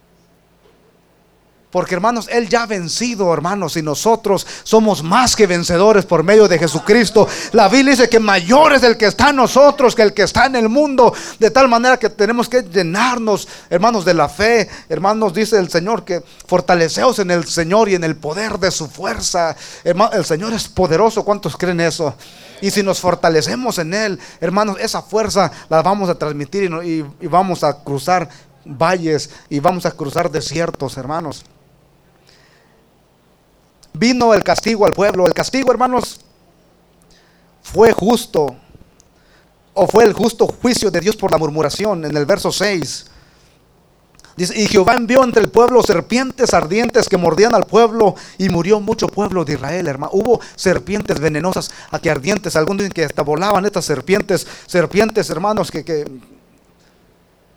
Porque 1.71 1.95
hermanos, 1.95 2.29
Él 2.33 2.49
ya 2.49 2.65
ha 2.65 2.67
vencido, 2.67 3.33
hermanos, 3.33 3.77
y 3.77 3.83
nosotros 3.83 4.45
somos 4.65 5.05
más 5.05 5.37
que 5.37 5.47
vencedores 5.47 6.05
por 6.05 6.25
medio 6.25 6.49
de 6.49 6.59
Jesucristo. 6.59 7.29
La 7.53 7.69
Biblia 7.69 7.93
dice 7.93 8.09
que 8.09 8.19
mayor 8.19 8.73
es 8.73 8.83
el 8.83 8.97
que 8.97 9.07
está 9.07 9.31
en 9.31 9.37
nosotros 9.37 9.95
que 9.95 10.03
el 10.03 10.13
que 10.13 10.23
está 10.23 10.47
en 10.47 10.57
el 10.57 10.69
mundo. 10.69 11.15
De 11.39 11.49
tal 11.53 11.69
manera 11.69 11.97
que 11.97 12.11
tenemos 12.11 12.49
que 12.49 12.63
llenarnos, 12.63 13.47
hermanos, 13.69 14.05
de 14.05 14.15
la 14.15 14.29
fe. 14.29 14.69
Hermanos, 14.89 15.33
dice 15.33 15.59
el 15.59 15.71
Señor 15.71 16.05
que 16.05 16.25
fortaleceos 16.47 17.21
en 17.21 17.31
el 17.31 17.47
Señor 17.47 17.89
y 17.89 17.95
en 17.95 18.03
el 18.03 18.17
poder 18.17 18.59
de 18.59 18.73
su 18.73 18.89
fuerza. 18.89 19.55
el 19.85 20.25
Señor 20.25 20.53
es 20.53 20.67
poderoso. 20.67 21.25
¿Cuántos 21.25 21.57
creen 21.57 21.81
eso? 21.81 22.15
Y 22.61 22.73
si 22.73 22.83
nos 22.83 22.99
fortalecemos 22.99 23.79
en 23.79 23.95
Él, 23.95 24.19
hermanos, 24.41 24.77
esa 24.81 25.03
fuerza 25.03 25.53
la 25.69 25.83
vamos 25.83 26.11
a 26.11 26.17
transmitir 26.17 26.69
y 26.83 27.27
vamos 27.29 27.63
a 27.63 27.75
cruzar 27.85 28.29
valles 28.65 29.31
y 29.49 29.61
vamos 29.61 29.87
a 29.87 29.93
cruzar 29.93 30.33
desiertos, 30.33 30.97
hermanos 30.97 31.45
vino 33.93 34.35
el 34.35 34.43
castigo 34.43 34.87
al 34.87 34.93
pueblo. 34.93 35.27
El 35.27 35.35
castigo, 35.35 35.71
hermanos, 35.71 36.21
fue 37.63 37.93
justo. 37.93 38.57
O 39.73 39.87
fue 39.87 40.05
el 40.05 40.13
justo 40.13 40.47
juicio 40.47 40.91
de 40.91 41.01
Dios 41.01 41.17
por 41.17 41.31
la 41.31 41.39
murmuración 41.39 42.05
en 42.05 42.17
el 42.17 42.27
verso 42.27 42.51
6. 42.51 43.07
Dice, 44.37 44.59
y 44.59 44.67
Jehová 44.67 44.95
envió 44.95 45.23
entre 45.23 45.43
el 45.43 45.51
pueblo 45.51 45.83
serpientes 45.83 46.55
ardientes 46.55 47.09
que 47.09 47.17
mordían 47.17 47.55
al 47.55 47.67
pueblo 47.67 48.15
y 48.39 48.49
murió 48.49 48.81
mucho 48.81 49.09
pueblo 49.09 49.45
de 49.45 49.55
Israel, 49.55 49.87
hermano. 49.87 50.13
Hubo 50.15 50.41
serpientes 50.57 51.21
venenosas, 51.21 51.71
aquí 51.91 52.09
ardientes. 52.09 52.57
Algunos 52.57 52.79
dicen 52.79 52.93
que 52.93 53.05
hasta 53.05 53.23
volaban 53.23 53.65
estas 53.67 53.85
serpientes, 53.85 54.47
serpientes, 54.67 55.29
hermanos, 55.31 55.71
que, 55.71 56.05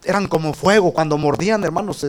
eran 0.04 0.28
como 0.28 0.54
fuego 0.54 0.93
cuando 0.93 1.17
mordían, 1.17 1.63
hermanos 1.63 2.06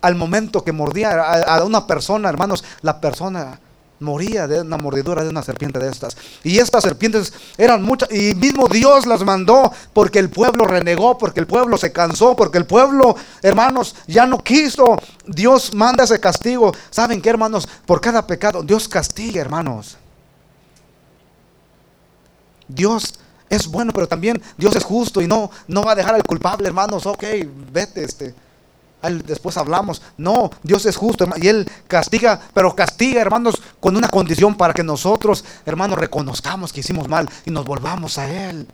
al 0.00 0.14
momento 0.14 0.64
que 0.64 0.72
mordía 0.72 1.10
a, 1.10 1.64
una 1.64 1.86
persona, 1.86 2.28
hermanos, 2.28 2.64
la 2.82 3.00
persona 3.00 3.60
moría 4.00 4.46
de 4.46 4.60
una 4.60 4.76
mordidura 4.76 5.24
de 5.24 5.30
una 5.30 5.42
serpiente 5.42 5.78
de 5.78 5.90
estas. 5.90 6.16
Y 6.44 6.58
estas 6.58 6.84
serpientes 6.84 7.32
eran 7.56 7.82
muchas, 7.82 8.10
y 8.12 8.34
mismo 8.36 8.68
Dios 8.68 9.06
las 9.06 9.24
mandó 9.24 9.72
porque 9.92 10.20
el 10.20 10.30
pueblo 10.30 10.66
renegó, 10.66 11.18
porque 11.18 11.40
el 11.40 11.46
pueblo 11.46 11.76
se 11.76 11.92
cansó, 11.92 12.36
porque 12.36 12.58
el 12.58 12.66
pueblo, 12.66 13.16
hermanos, 13.42 13.96
ya 14.06 14.26
no 14.26 14.38
quiso. 14.38 14.96
Dios 15.26 15.74
manda 15.74 16.04
ese 16.04 16.20
castigo. 16.20 16.72
¿Saben 16.90 17.20
qué, 17.20 17.30
hermanos? 17.30 17.68
Por 17.86 18.00
cada 18.00 18.26
pecado, 18.26 18.62
Dios 18.62 18.88
castiga, 18.88 19.40
hermanos. 19.40 19.96
Dios 22.68 23.14
es 23.48 23.66
bueno, 23.66 23.92
pero 23.92 24.06
también 24.06 24.40
Dios 24.56 24.76
es 24.76 24.84
justo 24.84 25.22
y 25.22 25.26
no, 25.26 25.50
no 25.66 25.82
va 25.82 25.92
a 25.92 25.96
dejar 25.96 26.14
al 26.14 26.22
culpable, 26.22 26.68
hermanos. 26.68 27.06
Ok, 27.06 27.24
vete, 27.72 28.04
este 28.04 28.47
después 29.02 29.56
hablamos. 29.56 30.02
No, 30.16 30.50
Dios 30.62 30.86
es 30.86 30.96
justo 30.96 31.28
y 31.36 31.48
Él 31.48 31.70
castiga, 31.86 32.40
pero 32.54 32.74
castiga, 32.74 33.20
hermanos, 33.20 33.60
con 33.80 33.96
una 33.96 34.08
condición 34.08 34.56
para 34.56 34.74
que 34.74 34.82
nosotros, 34.82 35.44
hermanos, 35.66 35.98
reconozcamos 35.98 36.72
que 36.72 36.80
hicimos 36.80 37.08
mal 37.08 37.28
y 37.44 37.50
nos 37.50 37.64
volvamos 37.64 38.18
a 38.18 38.50
Él. 38.50 38.66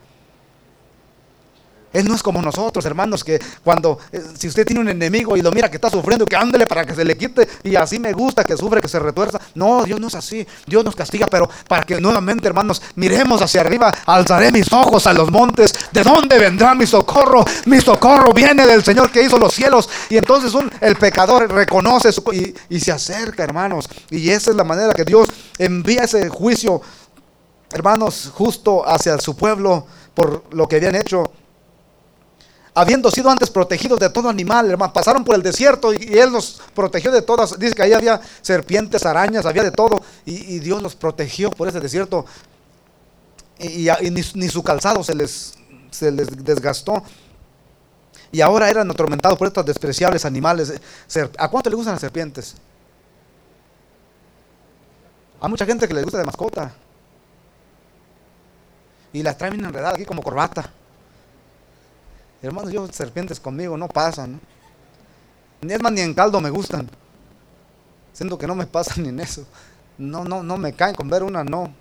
Él 1.95 2.09
no 2.09 2.15
es 2.15 2.23
como 2.23 2.43
nosotros, 2.43 2.85
hermanos, 2.85 3.23
que 3.23 3.41
cuando, 3.63 3.99
eh, 4.13 4.21
si 4.37 4.49
usted 4.49 4.67
tiene 4.67 4.81
un 4.81 4.89
enemigo 4.89 5.37
y 5.37 5.43
lo 5.43 5.53
mira 5.53 5.71
que 5.71 5.77
está 5.77 5.89
sufriendo, 5.89 6.27
que 6.27 6.35
ándele 6.35 6.67
para 6.67 6.85
que 6.85 6.93
se 6.93 7.05
le 7.05 7.17
quite 7.17 7.49
y 7.63 7.77
así 7.77 8.01
me 8.01 8.13
gusta 8.13 8.43
que 8.45 8.57
sufre, 8.57 8.81
que 8.81 8.89
se 8.89 8.99
retuerza. 8.99 9.41
No, 9.55 9.85
Dios 9.85 10.01
no 10.01 10.09
es 10.09 10.15
así. 10.17 10.47
Dios 10.67 10.85
nos 10.85 10.97
castiga, 10.97 11.29
pero 11.29 11.49
para 11.69 11.85
que 11.85 12.01
nuevamente, 12.01 12.49
hermanos, 12.49 12.83
miremos 12.97 13.41
hacia 13.41 13.61
arriba, 13.61 13.95
alzaré 14.07 14.51
mis 14.51 14.71
ojos 14.73 15.07
a 15.07 15.13
los 15.13 15.31
montes. 15.31 15.73
¿De 15.93 16.03
dónde 16.03 16.37
vendrá 16.37 16.75
mi 16.75 16.87
socorro? 16.87 17.45
Mi 17.67 17.81
socorro 17.81 18.33
viene 18.33 18.67
del 18.67 18.83
Señor 18.83 19.13
que 19.13 19.23
hizo 19.23 19.39
los 19.39 19.55
cielos. 19.55 19.89
Y 20.11 20.17
entonces 20.17 20.53
el 20.81 20.97
pecador 20.97 21.49
reconoce 21.53 22.11
y, 22.33 22.55
y 22.69 22.81
se 22.81 22.91
acerca, 22.91 23.45
hermanos. 23.45 23.89
Y 24.11 24.31
esa 24.31 24.51
es 24.51 24.57
la 24.57 24.65
manera 24.65 24.93
que 24.93 25.05
Dios 25.05 25.29
envía 25.59 26.03
ese 26.03 26.29
juicio, 26.29 26.83
hermanos, 27.73 28.33
justo 28.35 28.87
hacia 28.87 29.17
su 29.19 29.37
pueblo 29.37 29.87
por 30.15 30.45
lo 30.53 30.69
que 30.69 30.77
habían 30.77 30.95
hecho 30.95 31.31
habiendo 32.75 33.11
sido 33.11 33.31
antes 33.31 33.51
protegidos 33.51 34.01
de 34.01 34.11
todo 34.11 34.29
animal, 34.29 34.71
hermano, 34.71 34.93
pasaron 34.93 35.25
por 35.25 35.37
el 35.37 35.43
desierto 35.43 35.95
y, 35.95 36.19
Él 36.19 36.31
los 36.31 36.61
protegió 36.75 37.13
de 37.13 37.23
todas. 37.23 37.59
Dice 37.59 37.75
que 37.75 37.83
ahí 37.83 37.93
había 37.93 38.21
serpientes, 38.43 39.07
arañas, 39.07 39.47
había 39.47 39.63
de 39.63 39.71
todo. 39.71 40.03
Y, 40.27 40.59
Dios 40.59 40.83
los 40.83 40.95
protegió 40.97 41.51
por 41.51 41.69
ese 41.69 41.81
desierto. 41.81 42.27
Y, 43.59 43.89
ni, 44.11 44.49
su 44.49 44.63
calzado 44.63 45.05
se 45.05 45.15
les, 45.15 45.55
se 45.91 46.11
les 46.11 46.29
desgastó. 46.45 47.03
Y 48.33 48.41
ahora 48.41 48.69
eran 48.69 48.91
atormentados 48.91 49.39
por 49.39 49.47
estos 49.47 49.65
despreciables 49.65 50.25
animales. 50.25 50.73
¿A 51.39 51.49
cuánto 51.49 51.71
le 51.71 51.77
gustan 51.77 51.95
las 51.95 52.01
serpientes? 52.01 52.57
A 55.41 55.47
mucha 55.47 55.65
gente 55.65 55.87
que 55.87 55.95
les 55.95 56.03
gusta 56.03 56.19
de 56.19 56.25
mascota. 56.25 56.75
Y 59.13 59.23
las 59.23 59.39
traen 59.39 59.65
enredadas 59.65 59.95
aquí 59.95 60.05
como 60.05 60.21
corbata. 60.21 60.69
Hermanos, 62.45 62.73
yo 62.73 62.87
serpientes 62.89 63.41
conmigo 63.41 63.75
no 63.79 63.89
pasan. 63.89 64.39
Ni 65.63 65.73
es 65.73 65.83
más, 65.83 65.93
ni 65.93 66.03
en 66.03 66.13
caldo 66.13 66.43
me 66.43 66.51
gustan. 66.51 66.91
Siento 68.13 68.37
que 68.37 68.47
no 68.47 68.55
me 68.55 68.67
pasan 68.67 69.03
ni 69.03 69.09
en 69.09 69.21
eso. 69.21 69.47
No, 69.97 70.25
no, 70.25 70.43
no 70.43 70.59
me 70.59 70.75
caen 70.75 70.95
con 70.95 71.09
ver 71.09 71.23
una, 71.23 71.43
no. 71.43 71.73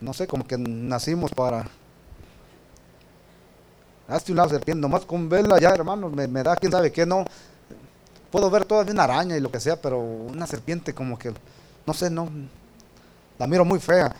No 0.00 0.12
sé, 0.12 0.28
como 0.28 0.46
que 0.46 0.56
nacimos 0.56 1.32
para. 1.32 1.66
Hazte 4.06 4.30
un 4.30 4.36
lado 4.36 4.50
serpiente, 4.50 4.80
nomás 4.80 5.04
con 5.04 5.28
verla 5.28 5.58
ya, 5.58 5.70
hermanos, 5.70 6.12
me, 6.12 6.28
da 6.44 6.54
quién 6.54 6.70
sabe 6.70 6.92
qué, 6.92 7.04
no. 7.04 7.24
Puedo 8.30 8.48
ver 8.48 8.64
todavía 8.64 8.92
una 8.92 9.04
araña 9.04 9.36
y 9.36 9.40
lo 9.40 9.50
que 9.50 9.58
sea, 9.58 9.74
pero 9.74 9.98
una 9.98 10.46
serpiente 10.46 10.94
como 10.94 11.18
que, 11.18 11.34
no 11.84 11.94
sé, 11.94 12.10
no. 12.10 12.28
La 13.40 13.48
miro 13.48 13.64
muy 13.64 13.80
fea. 13.80 14.14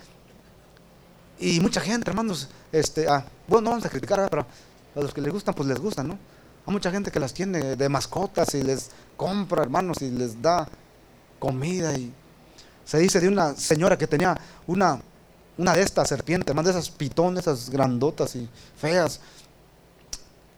Y 1.38 1.60
mucha 1.60 1.80
gente, 1.80 2.10
hermanos, 2.10 2.48
este, 2.72 3.06
ah, 3.06 3.24
bueno, 3.46 3.64
no 3.64 3.70
vamos 3.70 3.86
a 3.86 3.90
criticar, 3.90 4.28
pero 4.30 4.46
a 4.94 5.00
los 5.00 5.12
que 5.12 5.20
les 5.20 5.32
gustan, 5.32 5.54
pues 5.54 5.68
les 5.68 5.78
gustan, 5.78 6.08
¿no? 6.08 6.18
Hay 6.66 6.72
mucha 6.72 6.90
gente 6.90 7.10
que 7.10 7.20
las 7.20 7.34
tiene 7.34 7.76
de 7.76 7.88
mascotas 7.88 8.54
y 8.54 8.62
les 8.62 8.90
compra, 9.16 9.62
hermanos, 9.62 10.00
y 10.00 10.10
les 10.10 10.40
da 10.40 10.66
comida. 11.38 11.92
Y 11.94 12.12
se 12.84 12.98
dice 12.98 13.20
de 13.20 13.28
una 13.28 13.54
señora 13.54 13.98
que 13.98 14.06
tenía 14.06 14.38
una, 14.66 15.00
una 15.58 15.74
de 15.74 15.82
estas 15.82 16.08
serpientes, 16.08 16.54
más 16.54 16.64
de 16.64 16.70
esas 16.70 16.90
pitones, 16.90 17.40
esas 17.42 17.68
grandotas 17.68 18.34
y 18.36 18.48
feas. 18.78 19.20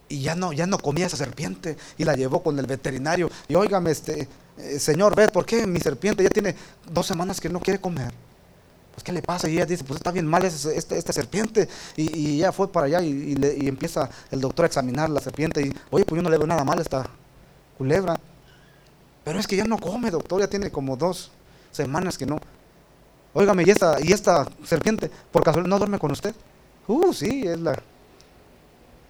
Y 0.07 0.21
ya 0.21 0.35
no, 0.35 0.53
ya 0.53 0.65
no 0.65 0.77
comía 0.77 1.07
esa 1.07 1.17
serpiente 1.17 1.75
y 1.97 2.05
la 2.05 2.15
llevó 2.15 2.41
con 2.41 2.57
el 2.57 2.65
veterinario. 2.65 3.29
Y 3.49 3.55
óigame, 3.55 3.91
este, 3.91 4.29
eh, 4.57 4.79
señor, 4.79 5.13
ve, 5.13 5.27
¿por 5.27 5.45
qué 5.45 5.67
mi 5.67 5.81
serpiente 5.81 6.23
ya 6.23 6.29
tiene 6.29 6.55
dos 6.89 7.05
semanas 7.05 7.41
que 7.41 7.49
no 7.49 7.59
quiere 7.59 7.81
comer? 7.81 8.13
Pues, 8.97 9.03
¿qué 9.03 9.11
le 9.11 9.21
pasa? 9.21 9.47
Y 9.47 9.53
ella 9.53 9.67
dice, 9.67 9.83
pues 9.83 9.97
está 9.97 10.11
bien 10.11 10.25
mal 10.25 10.43
esta, 10.43 10.73
esta, 10.73 11.13
serpiente. 11.13 11.69
Y, 11.95 12.17
y, 12.17 12.37
ya 12.39 12.51
fue 12.51 12.71
para 12.71 12.87
allá 12.87 12.99
y, 13.03 13.37
y, 13.37 13.67
empieza 13.67 14.09
el 14.31 14.41
doctor 14.41 14.65
a 14.65 14.67
examinar 14.67 15.07
la 15.11 15.21
serpiente. 15.21 15.61
Y, 15.61 15.71
oye, 15.91 16.03
pues 16.03 16.17
yo 16.17 16.23
no 16.23 16.31
le 16.31 16.37
veo 16.39 16.47
nada 16.47 16.63
mal 16.63 16.79
a 16.79 16.81
esta 16.81 17.07
culebra. 17.77 18.19
Pero 19.23 19.37
es 19.37 19.45
que 19.45 19.55
ya 19.55 19.65
no 19.65 19.77
come, 19.77 20.09
doctor, 20.09 20.39
ya 20.39 20.47
tiene 20.47 20.71
como 20.71 20.97
dos 20.97 21.29
semanas 21.71 22.17
que 22.17 22.25
no. 22.25 22.39
Óigame, 23.35 23.65
¿y 23.67 23.69
esta, 23.69 24.01
y 24.01 24.13
esta 24.13 24.47
serpiente, 24.63 25.11
por 25.31 25.43
casualidad, 25.43 25.69
no 25.69 25.77
duerme 25.77 25.99
con 25.99 26.09
usted? 26.09 26.33
Uh, 26.87 27.13
sí, 27.13 27.43
es 27.45 27.59
la. 27.59 27.79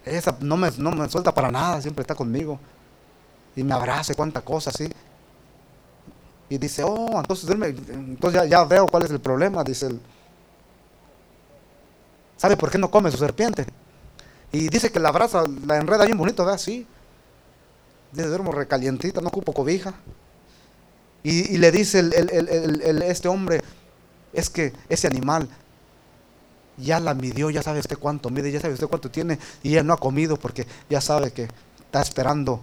Esa 0.04 0.36
no 0.42 0.58
me, 0.58 0.70
no 0.76 0.90
me 0.90 1.08
suelta 1.08 1.32
para 1.32 1.50
nada, 1.50 1.80
siempre 1.80 2.02
está 2.02 2.14
conmigo. 2.14 2.60
Y 3.56 3.62
me 3.62 3.72
abraza, 3.72 4.14
cuánta 4.14 4.42
cosa, 4.42 4.70
sí. 4.70 4.86
Y 6.50 6.58
dice, 6.58 6.82
oh, 6.82 7.18
entonces, 7.18 7.48
entonces 7.50 8.48
ya, 8.48 8.64
veo 8.64 8.86
cuál 8.86 9.04
es 9.04 9.10
el 9.10 9.20
problema, 9.20 9.62
dice 9.62 9.86
él. 9.86 10.00
¿Sabe 12.36 12.56
por 12.56 12.70
qué 12.70 12.78
no 12.78 12.90
come 12.90 13.10
su 13.10 13.18
serpiente? 13.18 13.66
Y 14.52 14.68
dice 14.68 14.90
que 14.90 15.00
la 15.00 15.10
abraza, 15.10 15.44
la 15.66 15.76
enreda 15.76 16.06
bien 16.06 16.16
bonito, 16.16 16.44
¿verdad? 16.44 16.58
Sí. 16.58 16.86
Dice, 18.12 18.28
duermo 18.28 18.52
recalientita, 18.52 19.20
no 19.20 19.28
ocupo 19.28 19.52
cobija. 19.52 19.94
Y, 21.22 21.58
le 21.58 21.70
dice 21.70 21.98
el, 21.98 23.02
este 23.02 23.28
hombre, 23.28 23.60
es 24.32 24.48
que 24.48 24.72
ese 24.88 25.06
animal 25.08 25.48
ya 26.78 27.00
la 27.00 27.12
midió, 27.12 27.50
ya 27.50 27.62
sabe 27.62 27.80
usted 27.80 27.98
cuánto 27.98 28.30
mide, 28.30 28.50
ya 28.50 28.60
sabe 28.60 28.74
usted 28.74 28.86
cuánto 28.86 29.10
tiene, 29.10 29.38
y 29.62 29.74
él 29.74 29.86
no 29.86 29.92
ha 29.92 29.98
comido 29.98 30.38
porque 30.38 30.66
ya 30.88 31.00
sabe 31.00 31.32
que 31.32 31.48
está 31.80 32.00
esperando 32.00 32.60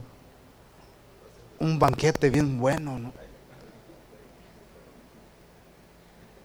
un 1.59 1.77
banquete 1.77 2.29
bien 2.29 2.59
bueno, 2.59 2.97
¿no? 2.97 3.24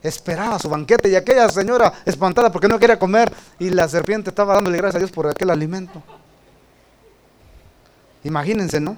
Esperaba 0.03 0.59
su 0.59 0.69
banquete 0.69 1.09
y 1.09 1.17
aquella 1.17 1.49
señora 1.49 1.93
espantada 2.05 2.51
porque 2.51 2.69
no 2.69 2.79
quería 2.79 2.99
comer 2.99 3.33
y 3.59 3.71
la 3.71 3.89
serpiente 3.89 4.31
estaba 4.31 4.55
dándole 4.55 4.79
gracias 4.79 4.97
a 4.97 4.99
Dios 5.01 5.11
por 5.11 5.27
aquel 5.27 5.51
alimento. 5.51 6.03
Imagínense, 8.25 8.81
¿no? 8.81 8.97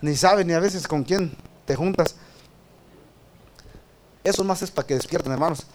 Ni 0.00 0.16
sabe 0.16 0.44
ni 0.44 0.52
a 0.52 0.60
veces 0.60 0.88
con 0.88 1.04
quién 1.04 1.32
te 1.66 1.76
juntas. 1.76 2.16
Eso 4.24 4.44
más 4.44 4.62
es 4.62 4.70
para 4.70 4.86
que 4.86 4.94
despierten, 4.94 5.32
hermanos. 5.32 5.66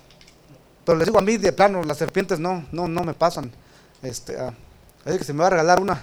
Pero 0.85 0.97
les 0.97 1.07
digo 1.07 1.17
a 1.17 1.21
mí 1.21 1.37
de 1.37 1.51
plano, 1.51 1.83
las 1.83 1.97
serpientes 1.97 2.39
no, 2.39 2.65
no, 2.71 2.87
no 2.87 3.03
me 3.03 3.13
pasan. 3.13 3.51
Este, 4.01 4.37
ah, 4.39 4.53
que 5.03 5.23
se 5.23 5.33
me 5.33 5.39
va 5.39 5.47
a 5.47 5.51
regalar 5.51 5.79
una. 5.79 6.01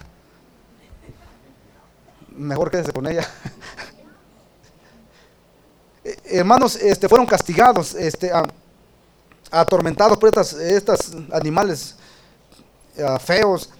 mejor 2.30 2.70
quédese 2.70 2.92
con 2.92 3.06
ella. 3.06 3.26
Eh, 6.04 6.16
hermanos, 6.24 6.76
este, 6.76 7.08
fueron 7.08 7.26
castigados, 7.26 7.94
este, 7.94 8.30
atormentados 9.50 10.18
por 10.18 10.28
estas, 10.28 10.52
estos 10.54 11.12
animales 11.32 11.94
ah, 13.02 13.18
feos. 13.18 13.70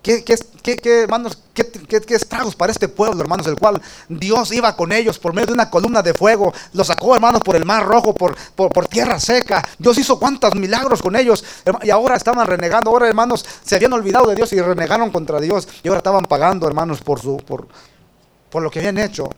¿Qué, 0.00 0.24
qué, 0.24 0.36
qué, 0.76 1.02
hermanos, 1.02 1.36
qué, 1.52 1.66
qué, 1.66 2.14
estragos 2.14 2.54
para 2.54 2.72
este 2.72 2.88
pueblo, 2.88 3.20
hermanos, 3.20 3.46
el 3.48 3.56
cual 3.56 3.82
Dios 4.08 4.52
iba 4.52 4.74
con 4.74 4.92
ellos 4.92 5.18
por 5.18 5.34
medio 5.34 5.48
de 5.48 5.52
una 5.54 5.68
columna 5.68 6.02
de 6.02 6.14
fuego, 6.14 6.54
los 6.72 6.86
sacó, 6.86 7.14
hermanos, 7.14 7.42
por 7.42 7.56
el 7.56 7.66
mar 7.66 7.84
rojo, 7.84 8.14
por, 8.14 8.34
por, 8.54 8.70
por 8.70 8.86
tierra 8.86 9.18
seca. 9.18 9.62
Dios 9.76 9.98
hizo 9.98 10.18
cuantos 10.18 10.54
milagros 10.54 11.02
con 11.02 11.16
ellos 11.16 11.44
y 11.82 11.90
ahora 11.90 12.16
estaban 12.16 12.46
renegando. 12.46 12.90
Ahora, 12.90 13.08
hermanos, 13.08 13.44
se 13.62 13.74
habían 13.74 13.92
olvidado 13.92 14.28
de 14.28 14.36
Dios 14.36 14.52
y 14.52 14.60
renegaron 14.62 15.10
contra 15.10 15.40
Dios 15.40 15.68
y 15.82 15.88
ahora 15.88 15.98
estaban 15.98 16.24
pagando, 16.24 16.66
hermanos, 16.66 17.02
por, 17.02 17.20
su, 17.20 17.36
por, 17.38 17.66
por 18.48 18.62
lo 18.62 18.70
que 18.70 18.78
habían 18.78 18.98
hecho. 18.98 19.28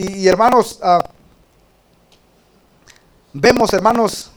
Y, 0.00 0.28
hermanos, 0.28 0.78
ah, 0.80 1.00
vemos, 3.32 3.72
hermanos, 3.72 4.30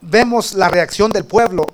vemos 0.00 0.54
la 0.54 0.68
reacción 0.68 1.10
del 1.10 1.24
pueblo 1.24 1.66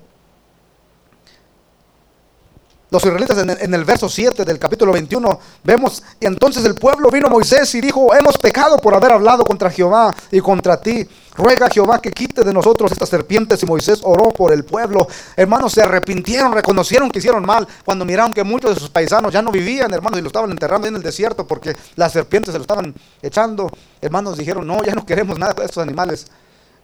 los 2.89 3.05
israelitas 3.05 3.39
en 3.39 3.75
el, 3.75 3.85
verso 3.85 4.09
7 4.09 4.45
del 4.45 4.61
capítulo 4.61 4.93
21 4.93 5.41
vemos, 5.65 6.05
y 6.21 6.27
entonces 6.27 6.65
el 6.65 6.77
pueblo 6.77 7.11
vino 7.11 7.27
a 7.27 7.31
Moisés 7.31 7.75
y 7.75 7.81
dijo, 7.81 8.15
hemos 8.15 8.39
pecado 8.39 8.77
por 8.79 8.95
haber 8.95 9.11
hablado 9.11 9.45
contra 9.45 9.71
Jehová 9.71 10.15
y 10.31 10.41
contra 10.41 10.81
ti. 10.81 11.07
Ruega 11.37 11.67
a 11.67 11.69
Jehová 11.69 12.01
que 12.01 12.13
quite 12.13 12.45
de 12.45 12.53
nosotros 12.53 12.93
estas 12.93 13.09
serpientes. 13.09 13.63
Y 13.63 13.67
Moisés 13.67 14.01
oró 14.03 14.31
por 14.31 14.53
el 14.53 14.65
pueblo. 14.65 15.07
Hermanos, 15.37 15.73
se 15.73 15.83
arrepintieron, 15.83 16.53
reconocieron 16.53 17.11
que 17.11 17.19
hicieron 17.19 17.45
mal. 17.45 17.67
Cuando 17.85 18.05
miraron 18.05 18.33
que 18.33 18.43
muchos 18.43 18.75
de 18.75 18.81
sus 18.81 18.89
paisanos 18.89 19.33
ya 19.33 19.43
no 19.43 19.51
vivían, 19.51 19.93
hermanos, 19.93 20.19
y 20.21 20.23
lo 20.23 20.29
estaban 20.29 20.51
enterrando 20.51 20.87
en 20.87 20.95
el 20.97 21.03
desierto 21.03 21.47
porque 21.47 21.77
las 21.97 22.13
serpientes 22.13 22.53
se 22.53 22.59
lo 22.59 22.63
estaban 22.63 22.95
echando. 23.21 23.69
Hermanos 24.01 24.39
dijeron, 24.39 24.67
no, 24.67 24.83
ya 24.85 24.95
no 24.95 25.05
queremos 25.05 25.39
nada 25.39 25.53
de 25.53 25.65
estos 25.65 25.83
animales. 25.83 26.27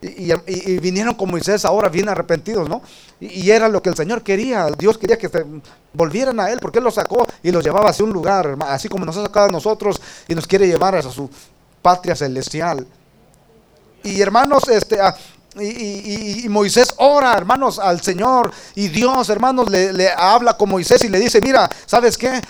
Y, 0.02 0.78
vinieron 0.78 1.14
con 1.14 1.30
Moisés 1.30 1.64
ahora 1.64 1.88
bien 1.88 2.08
arrepentidos, 2.08 2.68
¿no? 2.68 2.82
Y, 3.20 3.48
era 3.50 3.68
lo 3.68 3.80
que 3.80 3.88
el 3.88 3.94
Señor 3.94 4.22
quería. 4.22 4.66
Dios 4.76 4.98
quería 4.98 5.16
que 5.16 5.30
volvieran 5.92 6.40
a 6.40 6.50
Él, 6.50 6.58
porque 6.60 6.78
Él 6.78 6.84
los 6.84 6.94
sacó 6.94 7.24
y 7.42 7.52
los 7.52 7.62
llevaba 7.62 7.90
hacia 7.90 8.04
un 8.04 8.12
lugar, 8.12 8.56
así 8.66 8.88
como 8.88 9.04
nos 9.04 9.16
ha 9.16 9.22
sacado 9.22 9.46
a 9.46 9.52
nosotros 9.52 10.00
y 10.26 10.34
nos 10.34 10.46
quiere 10.46 10.66
llevar 10.66 10.96
a 10.96 11.02
su 11.02 11.30
patria 11.80 12.16
celestial. 12.16 12.84
Y 14.02 14.20
hermanos, 14.20 14.68
este, 14.68 14.98
y, 15.60 16.48
Moisés 16.48 16.94
ora, 16.96 17.36
hermanos, 17.36 17.78
al 17.78 18.00
Señor. 18.00 18.52
Y 18.74 18.88
Dios, 18.88 19.28
hermanos, 19.28 19.70
le, 19.70 19.92
le, 19.92 20.10
habla 20.10 20.56
con 20.56 20.70
Moisés 20.70 21.04
y 21.04 21.08
le 21.08 21.20
dice, 21.20 21.40
mira, 21.40 21.70
¿sabes 21.86 22.18
qué? 22.18 22.40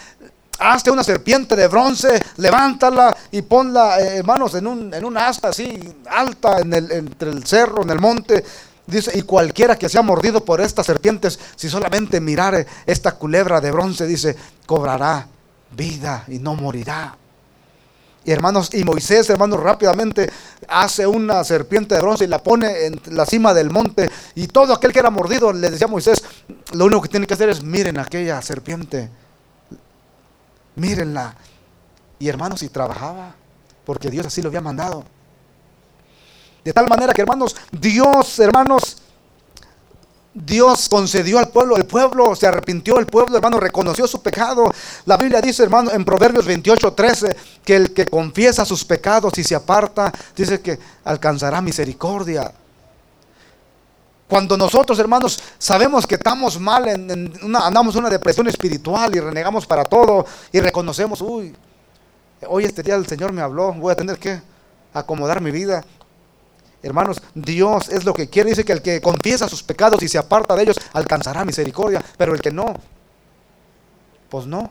Hazte 0.58 0.90
una 0.90 1.04
serpiente 1.04 1.56
de 1.56 1.66
bronce, 1.68 2.22
levántala 2.36 3.16
y 3.30 3.42
ponla, 3.42 4.00
eh, 4.00 4.18
hermanos, 4.18 4.54
en 4.54 4.66
un, 4.66 4.94
en 4.94 5.04
una 5.04 5.28
asta 5.28 5.48
así 5.48 5.78
alta 6.08 6.60
en 6.60 6.72
el, 6.72 6.90
entre 6.92 7.30
el 7.30 7.46
cerro, 7.46 7.82
en 7.82 7.90
el 7.90 8.00
monte. 8.00 8.44
Dice, 8.86 9.16
y 9.16 9.22
cualquiera 9.22 9.76
que 9.76 9.88
sea 9.88 10.02
mordido 10.02 10.44
por 10.44 10.60
estas 10.60 10.86
serpientes, 10.86 11.38
si 11.56 11.68
solamente 11.68 12.20
mirare 12.20 12.66
esta 12.84 13.12
culebra 13.12 13.60
de 13.60 13.70
bronce, 13.70 14.06
dice, 14.06 14.36
cobrará 14.66 15.28
vida 15.76 16.24
y 16.28 16.38
no 16.38 16.54
morirá. 16.54 17.16
Y 18.24 18.30
hermanos, 18.30 18.72
y 18.72 18.84
Moisés, 18.84 19.28
hermanos, 19.30 19.60
rápidamente 19.60 20.30
hace 20.68 21.06
una 21.06 21.42
serpiente 21.42 21.96
de 21.96 22.00
bronce 22.00 22.24
y 22.24 22.28
la 22.28 22.42
pone 22.42 22.86
en 22.86 23.00
la 23.06 23.26
cima 23.26 23.52
del 23.52 23.70
monte. 23.70 24.10
Y 24.36 24.46
todo 24.46 24.74
aquel 24.74 24.92
que 24.92 25.00
era 25.00 25.10
mordido 25.10 25.52
le 25.52 25.70
decía 25.70 25.86
a 25.86 25.90
Moisés, 25.90 26.22
lo 26.72 26.84
único 26.84 27.02
que 27.02 27.08
tiene 27.08 27.26
que 27.26 27.34
hacer 27.34 27.48
es 27.48 27.62
miren 27.62 27.98
aquella 27.98 28.40
serpiente 28.42 29.10
mírenla. 30.76 31.34
Y 32.18 32.28
hermanos, 32.28 32.62
y 32.62 32.68
trabajaba, 32.68 33.34
porque 33.84 34.10
Dios 34.10 34.26
así 34.26 34.42
lo 34.42 34.48
había 34.48 34.60
mandado. 34.60 35.04
De 36.64 36.72
tal 36.72 36.88
manera 36.88 37.12
que 37.12 37.22
hermanos, 37.22 37.56
Dios, 37.72 38.38
hermanos, 38.38 38.98
Dios 40.34 40.88
concedió 40.88 41.38
al 41.38 41.48
pueblo, 41.48 41.76
el 41.76 41.84
pueblo 41.84 42.34
se 42.34 42.46
arrepintió, 42.46 42.98
el 42.98 43.06
pueblo, 43.06 43.36
hermano, 43.36 43.60
reconoció 43.60 44.06
su 44.06 44.22
pecado. 44.22 44.64
La 45.04 45.16
Biblia 45.16 45.40
dice, 45.42 45.62
hermano, 45.62 45.90
en 45.90 46.04
Proverbios 46.04 46.46
28, 46.46 46.92
13, 46.92 47.36
que 47.64 47.76
el 47.76 47.92
que 47.92 48.06
confiesa 48.06 48.64
sus 48.64 48.84
pecados 48.84 49.36
y 49.36 49.44
se 49.44 49.54
aparta, 49.54 50.10
dice 50.34 50.60
que 50.60 50.78
alcanzará 51.04 51.60
misericordia. 51.60 52.52
Cuando 54.32 54.56
nosotros, 54.56 54.98
hermanos, 54.98 55.38
sabemos 55.58 56.06
que 56.06 56.14
estamos 56.14 56.58
mal, 56.58 56.88
andamos 56.88 57.94
en 57.94 58.00
una 58.00 58.08
depresión 58.08 58.48
espiritual 58.48 59.14
y 59.14 59.20
renegamos 59.20 59.66
para 59.66 59.84
todo 59.84 60.24
y 60.50 60.58
reconocemos, 60.58 61.20
uy, 61.20 61.54
hoy 62.48 62.64
este 62.64 62.82
día 62.82 62.94
el 62.94 63.06
Señor 63.06 63.34
me 63.34 63.42
habló, 63.42 63.74
voy 63.74 63.92
a 63.92 63.94
tener 63.94 64.16
que 64.16 64.40
acomodar 64.94 65.42
mi 65.42 65.50
vida. 65.50 65.84
Hermanos, 66.82 67.20
Dios 67.34 67.90
es 67.90 68.06
lo 68.06 68.14
que 68.14 68.30
quiere. 68.30 68.48
Dice 68.48 68.64
que 68.64 68.72
el 68.72 68.80
que 68.80 69.02
confiesa 69.02 69.50
sus 69.50 69.62
pecados 69.62 70.02
y 70.02 70.08
se 70.08 70.16
aparta 70.16 70.56
de 70.56 70.62
ellos 70.62 70.80
alcanzará 70.94 71.44
misericordia, 71.44 72.02
pero 72.16 72.32
el 72.32 72.40
que 72.40 72.50
no, 72.50 72.74
pues 74.30 74.46
no. 74.46 74.70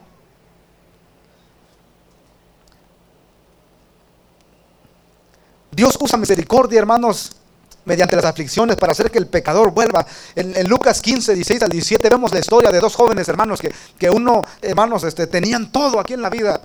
Dios 5.70 6.00
usa 6.02 6.18
misericordia, 6.18 6.80
hermanos, 6.80 7.36
mediante 7.86 8.16
las 8.16 8.26
aflicciones 8.26 8.76
para 8.78 8.92
hacer 8.92 9.10
que 9.10 9.18
el 9.18 9.28
pecador 9.28 9.72
vuelva. 9.72 10.06
En, 10.36 10.68
Lucas 10.68 11.02
15, 11.02 11.34
16 11.36 11.64
al 11.64 11.70
17 11.70 12.10
vemos 12.10 12.34
la 12.34 12.40
historia 12.40 12.72
de 12.72 12.80
dos 12.80 12.96
jóvenes 12.96 13.28
hermanos 13.28 13.60
que, 13.60 13.74
que 13.98 14.10
uno, 14.10 14.42
hermanos, 14.62 15.04
este, 15.04 15.28
tenían 15.28 15.72
todo 15.72 16.00
aquí 16.00 16.14
en 16.14 16.22
la 16.22 16.30
vida. 16.30 16.62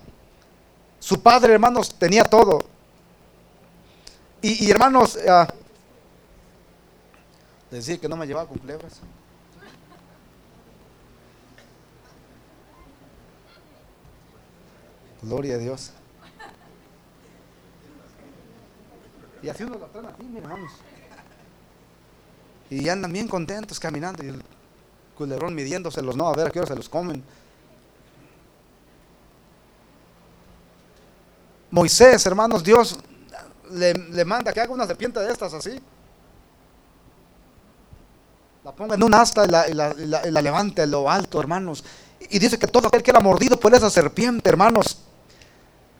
Su 0.99 1.23
padre, 1.23 1.55
hermanos, 1.55 1.95
tenía 1.99 2.25
todo. 2.25 2.65
Y, 4.43 4.71
hermanos, 4.71 5.17
uh, 5.17 5.47
decir 7.71 7.99
que 7.99 8.09
no 8.09 8.17
me 8.17 8.27
llevaba 8.27 8.49
con. 8.49 8.61
Gloria 15.23 15.55
a 15.57 15.59
Dios. 15.59 15.93
Y 19.43 19.49
haciendo 19.49 19.79
la 19.79 19.87
trama 19.87 20.11
aquí, 20.11 20.37
hermanos. 20.37 20.71
Y 22.71 22.89
andan 22.89 23.13
bien 23.13 23.29
contentos 23.29 23.79
caminando 23.79 24.25
y 24.25 24.29
el 24.29 24.43
culerón 25.17 25.55
midiéndoselos, 25.55 26.17
no, 26.17 26.29
a 26.29 26.35
ver 26.35 26.49
a 26.49 26.51
qué 26.51 26.59
hora 26.59 26.69
se 26.69 26.75
los 26.75 26.89
comen. 26.89 27.23
Moisés, 31.71 32.25
hermanos, 32.27 32.63
Dios 32.63 32.99
le, 33.71 34.25
manda 34.25 34.53
que 34.53 34.61
haga 34.61 34.73
una 34.73 34.87
serpiente 34.87 35.21
de 35.21 35.33
estas 35.33 35.53
así. 35.55 35.81
La 38.65 38.73
ponga 38.73 38.95
en 38.95 39.03
un 39.03 39.15
asta 39.15 39.45
y 39.45 39.49
la, 39.49 39.95
la 39.95 40.43
levante 40.43 40.83
a 40.83 40.87
lo 40.87 41.11
alto, 41.11 41.41
hermanos. 41.41 41.85
Y 42.31 42.39
dice 42.39 42.59
que 42.59 42.67
todo 42.67 42.89
aquel 42.89 43.03
que 43.03 43.11
era 43.11 43.21
mordido 43.21 43.59
por 43.61 43.75
esa 43.75 43.91
serpiente, 43.91 44.49
hermanos, 44.49 45.06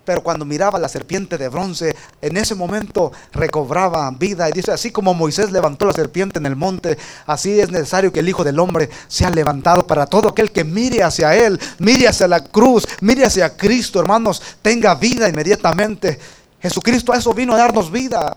pero 0.07 0.23
cuando 0.23 0.45
miraba 0.45 0.79
la 0.79 0.89
serpiente 0.89 1.37
de 1.37 1.49
bronce, 1.49 1.95
en 2.23 2.37
ese 2.37 2.55
momento 2.55 3.13
recobraba 3.33 4.11
vida. 4.13 4.49
Y 4.49 4.53
dice, 4.53 4.71
así 4.71 4.93
como 4.93 5.13
Moisés 5.13 5.51
levantó 5.51 5.85
la 5.85 5.93
serpiente 5.93 6.39
en 6.39 6.47
el 6.47 6.57
monte, 6.57 6.97
así 7.27 7.61
es 7.61 7.71
necesario 7.71 8.13
que 8.13 8.21
el 8.21 8.29
Hijo 8.29 8.45
del 8.45 8.61
Hombre 8.61 8.89
sea 9.09 9.31
levantado 9.31 9.87
para 9.87 10.07
todo 10.07 10.29
aquel 10.29 10.53
que 10.53 10.65
mire 10.65 11.03
hacia 11.03 11.35
Él, 11.35 11.61
mire 11.79 12.07
hacia 12.07 12.29
la 12.29 12.43
cruz, 12.45 12.87
mire 13.01 13.27
hacia 13.27 13.57
Cristo, 13.57 14.01
hermanos, 14.01 14.41
tenga 14.63 14.95
vida 14.95 15.29
inmediatamente. 15.29 16.19
Jesucristo 16.63 17.13
a 17.13 17.17
eso 17.17 17.35
vino 17.35 17.53
a 17.53 17.59
darnos 17.59 17.91
vida. 17.91 18.37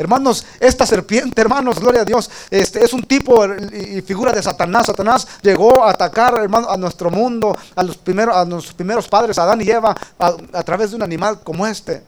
Hermanos, 0.00 0.46
esta 0.58 0.86
serpiente, 0.86 1.42
hermanos, 1.42 1.78
gloria 1.78 2.00
a 2.00 2.04
Dios, 2.06 2.30
este 2.50 2.82
es 2.82 2.94
un 2.94 3.02
tipo 3.02 3.44
y 3.44 4.00
figura 4.00 4.32
de 4.32 4.42
Satanás. 4.42 4.86
Satanás 4.86 5.28
llegó 5.42 5.84
a 5.84 5.90
atacar, 5.90 6.38
hermano, 6.40 6.70
a 6.70 6.78
nuestro 6.78 7.10
mundo, 7.10 7.54
a 7.76 7.82
los 7.82 7.98
primeros, 7.98 8.34
a 8.34 8.46
nuestros 8.46 8.72
primeros 8.72 9.06
padres, 9.08 9.38
Adán 9.38 9.60
y 9.60 9.68
Eva, 9.68 9.94
a, 10.18 10.62
través 10.62 10.88
de 10.90 10.96
un 10.96 11.02
animal 11.02 11.40
como 11.44 11.66
este. 11.66 12.02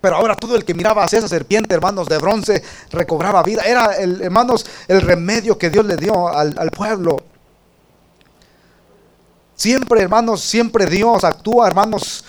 Pero 0.00 0.16
ahora 0.16 0.34
todo 0.34 0.56
el 0.56 0.64
que 0.64 0.72
miraba 0.72 1.04
hacia 1.04 1.18
esa 1.18 1.28
serpiente, 1.28 1.74
hermanos, 1.74 2.08
de 2.08 2.16
bronce, 2.16 2.62
recobraba 2.92 3.42
vida. 3.42 3.60
Era, 3.62 3.92
el, 3.98 4.22
hermanos, 4.22 4.64
el 4.88 5.02
remedio 5.02 5.58
que 5.58 5.68
Dios 5.68 5.84
le 5.84 5.98
dio 5.98 6.28
al, 6.28 6.54
al 6.56 6.70
pueblo. 6.70 7.31
Siempre, 9.62 10.02
hermanos, 10.02 10.40
siempre 10.40 10.86
Dios 10.86 11.22
actúa, 11.22 11.68
hermanos. 11.68 12.24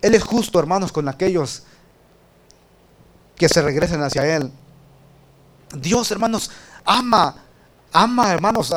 Él 0.00 0.16
es 0.16 0.24
justo, 0.24 0.58
hermanos, 0.58 0.90
con 0.90 1.08
aquellos 1.08 1.62
que 3.36 3.48
se 3.48 3.62
regresen 3.62 4.02
hacia 4.02 4.26
Él. 4.26 4.50
Dios, 5.72 6.10
hermanos, 6.10 6.50
ama, 6.84 7.36
ama, 7.92 8.32
hermanos, 8.32 8.74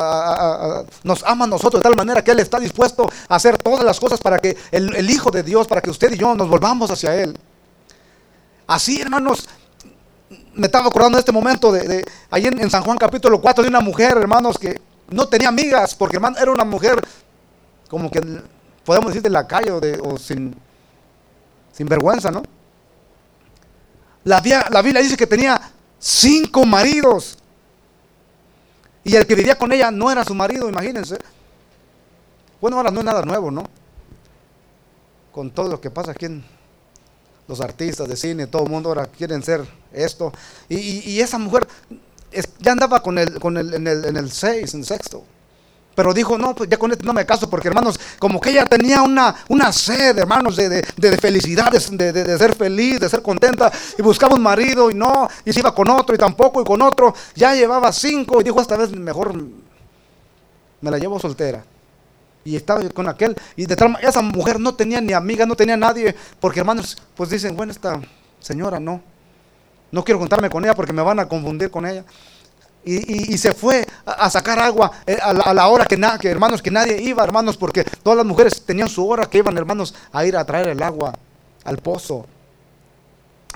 nos 1.02 1.24
ama 1.24 1.46
a 1.46 1.48
nosotros 1.48 1.82
de 1.82 1.88
tal 1.88 1.96
manera 1.96 2.22
que 2.22 2.30
Él 2.30 2.38
está 2.38 2.60
dispuesto 2.60 3.10
a 3.28 3.34
hacer 3.34 3.58
todas 3.58 3.84
las 3.84 3.98
cosas 3.98 4.20
para 4.20 4.38
que 4.38 4.56
el, 4.70 5.10
Hijo 5.10 5.32
de 5.32 5.42
Dios, 5.42 5.66
para 5.66 5.80
que 5.80 5.90
usted 5.90 6.12
y 6.12 6.18
yo 6.18 6.36
nos 6.36 6.48
volvamos 6.48 6.88
hacia 6.92 7.16
Él. 7.16 7.36
Así, 8.68 9.00
hermanos, 9.00 9.48
me 10.54 10.66
estaba 10.66 10.86
acordando 10.86 11.16
de 11.16 11.20
este 11.22 11.32
momento 11.32 11.72
de, 11.72 12.06
ahí 12.30 12.46
en, 12.46 12.70
San 12.70 12.84
Juan 12.84 12.96
capítulo 12.96 13.40
4 13.40 13.64
de 13.64 13.70
una 13.70 13.80
mujer, 13.80 14.16
hermanos, 14.16 14.56
que 14.56 14.80
no 15.10 15.28
tenía 15.28 15.48
amigas, 15.48 15.96
porque 15.96 16.18
hermano, 16.18 16.38
era 16.38 16.52
una 16.52 16.64
mujer 16.64 17.04
como 17.88 18.10
que 18.10 18.20
podemos 18.84 19.08
decir 19.08 19.22
de 19.22 19.30
la 19.30 19.46
calle 19.46 19.70
o, 19.70 19.80
de, 19.80 20.00
o 20.02 20.18
sin, 20.18 20.54
sin 21.72 21.86
vergüenza, 21.86 22.30
¿no? 22.30 22.42
La, 24.24 24.42
la 24.70 24.82
Biblia 24.82 25.02
dice 25.02 25.16
que 25.16 25.26
tenía 25.26 25.60
cinco 25.98 26.64
maridos. 26.64 27.38
Y 29.04 29.14
el 29.14 29.26
que 29.26 29.36
vivía 29.36 29.56
con 29.56 29.72
ella 29.72 29.90
no 29.90 30.10
era 30.10 30.24
su 30.24 30.34
marido, 30.34 30.68
imagínense. 30.68 31.16
Bueno, 32.60 32.76
ahora 32.76 32.90
no 32.90 32.98
es 33.00 33.04
nada 33.04 33.22
nuevo, 33.22 33.50
¿no? 33.50 33.64
Con 35.30 35.50
todo 35.50 35.68
lo 35.68 35.80
que 35.80 35.90
pasa 35.90 36.10
aquí 36.10 36.26
en 36.26 36.44
los 37.46 37.60
artistas 37.60 38.08
de 38.08 38.16
cine, 38.16 38.46
todo 38.48 38.64
el 38.64 38.70
mundo 38.70 38.88
ahora 38.88 39.06
quieren 39.06 39.42
ser 39.42 39.64
esto. 39.92 40.32
Y, 40.68 41.20
esa 41.20 41.38
mujer 41.38 41.68
ya 42.58 42.72
andaba 42.72 43.00
con 43.02 43.18
el, 43.18 43.38
con 43.38 43.56
el, 43.56 43.74
en, 43.74 43.86
el, 43.86 44.04
en 44.06 44.16
el 44.16 44.30
sexto. 44.30 45.24
Pero 45.96 46.12
dijo, 46.12 46.36
no, 46.36 46.54
pues 46.54 46.68
ya 46.68 46.76
con 46.76 46.92
este 46.92 47.04
no 47.04 47.14
me 47.14 47.24
caso, 47.24 47.48
porque 47.48 47.68
hermanos, 47.68 47.98
como 48.18 48.38
que 48.38 48.50
ella 48.50 48.66
tenía 48.66 49.00
una, 49.00 49.34
una 49.48 49.72
sed, 49.72 50.16
hermanos, 50.18 50.54
de, 50.54 50.68
de, 50.68 50.82
de 50.94 51.16
felicidad, 51.16 51.72
de, 51.72 52.12
de, 52.12 52.38
ser 52.38 52.54
feliz, 52.54 53.00
de 53.00 53.08
ser 53.08 53.22
contenta, 53.22 53.72
y 53.98 54.02
buscaba 54.02 54.34
un 54.34 54.42
marido 54.42 54.90
y 54.90 54.94
no, 54.94 55.26
y 55.42 55.54
se 55.54 55.60
iba 55.60 55.74
con 55.74 55.88
otro 55.88 56.14
y 56.14 56.18
tampoco, 56.18 56.60
y 56.60 56.64
con 56.64 56.82
otro, 56.82 57.14
ya 57.34 57.54
llevaba 57.54 57.90
cinco, 57.94 58.42
y 58.42 58.44
dijo, 58.44 58.60
esta 58.60 58.76
vez 58.76 58.90
mejor 58.90 59.42
me 60.82 60.90
la 60.90 60.98
llevo 60.98 61.18
soltera. 61.18 61.64
Y 62.44 62.56
estaba 62.56 62.86
con 62.90 63.08
aquel, 63.08 63.34
y 63.56 63.64
de 63.64 63.74
esa 64.02 64.20
mujer 64.20 64.60
no 64.60 64.74
tenía 64.74 65.00
ni 65.00 65.14
amiga, 65.14 65.46
no 65.46 65.56
tenía 65.56 65.78
nadie, 65.78 66.14
porque 66.40 66.60
hermanos, 66.60 66.98
pues 67.16 67.30
dicen, 67.30 67.56
bueno, 67.56 67.72
esta 67.72 68.02
señora 68.38 68.78
no, 68.78 69.00
no 69.90 70.04
quiero 70.04 70.18
contarme 70.18 70.50
con 70.50 70.62
ella 70.62 70.74
porque 70.74 70.92
me 70.92 71.00
van 71.00 71.20
a 71.20 71.26
confundir 71.26 71.70
con 71.70 71.86
ella 71.86 72.04
y, 72.86 73.36
se 73.36 73.52
fue 73.52 73.84
a, 74.04 74.30
sacar 74.30 74.60
agua 74.60 74.92
eh, 75.06 75.18
a 75.20 75.32
la, 75.32 75.68
hora 75.68 75.86
que, 75.86 76.00
que, 76.20 76.28
hermanos, 76.28 76.62
que 76.62 76.70
nadie 76.70 77.02
iba, 77.02 77.24
hermanos, 77.24 77.56
porque 77.56 77.82
todas 77.82 78.16
las 78.16 78.24
mujeres 78.24 78.64
tenían 78.64 78.88
su 78.88 79.06
hora 79.08 79.26
que 79.26 79.38
iban, 79.38 79.58
hermanos, 79.58 79.92
a 80.12 80.24
ir 80.24 80.36
a 80.36 80.44
traer 80.44 80.68
el 80.68 80.80
agua 80.80 81.12
al 81.64 81.78
pozo. 81.78 82.26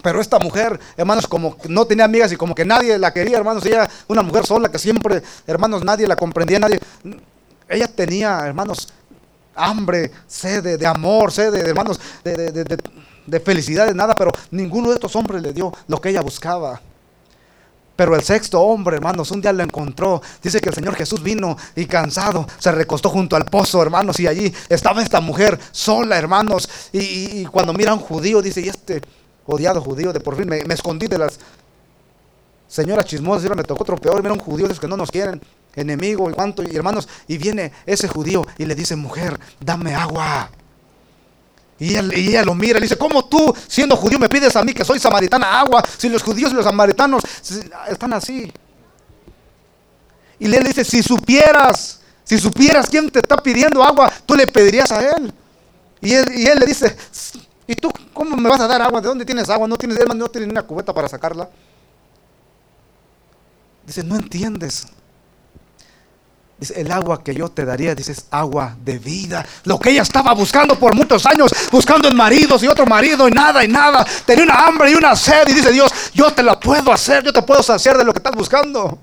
Pero 0.03 0.21
esta 0.21 0.41
mujer, 0.41 0.81
hermanos, 0.97 1.29
como 1.29 1.57
no 1.69 1.87
tenía 1.87 2.07
amigas 2.07 2.33
y 2.33 2.37
como 2.37 2.57
que 2.57 2.65
nadie 2.65 2.99
la 2.99 3.13
quería, 3.13 3.37
hermanos, 3.39 3.65
ella, 3.67 3.89
una 4.09 4.23
mujer 4.23 4.47
sola 4.47 4.69
que 4.69 4.81
siempre, 4.81 5.23
hermanos, 5.47 5.85
nadie 5.85 6.09
la 6.09 6.17
comprendía, 6.17 6.59
nadie. 6.59 6.81
Ella 7.69 7.87
tenía, 7.87 8.41
hermanos, 8.45 8.89
hambre, 9.55 10.11
sed 10.27 10.77
de, 10.77 10.87
amor, 10.87 11.31
sed 11.31 11.53
de, 11.53 11.61
hermanos, 11.61 12.01
de, 12.25 12.79
de 13.27 13.41
felicidad, 13.41 13.87
de 13.87 13.95
nada, 13.95 14.15
pero 14.17 14.33
ninguno 14.51 14.89
de 14.89 14.95
estos 14.95 15.15
hombres 15.15 15.41
le 15.41 15.53
dio 15.53 15.73
lo 15.87 16.01
que 16.01 16.09
ella 16.09 16.21
buscaba. 16.21 16.81
Pero 18.01 18.17
el 18.17 18.23
sexto 18.23 18.63
hombre, 18.63 18.97
hermanos, 18.97 19.31
un 19.31 19.43
día 19.43 19.53
lo 19.53 19.63
encontró. 19.63 20.23
Dice 20.43 20.59
que 20.59 20.71
el 20.71 20.75
Señor 20.75 20.95
Jesús 20.95 21.23
vino 21.23 21.55
y 21.77 21.85
cansado 21.85 22.47
se 22.59 22.73
recostó 22.73 23.11
junto 23.11 23.37
al 23.37 23.45
pozo, 23.45 23.83
hermanos, 23.83 24.19
y 24.21 24.27
allí 24.27 24.51
estaba 24.71 25.03
esta 25.03 25.21
mujer 25.21 25.61
sola, 25.71 26.17
hermanos. 26.17 26.67
Y, 26.95 27.45
cuando 27.45 27.75
mira 27.75 27.91
a 27.91 27.95
un 27.95 28.01
judío, 28.01 28.41
dice, 28.41 28.63
y 28.63 28.71
este 28.71 29.03
odiado 29.45 29.83
judío, 29.83 30.15
de 30.15 30.21
por 30.21 30.35
fin 30.35 30.49
me, 30.49 30.61
escondí 30.73 31.09
de 31.09 31.19
las 31.19 31.39
señoras 32.69 33.05
chismosas, 33.05 33.45
y 33.45 33.55
me 33.55 33.65
tocó 33.65 33.83
otro 33.83 33.99
peor, 33.99 34.23
mira 34.23 34.33
un 34.33 34.41
judío 34.41 34.67
de 34.67 34.75
que 34.77 34.89
no 34.89 34.97
nos 34.97 35.11
quieren, 35.11 35.39
enemigo 35.75 36.31
y 36.31 36.33
cuánto, 36.33 36.63
y 36.63 36.75
hermanos, 36.75 37.07
y 37.29 37.37
viene 37.37 37.71
ese 37.85 38.09
judío 38.09 38.47
y 38.57 38.65
le 38.65 38.75
dice, 38.75 38.97
mujer, 38.97 39.39
dame 39.61 39.95
agua. 39.95 40.51
Y 41.81 41.97
ella, 41.97 42.45
lo 42.45 42.55
mira 42.55 42.77
y 42.77 42.81
le 42.83 42.85
dice, 42.85 42.99
¿cómo 42.99 43.25
tú, 43.25 43.55
siendo 43.67 43.97
judío, 43.97 44.19
me 44.19 44.29
pides 44.29 44.55
a 44.55 44.63
mí 44.63 44.75
que 44.75 44.85
soy 44.85 44.99
samaritana 44.99 45.59
agua? 45.59 45.83
Si 45.97 46.11
los 46.11 46.23
judíos 46.23 46.53
y 46.53 46.55
los 46.55 46.65
samaritanos 46.65 47.23
están 47.89 48.13
así. 48.13 48.53
Y 50.39 50.47
le 50.47 50.61
dice, 50.61 50.85
si 50.85 51.03
supieras, 51.03 52.01
si 52.23 52.39
supieras 52.39 52.87
quién 52.91 53.09
te 53.11 53.21
está 53.21 53.39
pidiendo 53.39 53.83
agua, 53.83 54.13
tú 54.27 54.35
le 54.35 54.47
pedirías 54.47 54.93
a 54.93 55.17
él. 55.17 55.33
Y 56.03 56.13
él, 56.13 56.59
le 56.59 56.67
dice, 56.67 56.95
¿y 57.67 57.75
tú 57.75 57.91
cómo 58.13 58.37
me 58.37 58.51
vas 58.51 58.61
a 58.61 58.67
dar 58.67 58.83
agua? 58.83 59.01
¿De 59.01 59.09
dónde 59.09 59.25
tienes 59.25 59.49
agua? 59.49 59.67
No 59.67 59.79
tienes, 59.79 59.99
no 60.07 60.31
tienes 60.31 60.49
ni 60.49 60.53
una 60.53 60.63
cubeta 60.63 60.93
para 60.93 61.09
sacarla. 61.09 61.49
Dice, 63.87 64.05
no 64.05 64.17
entiendes. 64.17 64.87
Dice, 66.61 66.79
el 66.79 66.93
agua 66.93 67.25
que 67.25 67.35
yo 67.35 67.49
te 67.49 67.65
daría, 67.65 67.95
dices, 67.95 68.27
agua 68.31 68.77
de 68.85 68.99
vida. 68.99 69.47
Lo 69.65 69.81
que 69.81 69.91
ella 69.91 70.03
estaba 70.03 70.35
buscando 70.35 70.79
por 70.79 70.95
muchos 70.95 71.25
años, 71.25 71.51
buscando 71.73 72.07
en 72.07 72.15
maridos 72.15 72.63
y 72.63 72.69
otro 72.69 72.85
marido 72.85 73.27
y 73.27 73.33
nada 73.33 73.65
y 73.65 73.69
nada. 73.69 74.07
Tenía 74.27 74.45
una 74.45 74.67
hambre 74.67 74.91
y 74.91 74.95
una 74.95 75.17
sed 75.17 75.49
y 75.49 75.55
dice 75.55 75.73
Dios, 75.73 75.91
yo 76.13 76.31
te 76.35 76.43
la 76.43 76.61
puedo 76.61 76.93
hacer, 76.93 77.25
yo 77.25 77.33
te 77.33 77.41
puedo 77.41 77.63
saciar 77.63 77.97
de 77.97 78.05
lo 78.05 78.13
que 78.13 78.19
estás 78.19 78.35
buscando. 78.35 78.99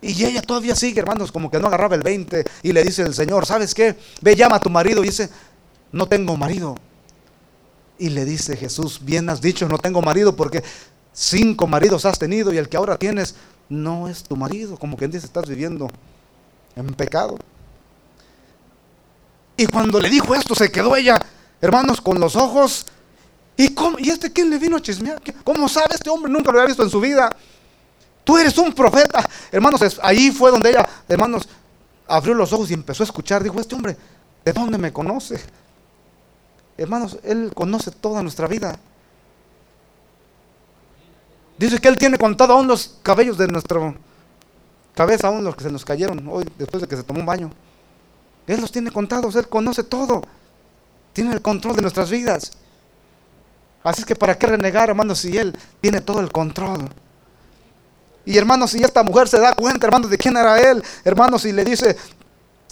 Y 0.00 0.24
ella 0.24 0.42
todavía 0.42 0.76
sigue, 0.76 1.00
hermanos, 1.00 1.32
como 1.32 1.50
que 1.50 1.58
no 1.58 1.66
agarraba 1.66 1.96
el 1.96 2.02
20 2.02 2.44
y 2.62 2.72
le 2.72 2.84
dice 2.84 3.02
el 3.02 3.14
Señor, 3.14 3.46
¿sabes 3.46 3.74
qué? 3.74 3.96
Ve, 4.20 4.36
llama 4.36 4.56
a 4.56 4.60
tu 4.60 4.70
marido 4.70 5.02
y 5.02 5.08
dice, 5.08 5.28
no 5.90 6.06
tengo 6.06 6.36
marido. 6.36 6.76
Y 7.98 8.10
le 8.10 8.24
dice 8.24 8.56
Jesús, 8.56 9.00
bien 9.02 9.28
has 9.28 9.40
dicho, 9.40 9.68
no 9.68 9.76
tengo 9.76 10.00
marido 10.00 10.36
porque 10.36 10.62
cinco 11.12 11.66
maridos 11.66 12.04
has 12.04 12.16
tenido 12.16 12.52
y 12.52 12.58
el 12.58 12.68
que 12.68 12.76
ahora 12.76 12.96
tienes 12.96 13.34
no 13.68 14.08
es 14.08 14.22
tu 14.22 14.36
marido, 14.36 14.78
como 14.78 14.96
quien 14.96 15.10
dice, 15.10 15.26
estás 15.26 15.48
viviendo 15.48 15.88
en 16.76 16.94
pecado. 16.94 17.38
Y 19.56 19.66
cuando 19.66 20.00
le 20.00 20.08
dijo 20.08 20.34
esto, 20.34 20.54
se 20.54 20.70
quedó 20.70 20.94
ella, 20.96 21.20
hermanos, 21.60 22.00
con 22.00 22.20
los 22.20 22.36
ojos. 22.36 22.86
¿Y, 23.56 23.74
cómo, 23.74 23.98
¿Y 23.98 24.10
este 24.10 24.32
quién 24.32 24.50
le 24.50 24.58
vino 24.58 24.76
a 24.76 24.80
chismear? 24.80 25.20
¿Cómo 25.42 25.68
sabe 25.68 25.96
este 25.96 26.08
hombre? 26.08 26.30
Nunca 26.30 26.52
lo 26.52 26.58
había 26.58 26.68
visto 26.68 26.84
en 26.84 26.90
su 26.90 27.00
vida. 27.00 27.34
Tú 28.22 28.38
eres 28.38 28.56
un 28.56 28.72
profeta. 28.72 29.28
Hermanos, 29.50 29.98
ahí 30.02 30.30
fue 30.30 30.50
donde 30.50 30.70
ella, 30.70 30.88
hermanos, 31.08 31.48
abrió 32.06 32.34
los 32.34 32.52
ojos 32.52 32.70
y 32.70 32.74
empezó 32.74 33.02
a 33.02 33.06
escuchar. 33.06 33.42
Dijo, 33.42 33.60
este 33.60 33.74
hombre, 33.74 33.96
¿de 34.44 34.52
dónde 34.52 34.78
me 34.78 34.92
conoce? 34.92 35.40
Hermanos, 36.76 37.18
Él 37.24 37.50
conoce 37.52 37.90
toda 37.90 38.22
nuestra 38.22 38.46
vida. 38.46 38.78
Dice 41.58 41.80
que 41.80 41.88
Él 41.88 41.96
tiene 41.96 42.16
contado 42.18 42.52
aún 42.54 42.68
los 42.68 42.98
cabellos 43.02 43.36
de 43.36 43.48
nuestra 43.48 43.94
cabeza, 44.94 45.28
aún 45.28 45.44
los 45.44 45.56
que 45.56 45.64
se 45.64 45.72
nos 45.72 45.84
cayeron 45.84 46.26
hoy 46.28 46.44
después 46.56 46.80
de 46.80 46.88
que 46.88 46.96
se 46.96 47.02
tomó 47.02 47.20
un 47.20 47.26
baño. 47.26 47.50
Él 48.46 48.60
los 48.60 48.70
tiene 48.70 48.90
contados, 48.90 49.34
Él 49.34 49.48
conoce 49.48 49.82
todo. 49.82 50.22
Tiene 51.12 51.32
el 51.32 51.42
control 51.42 51.76
de 51.76 51.82
nuestras 51.82 52.10
vidas. 52.10 52.52
Así 53.82 54.02
es 54.02 54.06
que 54.06 54.14
para 54.14 54.38
qué 54.38 54.46
renegar, 54.46 54.88
hermanos, 54.88 55.18
si 55.18 55.36
Él 55.36 55.56
tiene 55.80 56.00
todo 56.00 56.20
el 56.20 56.30
control. 56.30 56.88
Y 58.24 58.38
hermanos, 58.38 58.70
si 58.70 58.82
esta 58.82 59.02
mujer 59.02 59.26
se 59.26 59.40
da 59.40 59.54
cuenta, 59.54 59.86
hermanos, 59.86 60.10
de 60.10 60.18
quién 60.18 60.36
era 60.36 60.60
Él, 60.60 60.82
hermanos, 61.04 61.44
y 61.44 61.52
le 61.52 61.64
dice, 61.64 61.96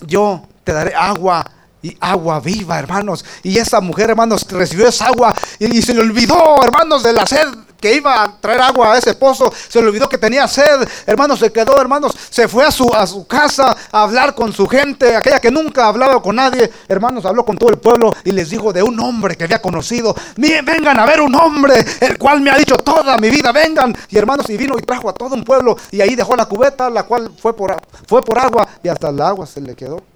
yo 0.07 0.47
te 0.63 0.73
daré 0.73 0.95
agua 0.95 1.45
y 1.87 1.97
agua 2.01 2.41
viva, 2.41 2.79
hermanos. 2.79 3.25
Y 3.45 3.59
esa 3.59 3.81
mujer, 3.81 4.11
hermanos, 4.11 4.45
recibió 4.51 4.89
esa 4.89 5.07
agua 5.07 5.33
y, 5.61 5.81
se 5.83 5.95
le 5.95 6.01
olvidó, 6.01 6.63
hermanos, 6.65 7.05
de 7.05 7.13
la 7.13 7.25
sed 7.25 7.47
que 7.81 7.95
iba 7.95 8.23
a 8.23 8.41
traer 8.41 8.63
agua 8.63 8.95
a 8.95 8.99
ese 8.99 9.15
pozo, 9.15 9.53
se 9.69 9.81
le 9.81 9.89
olvidó 9.89 10.09
que 10.09 10.17
tenía 10.17 10.49
sed, 10.49 10.89
hermanos, 11.07 11.39
se 11.39 11.53
quedó, 11.53 11.79
hermanos, 11.79 12.17
se 12.31 12.49
fue 12.49 12.65
a 12.65 12.71
su, 12.71 12.93
a 12.93 13.07
su 13.07 13.27
casa 13.27 13.77
a 13.93 14.03
hablar 14.03 14.35
con 14.35 14.53
su 14.53 14.67
gente, 14.67 15.15
aquella 15.15 15.41
que 15.41 15.51
nunca 15.51 15.87
hablaba 15.87 16.21
con 16.23 16.37
nadie, 16.37 16.73
hermanos, 16.89 17.27
habló 17.27 17.45
con 17.45 17.59
todo 17.59 17.69
el 17.69 17.79
pueblo 17.79 18.15
y 18.25 18.33
les 18.33 18.49
dijo 18.49 18.73
de 18.73 18.83
un 18.83 18.99
hombre 18.99 19.37
que 19.37 19.45
había 19.45 19.61
conocido, 19.61 20.17
vengan 20.37 20.99
a 20.99 21.05
ver 21.05 21.21
un 21.21 21.35
hombre, 21.35 21.85
el 22.01 22.17
cual 22.17 22.41
me 22.41 22.51
ha 22.51 22.57
dicho 22.57 22.77
toda 22.79 23.19
mi 23.19 23.29
vida, 23.29 23.53
vengan, 23.53 23.95
y 24.09 24.17
hermanos, 24.17 24.49
y 24.49 24.57
vino 24.57 24.75
y 24.79 24.83
trajo 24.83 25.11
a 25.11 25.13
todo 25.13 25.35
un 25.35 25.45
pueblo, 25.45 25.77
y 25.91 26.01
ahí 26.01 26.15
dejó 26.17 26.35
la 26.35 26.47
cubeta, 26.47 26.89
la 26.89 27.03
cual 27.03 27.31
fue 27.39 27.55
por, 27.55 27.77
fue 28.09 28.23
por 28.23 28.39
agua, 28.39 28.67
y 28.83 28.89
hasta 28.89 29.11
el 29.11 29.21
agua 29.21 29.47
se 29.47 29.61
le 29.61 29.77
quedó. 29.77 30.16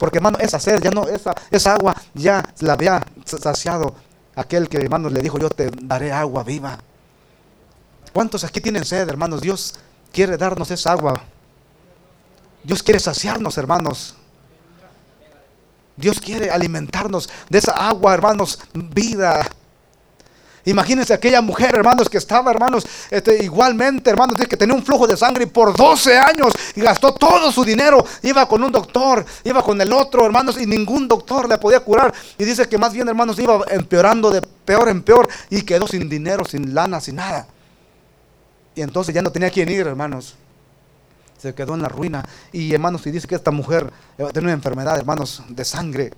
Porque 0.00 0.16
hermano, 0.16 0.38
esa 0.38 0.58
sed, 0.58 0.80
ya 0.80 0.90
no, 0.90 1.06
esa, 1.06 1.34
esa 1.50 1.74
agua 1.74 1.94
ya 2.14 2.42
la 2.60 2.72
había 2.72 3.06
saciado 3.26 3.94
aquel 4.34 4.66
que 4.66 4.78
hermanos 4.78 5.12
le 5.12 5.20
dijo, 5.20 5.38
yo 5.38 5.50
te 5.50 5.70
daré 5.82 6.10
agua 6.10 6.42
viva. 6.42 6.78
¿Cuántos 8.14 8.42
aquí 8.44 8.62
tienen 8.62 8.86
sed, 8.86 9.06
hermanos? 9.06 9.42
Dios 9.42 9.74
quiere 10.10 10.38
darnos 10.38 10.70
esa 10.70 10.92
agua. 10.92 11.22
Dios 12.64 12.82
quiere 12.82 12.98
saciarnos, 12.98 13.58
hermanos. 13.58 14.14
Dios 15.98 16.18
quiere 16.18 16.50
alimentarnos 16.50 17.28
de 17.50 17.58
esa 17.58 17.72
agua, 17.72 18.14
hermanos, 18.14 18.58
vida. 18.72 19.46
Imagínense 20.64 21.14
aquella 21.14 21.40
mujer, 21.40 21.74
hermanos, 21.74 22.08
que 22.08 22.18
estaba, 22.18 22.50
hermanos, 22.50 22.86
este, 23.10 23.42
igualmente, 23.42 24.10
hermanos, 24.10 24.36
que 24.36 24.56
tenía 24.56 24.74
un 24.74 24.84
flujo 24.84 25.06
de 25.06 25.16
sangre 25.16 25.46
por 25.46 25.74
12 25.74 26.18
años 26.18 26.52
y 26.74 26.80
gastó 26.80 27.14
todo 27.14 27.50
su 27.50 27.64
dinero. 27.64 28.04
Iba 28.22 28.46
con 28.46 28.62
un 28.62 28.70
doctor, 28.70 29.24
iba 29.44 29.62
con 29.62 29.80
el 29.80 29.92
otro, 29.92 30.26
hermanos, 30.26 30.60
y 30.60 30.66
ningún 30.66 31.08
doctor 31.08 31.48
le 31.48 31.56
podía 31.58 31.80
curar. 31.80 32.12
Y 32.36 32.44
dice 32.44 32.68
que 32.68 32.76
más 32.76 32.92
bien, 32.92 33.08
hermanos, 33.08 33.38
iba 33.38 33.60
empeorando 33.70 34.30
de 34.30 34.42
peor 34.42 34.88
en 34.88 35.02
peor 35.02 35.28
y 35.48 35.62
quedó 35.62 35.86
sin 35.86 36.08
dinero, 36.08 36.44
sin 36.44 36.74
lana, 36.74 37.00
sin 37.00 37.16
nada. 37.16 37.46
Y 38.74 38.82
entonces 38.82 39.14
ya 39.14 39.22
no 39.22 39.32
tenía 39.32 39.50
quien 39.50 39.68
ir, 39.68 39.86
hermanos. 39.86 40.36
Se 41.38 41.54
quedó 41.54 41.74
en 41.74 41.82
la 41.82 41.88
ruina. 41.88 42.22
Y 42.52 42.74
hermanos, 42.74 43.06
y 43.06 43.10
dice 43.10 43.26
que 43.26 43.34
esta 43.34 43.50
mujer 43.50 43.90
tenía 44.32 44.48
una 44.48 44.52
enfermedad, 44.52 44.98
hermanos, 44.98 45.42
de 45.48 45.64
sangre. 45.64 46.12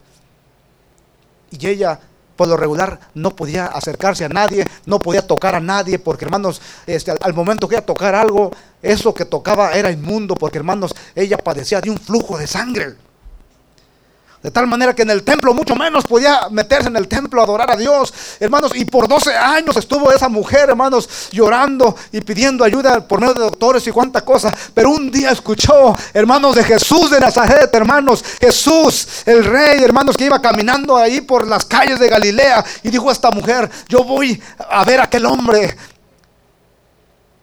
Y 1.51 1.67
ella 1.67 2.01
por 2.37 2.49
lo 2.49 2.57
regular 2.57 2.99
no 3.15 3.35
podía 3.37 3.67
acercarse 3.67 4.25
a 4.25 4.29
nadie, 4.29 4.67
no 4.87 4.99
podía 4.99 5.27
tocar 5.27 5.55
a 5.55 5.61
nadie, 5.61 5.99
porque 5.99 6.25
hermanos, 6.25 6.61
este, 6.87 7.11
al, 7.11 7.19
al 7.21 7.35
momento 7.35 7.69
que 7.69 7.77
ella 7.77 7.87
tocar 7.87 8.15
algo, 8.15 8.51
eso 8.83 9.15
que 9.15 9.25
tocaba 9.25 9.73
era 9.73 9.91
inmundo, 9.91 10.35
porque 10.35 10.59
hermanos, 10.59 10.95
ella 11.15 11.39
padecía 11.39 11.81
de 11.81 11.91
un 11.91 11.99
flujo 11.99 12.39
de 12.39 12.47
sangre. 12.47 12.95
De 14.43 14.51
tal 14.51 14.67
manera 14.67 14.93
que 14.93 15.03
en 15.03 15.11
el 15.11 15.23
templo 15.23 15.55
mucho 15.55 15.77
menos 15.77 16.05
podía 16.05 16.49
meterse 16.51 16.89
en 16.89 16.97
el 16.97 17.07
templo 17.07 17.41
a 17.41 17.45
adorar 17.45 17.71
a 17.71 17.77
Dios. 17.77 18.13
Hermanos, 18.41 18.73
y 18.75 18.85
por 18.85 19.07
12 19.07 19.37
años 19.37 19.77
estuvo 19.77 20.11
esa 20.11 20.29
mujer, 20.29 20.71
hermanos, 20.71 21.09
llorando 21.31 21.95
y 22.11 22.21
pidiendo 22.23 22.65
ayuda 22.65 23.07
por 23.07 23.21
medio 23.21 23.35
de 23.35 23.41
doctores 23.43 23.87
y 23.87 23.93
cuánta 23.93 24.25
cosa. 24.25 24.53
Pero 24.75 24.91
un 24.91 25.13
día 25.13 25.31
escuchó, 25.31 25.97
hermanos, 26.13 26.57
de 26.57 26.65
Jesús 26.65 27.11
de 27.11 27.21
Nazaret, 27.21 27.73
hermanos, 27.73 28.25
Jesús, 28.41 29.07
el 29.27 29.45
rey, 29.45 29.83
hermanos, 29.83 30.17
que 30.17 30.25
iba 30.25 30.43
caminando 30.43 30.97
ahí 30.97 31.21
por 31.21 31.47
las 31.47 31.65
calles 31.65 32.01
de 32.01 32.09
Galilea. 32.09 32.65
Y 32.83 32.91
dijo 32.91 33.11
a 33.11 33.13
esta 33.13 33.31
mujer, 33.31 33.71
yo 33.89 34.03
voy 34.03 34.43
a 34.71 34.85
ver 34.85 35.01
a 35.01 35.05
aquel 35.05 35.25
hombre 35.25 35.77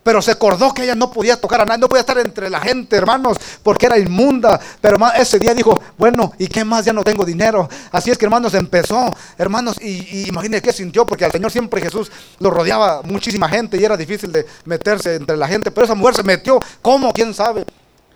pero 0.04 0.22
se 0.22 0.32
acordó 0.32 0.74
que 0.74 0.84
ella 0.84 0.96
no 0.96 1.12
podía 1.12 1.40
tocar 1.40 1.62
a 1.62 1.66
nadie, 1.66 1.82
no 1.82 1.90
podía 1.90 2.02
estar 2.02 2.18
entre 2.18 2.50
la 2.50 2.60
gente, 2.62 2.96
hermanos, 2.96 3.38
porque 3.62 3.86
era 3.86 3.98
inmunda. 3.98 4.60
Pero 4.82 4.98
ese 5.16 5.40
día 5.40 5.54
dijo, 5.54 5.80
bueno, 5.98 6.34
¿y 6.38 6.48
qué 6.48 6.64
más? 6.64 6.86
Ya 6.86 6.94
no 6.94 7.04
tengo 7.04 7.26
dinero. 7.26 7.70
Así 7.92 8.10
es 8.10 8.18
que, 8.18 8.26
hermanos, 8.26 8.54
empezó, 8.54 9.14
hermanos, 9.38 9.78
y, 9.82 10.20
y 10.20 10.30
imagínense 10.30 10.62
qué 10.62 10.74
sintió, 10.74 11.06
porque 11.06 11.26
al 11.26 11.32
Señor 11.32 11.52
siempre 11.52 11.82
Jesús 11.82 12.12
lo 12.40 12.50
rodeaba 12.50 13.02
muchísima 13.04 13.50
gente 13.50 13.78
y 13.78 13.84
era 13.84 13.98
difícil 13.98 14.32
de 14.32 14.46
meterse 14.66 15.16
entre 15.16 15.36
la 15.36 15.48
gente. 15.48 15.70
Pero 15.70 15.86
esa 15.86 15.96
mujer 15.96 16.16
se 16.16 16.24
metió, 16.24 16.60
¿cómo? 16.82 17.12
¿Quién 17.12 17.34
sabe? 17.34 17.66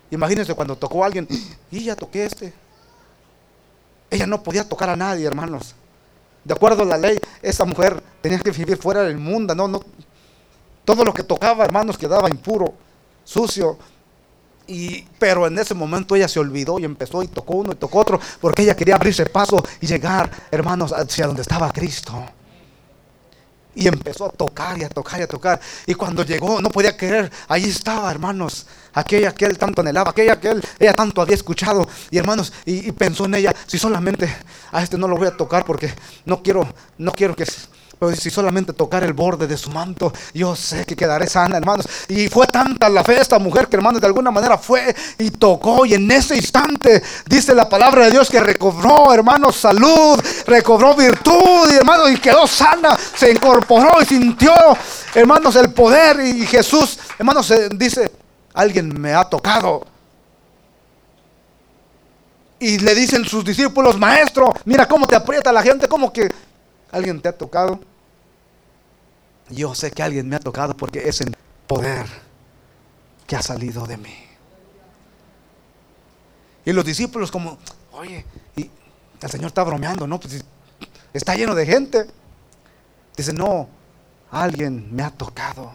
Imagínense 0.10 0.54
cuando 0.54 0.76
tocó 0.76 1.04
a 1.04 1.08
alguien, 1.08 1.28
y 1.72 1.84
ya 1.84 1.96
toqué 1.96 2.26
este. 2.26 2.54
Ella 4.10 4.28
no 4.28 4.42
podía 4.44 4.68
tocar 4.68 4.90
a 4.90 4.96
nadie, 4.96 5.26
hermanos. 5.26 5.76
De 6.44 6.54
acuerdo 6.54 6.84
a 6.84 6.86
la 6.86 6.98
ley, 6.98 7.20
esa 7.42 7.66
mujer 7.66 8.02
tenía 8.22 8.40
que 8.40 8.52
vivir 8.52 8.78
fuera 8.78 9.02
del 9.04 9.18
mundo, 9.18 9.56
no, 9.56 9.68
no, 9.68 9.82
todo 10.86 11.06
lo 11.06 11.14
que 11.14 11.24
tocaba, 11.24 11.64
hermanos, 11.66 11.98
quedaba 11.98 12.30
impuro, 12.30 12.74
sucio. 13.24 13.78
Y, 14.66 15.02
pero 15.20 15.48
en 15.48 15.60
ese 15.60 15.74
momento 15.74 16.16
ella 16.16 16.28
se 16.28 16.40
olvidó 16.40 16.80
y 16.80 16.86
empezó 16.86 17.22
y 17.22 17.28
tocó 17.28 17.56
uno 17.56 17.74
y 17.74 17.76
tocó 17.76 18.00
otro, 18.00 18.20
porque 18.40 18.64
ella 18.64 18.76
quería 18.76 18.96
abrirse 18.96 19.26
paso 19.26 19.64
y 19.82 19.88
llegar, 19.88 20.32
hermanos, 20.52 20.94
hacia 20.94 21.28
donde 21.28 21.42
estaba 21.42 21.72
Cristo. 21.72 22.14
Y 23.76 23.88
empezó 23.88 24.26
a 24.26 24.30
tocar 24.30 24.78
y 24.78 24.84
a 24.84 24.90
tocar 24.90 25.20
y 25.20 25.24
a 25.24 25.28
tocar. 25.28 25.60
Y 25.88 25.96
cuando 25.96 26.24
llegó, 26.24 26.62
no 26.62 26.70
podía 26.70 26.96
creer, 26.96 27.32
ahí 27.48 27.66
estaba, 27.66 28.12
hermanos, 28.12 28.68
aquella 28.94 29.34
que 29.34 29.46
él 29.46 29.58
tanto 29.58 29.82
anhelaba, 29.82 30.12
aquella 30.12 30.40
que 30.40 30.50
él, 30.50 30.64
ella 30.80 30.94
tanto 30.94 31.22
había 31.22 31.36
escuchado. 31.36 31.88
Y 32.12 32.18
hermanos, 32.18 32.54
y, 32.66 32.92
pensó 32.92 33.26
en 33.26 33.36
ella, 33.36 33.56
si 33.66 33.80
solamente 33.80 34.34
a 34.72 34.84
este 34.84 34.98
no 34.98 35.08
lo 35.08 35.18
voy 35.18 35.28
a 35.28 35.36
tocar 35.36 35.66
porque 35.66 35.92
no 36.26 36.44
quiero, 36.44 36.68
no 37.00 37.12
quiero 37.12 37.36
que 37.36 37.46
pero 38.00 38.16
si 38.16 38.30
solamente 38.30 38.74
tocar 38.74 39.04
el 39.04 39.14
borde 39.14 39.48
de 39.48 39.58
su 39.58 39.70
manto, 39.70 40.12
yo 40.34 40.56
sé 40.56 40.86
que 40.86 40.96
quedaré 40.96 41.28
sana, 41.28 41.58
hermanos. 41.58 41.88
Y 42.10 42.28
fue 42.28 42.48
tanta 42.48 42.89
la 42.89 43.04
fe 43.04 43.20
esta 43.20 43.39
mujer 43.39 43.68
que, 43.68 43.78
hermanos, 43.78 44.02
de 44.02 44.08
alguna 44.08 44.32
manera 44.32 44.58
fue 44.58 44.96
y 45.18 45.32
tocó. 45.32 45.86
Y 45.86 45.94
en 45.94 46.10
ese 46.12 46.36
instante, 46.36 47.02
dice 47.26 47.56
la 47.56 47.70
palabra 47.70 48.06
de 48.06 48.12
Dios 48.12 48.30
que 48.30 48.39
recobró, 48.39 49.14
hermanos, 49.14 49.56
salud, 49.56 50.20
recobró 50.46 50.96
virtud, 50.96 51.72
y 51.72 51.76
hermanos, 51.76 52.12
y 52.12 52.18
quedó 52.18 52.46
sana, 52.48 52.98
se 53.16 53.32
incorporó 53.32 54.02
y 54.02 54.06
sintió, 54.06 54.54
hermanos, 55.14 55.56
el 55.56 55.72
poder. 55.72 56.20
Y 56.20 56.46
Jesús, 56.46 57.00
hermanos, 57.18 57.54
dice, 57.72 58.12
alguien 58.54 59.00
me 59.00 59.14
ha 59.14 59.24
tocado. 59.24 59.86
Y 62.60 62.80
le 62.80 62.96
dicen 62.96 63.26
sus 63.26 63.44
discípulos, 63.44 63.98
maestro, 63.98 64.54
mira 64.66 64.88
cómo 64.88 65.06
te 65.06 65.16
aprieta 65.16 65.52
la 65.52 65.62
gente, 65.62 65.88
como 65.88 66.14
que 66.14 66.30
alguien 66.94 67.20
te 67.20 67.28
ha 67.28 67.38
tocado. 67.38 67.80
Yo 69.50 69.76
sé 69.76 69.91
que 69.91 70.02
alguien 70.02 70.30
me 70.30 70.38
ha 70.38 70.39
tocado 70.39 70.78
porque 70.78 71.10
es 71.10 71.20
el 71.22 71.36
poder 71.68 72.06
que 73.28 73.36
ha 73.36 73.41
salido 73.41 73.86
de 73.86 73.98
mí. 73.98 74.16
Y 76.66 76.72
los 76.72 76.86
discípulos 76.86 77.30
como, 77.30 77.58
oye, 77.91 78.26
y 78.56 78.70
el 79.20 79.30
Señor 79.30 79.48
está 79.48 79.64
bromeando, 79.64 80.08
¿no? 80.08 80.20
Pues 80.20 80.46
está 81.14 81.36
lleno 81.36 81.56
de 81.56 81.66
gente. 81.66 82.08
Dice, 83.18 83.34
no, 83.34 83.68
alguien 84.32 84.96
me 84.96 85.04
ha 85.04 85.10
tocado. 85.10 85.74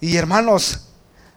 Y 0.00 0.16
hermanos, 0.16 0.88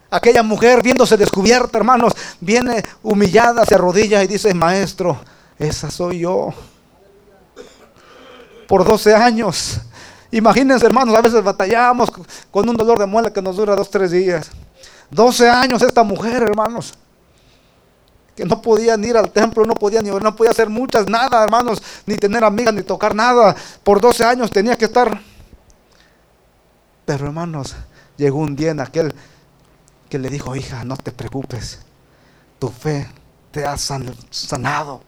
aquella 0.09 0.43
mujer 0.43 0.81
viéndose 0.83 1.15
descubierta, 1.15 1.77
hermanos, 1.77 2.13
viene 2.41 2.83
humillada, 3.03 3.65
se 3.65 3.75
arrodilla 3.75 4.23
y 4.23 4.27
dice, 4.27 4.53
maestro, 4.53 5.21
esa 5.57 5.89
soy 5.89 6.19
yo 6.19 6.53
por 8.67 8.85
12 8.85 9.15
años. 9.15 9.79
Imagínense, 10.31 10.85
hermanos, 10.85 11.15
a 11.15 11.21
veces 11.21 11.43
batallamos 11.43 12.11
con 12.51 12.67
un 12.67 12.75
dolor 12.75 12.99
de 12.99 13.05
muela 13.05 13.31
que 13.31 13.41
nos 13.41 13.55
dura 13.55 13.75
dos, 13.75 13.89
tres 13.89 14.11
días. 14.11 14.51
12 15.09 15.49
años 15.49 15.81
esta 15.81 16.03
mujer, 16.03 16.43
hermanos, 16.43 16.93
que 18.35 18.45
no 18.45 18.61
podía 18.61 18.95
ir 18.95 19.17
al 19.17 19.31
templo, 19.31 19.65
no 19.65 19.73
podía 19.73 20.01
ni 20.01 20.09
no 20.09 20.35
podía 20.35 20.51
hacer 20.51 20.69
muchas, 20.69 21.07
nada, 21.07 21.43
hermanos, 21.43 21.81
ni 22.05 22.15
tener 22.17 22.43
amigas, 22.43 22.73
ni 22.73 22.83
tocar 22.83 23.15
nada. 23.15 23.55
Por 23.83 24.01
12 24.01 24.23
años 24.25 24.51
tenía 24.51 24.75
que 24.75 24.85
estar. 24.85 25.19
Pero, 27.05 27.25
hermanos, 27.25 27.75
llegó 28.17 28.39
un 28.39 28.55
día 28.55 28.71
en 28.71 28.81
aquel 28.81 29.13
que 30.09 30.19
le 30.19 30.29
dijo, 30.29 30.55
hija, 30.55 30.83
no 30.83 30.97
te 30.97 31.11
preocupes, 31.11 31.79
tu 32.59 32.69
fe 32.69 33.07
te 33.51 33.65
ha 33.65 33.77
sanado. 33.77 35.06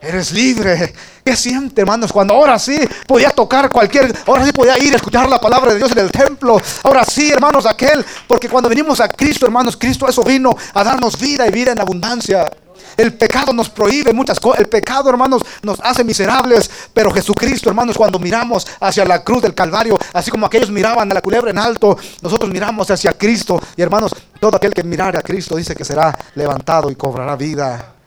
Eres 0.00 0.32
libre. 0.32 0.94
¿Qué 1.22 1.36
siente, 1.36 1.82
hermanos? 1.82 2.10
Cuando 2.10 2.34
ahora 2.34 2.58
sí 2.58 2.78
podía 3.06 3.30
tocar 3.30 3.70
cualquier, 3.70 4.16
ahora 4.26 4.46
sí 4.46 4.52
podía 4.52 4.78
ir 4.78 4.94
a 4.94 4.96
escuchar 4.96 5.28
la 5.28 5.38
palabra 5.38 5.72
de 5.72 5.78
Dios 5.78 5.92
en 5.92 5.98
el 5.98 6.10
templo. 6.10 6.60
Ahora 6.82 7.04
sí, 7.04 7.30
hermanos, 7.30 7.66
aquel, 7.66 8.04
porque 8.26 8.48
cuando 8.48 8.70
venimos 8.70 8.98
a 9.00 9.08
Cristo, 9.08 9.44
hermanos, 9.44 9.76
Cristo 9.76 10.08
eso 10.08 10.24
vino 10.24 10.56
a 10.72 10.84
darnos 10.84 11.20
vida 11.20 11.46
y 11.46 11.50
vida 11.50 11.72
en 11.72 11.80
abundancia. 11.80 12.50
El 12.96 13.12
pecado 13.12 13.52
nos 13.52 13.68
prohíbe 13.68 14.14
muchas 14.14 14.40
cosas. 14.40 14.60
El 14.60 14.68
pecado, 14.68 15.10
hermanos, 15.10 15.42
nos 15.62 15.78
hace 15.80 16.02
miserables. 16.02 16.70
Pero 16.94 17.10
Jesucristo, 17.10 17.68
hermanos, 17.68 17.96
cuando 17.96 18.18
miramos 18.18 18.66
hacia 18.80 19.04
la 19.04 19.22
cruz 19.22 19.42
del 19.42 19.54
Calvario, 19.54 19.98
así 20.14 20.30
como 20.30 20.46
aquellos 20.46 20.70
miraban 20.70 21.10
a 21.10 21.14
la 21.14 21.20
culebra 21.20 21.50
en 21.50 21.58
alto, 21.58 21.98
nosotros 22.22 22.50
miramos 22.50 22.90
hacia 22.90 23.12
Cristo. 23.12 23.60
Y 23.76 23.82
hermanos, 23.82 24.14
todo 24.40 24.56
aquel 24.56 24.72
que 24.72 24.82
mirare 24.82 25.18
a 25.18 25.22
Cristo 25.22 25.56
dice 25.56 25.76
que 25.76 25.84
será 25.84 26.18
levantado 26.34 26.90
y 26.90 26.94
cobrará 26.94 27.36
vida. 27.36 27.99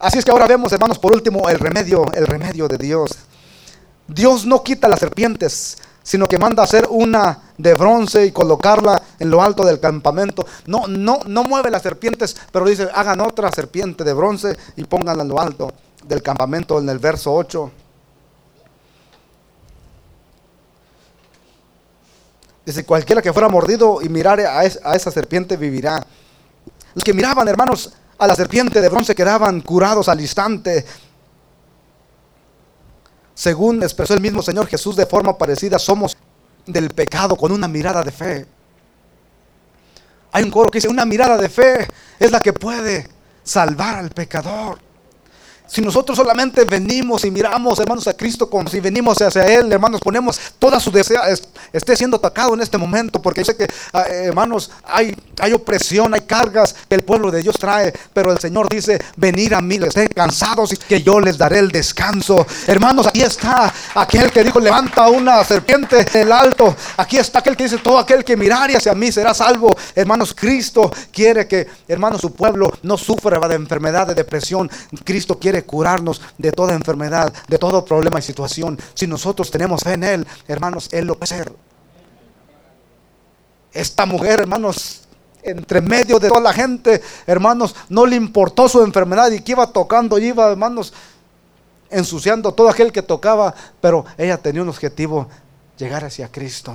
Así 0.00 0.18
es 0.18 0.24
que 0.24 0.30
ahora 0.30 0.46
vemos, 0.46 0.72
hermanos, 0.72 0.98
por 0.98 1.12
último, 1.12 1.50
el 1.50 1.58
remedio, 1.58 2.10
el 2.14 2.26
remedio 2.26 2.66
de 2.66 2.78
Dios. 2.78 3.10
Dios 4.08 4.46
no 4.46 4.64
quita 4.64 4.88
las 4.88 4.98
serpientes, 4.98 5.76
sino 6.02 6.26
que 6.26 6.38
manda 6.38 6.62
hacer 6.62 6.86
una 6.88 7.52
de 7.58 7.74
bronce 7.74 8.24
y 8.24 8.32
colocarla 8.32 9.02
en 9.18 9.30
lo 9.30 9.42
alto 9.42 9.62
del 9.62 9.78
campamento. 9.78 10.46
No, 10.66 10.86
no, 10.86 11.20
no 11.26 11.44
mueve 11.44 11.70
las 11.70 11.82
serpientes, 11.82 12.34
pero 12.50 12.66
dice, 12.66 12.88
hagan 12.94 13.20
otra 13.20 13.52
serpiente 13.52 14.02
de 14.02 14.14
bronce 14.14 14.56
y 14.74 14.84
pónganla 14.84 15.22
en 15.22 15.28
lo 15.28 15.38
alto 15.38 15.70
del 16.02 16.22
campamento 16.22 16.78
en 16.78 16.88
el 16.88 16.98
verso 16.98 17.34
8. 17.34 17.70
Dice, 22.64 22.86
cualquiera 22.86 23.20
que 23.20 23.34
fuera 23.34 23.50
mordido 23.50 24.00
y 24.00 24.08
mirare 24.08 24.46
a, 24.46 24.60
a 24.60 24.96
esa 24.96 25.10
serpiente 25.10 25.58
vivirá. 25.58 26.06
Los 26.94 27.04
que 27.04 27.12
miraban, 27.12 27.46
hermanos, 27.48 27.92
a 28.20 28.26
la 28.26 28.36
serpiente 28.36 28.82
de 28.82 28.88
bronce 28.90 29.14
quedaban 29.14 29.62
curados 29.62 30.06
al 30.10 30.20
instante. 30.20 30.84
Según 33.34 33.82
expresó 33.82 34.12
el 34.12 34.20
mismo 34.20 34.42
Señor 34.42 34.66
Jesús 34.66 34.94
de 34.94 35.06
forma 35.06 35.38
parecida, 35.38 35.78
somos 35.78 36.14
del 36.66 36.90
pecado 36.90 37.34
con 37.34 37.50
una 37.50 37.66
mirada 37.66 38.02
de 38.02 38.10
fe. 38.10 38.46
Hay 40.32 40.44
un 40.44 40.50
coro 40.50 40.70
que 40.70 40.76
dice, 40.76 40.88
una 40.88 41.06
mirada 41.06 41.38
de 41.38 41.48
fe 41.48 41.88
es 42.18 42.30
la 42.30 42.40
que 42.40 42.52
puede 42.52 43.08
salvar 43.42 43.96
al 43.96 44.10
pecador. 44.10 44.78
Si 45.70 45.80
nosotros 45.80 46.18
solamente 46.18 46.64
venimos 46.64 47.24
y 47.24 47.30
miramos, 47.30 47.78
hermanos, 47.78 48.08
a 48.08 48.14
Cristo 48.14 48.50
como 48.50 48.68
si 48.68 48.80
venimos 48.80 49.22
hacia 49.22 49.46
Él, 49.46 49.70
hermanos, 49.72 50.00
ponemos 50.00 50.40
toda 50.58 50.80
su 50.80 50.90
desea, 50.90 51.22
esté 51.72 51.94
siendo 51.94 52.16
atacado 52.16 52.54
en 52.54 52.60
este 52.60 52.76
momento, 52.76 53.22
porque 53.22 53.44
sé 53.44 53.54
que, 53.54 53.68
ah, 53.92 54.02
hermanos, 54.08 54.72
hay, 54.82 55.14
hay 55.38 55.52
opresión, 55.52 56.12
hay 56.12 56.22
cargas 56.22 56.74
que 56.88 56.96
el 56.96 57.02
pueblo 57.02 57.30
de 57.30 57.40
Dios 57.40 57.56
trae, 57.56 57.92
pero 58.12 58.32
el 58.32 58.40
Señor 58.40 58.68
dice, 58.68 59.00
venid 59.16 59.52
a 59.52 59.60
mí, 59.60 59.76
estén 59.76 60.08
cansados 60.08 60.72
y 60.72 60.76
que 60.76 61.02
yo 61.02 61.20
les 61.20 61.38
daré 61.38 61.60
el 61.60 61.70
descanso. 61.70 62.44
Hermanos, 62.66 63.06
aquí 63.06 63.22
está 63.22 63.72
aquel 63.94 64.32
que 64.32 64.42
dijo, 64.42 64.58
levanta 64.58 65.08
una 65.08 65.44
serpiente 65.44 66.02
del 66.02 66.32
alto. 66.32 66.74
Aquí 66.96 67.16
está 67.16 67.38
aquel 67.38 67.56
que 67.56 67.62
dice, 67.62 67.78
todo 67.78 67.98
aquel 67.98 68.24
que 68.24 68.36
mirare 68.36 68.76
hacia 68.76 68.92
mí 68.94 69.12
será 69.12 69.32
salvo. 69.34 69.76
Hermanos, 69.94 70.34
Cristo 70.34 70.90
quiere 71.12 71.46
que, 71.46 71.68
hermanos, 71.86 72.20
su 72.20 72.34
pueblo 72.34 72.72
no 72.82 72.98
sufra 72.98 73.38
de 73.46 73.54
enfermedad, 73.54 74.08
de 74.08 74.14
depresión. 74.14 74.68
Cristo 75.04 75.38
quiere 75.38 75.59
curarnos 75.64 76.20
de 76.38 76.52
toda 76.52 76.74
enfermedad, 76.74 77.32
de 77.48 77.58
todo 77.58 77.84
problema 77.84 78.18
y 78.18 78.22
situación. 78.22 78.78
Si 78.94 79.06
nosotros 79.06 79.50
tenemos 79.50 79.82
fe 79.82 79.94
en 79.94 80.04
Él, 80.04 80.26
hermanos, 80.48 80.88
Él 80.92 81.06
lo 81.06 81.14
puede 81.14 81.34
hacer. 81.34 81.52
Esta 83.72 84.06
mujer, 84.06 84.40
hermanos, 84.40 85.02
entre 85.42 85.80
medio 85.80 86.18
de 86.18 86.28
toda 86.28 86.40
la 86.40 86.52
gente, 86.52 87.00
hermanos, 87.26 87.74
no 87.88 88.06
le 88.06 88.16
importó 88.16 88.68
su 88.68 88.82
enfermedad 88.82 89.30
y 89.30 89.40
que 89.40 89.52
iba 89.52 89.66
tocando, 89.66 90.18
iba, 90.18 90.50
hermanos, 90.50 90.92
ensuciando 91.88 92.52
todo 92.52 92.68
aquel 92.68 92.92
que 92.92 93.02
tocaba, 93.02 93.54
pero 93.80 94.04
ella 94.18 94.36
tenía 94.38 94.62
un 94.62 94.68
objetivo, 94.68 95.28
llegar 95.76 96.04
hacia 96.04 96.30
Cristo. 96.30 96.72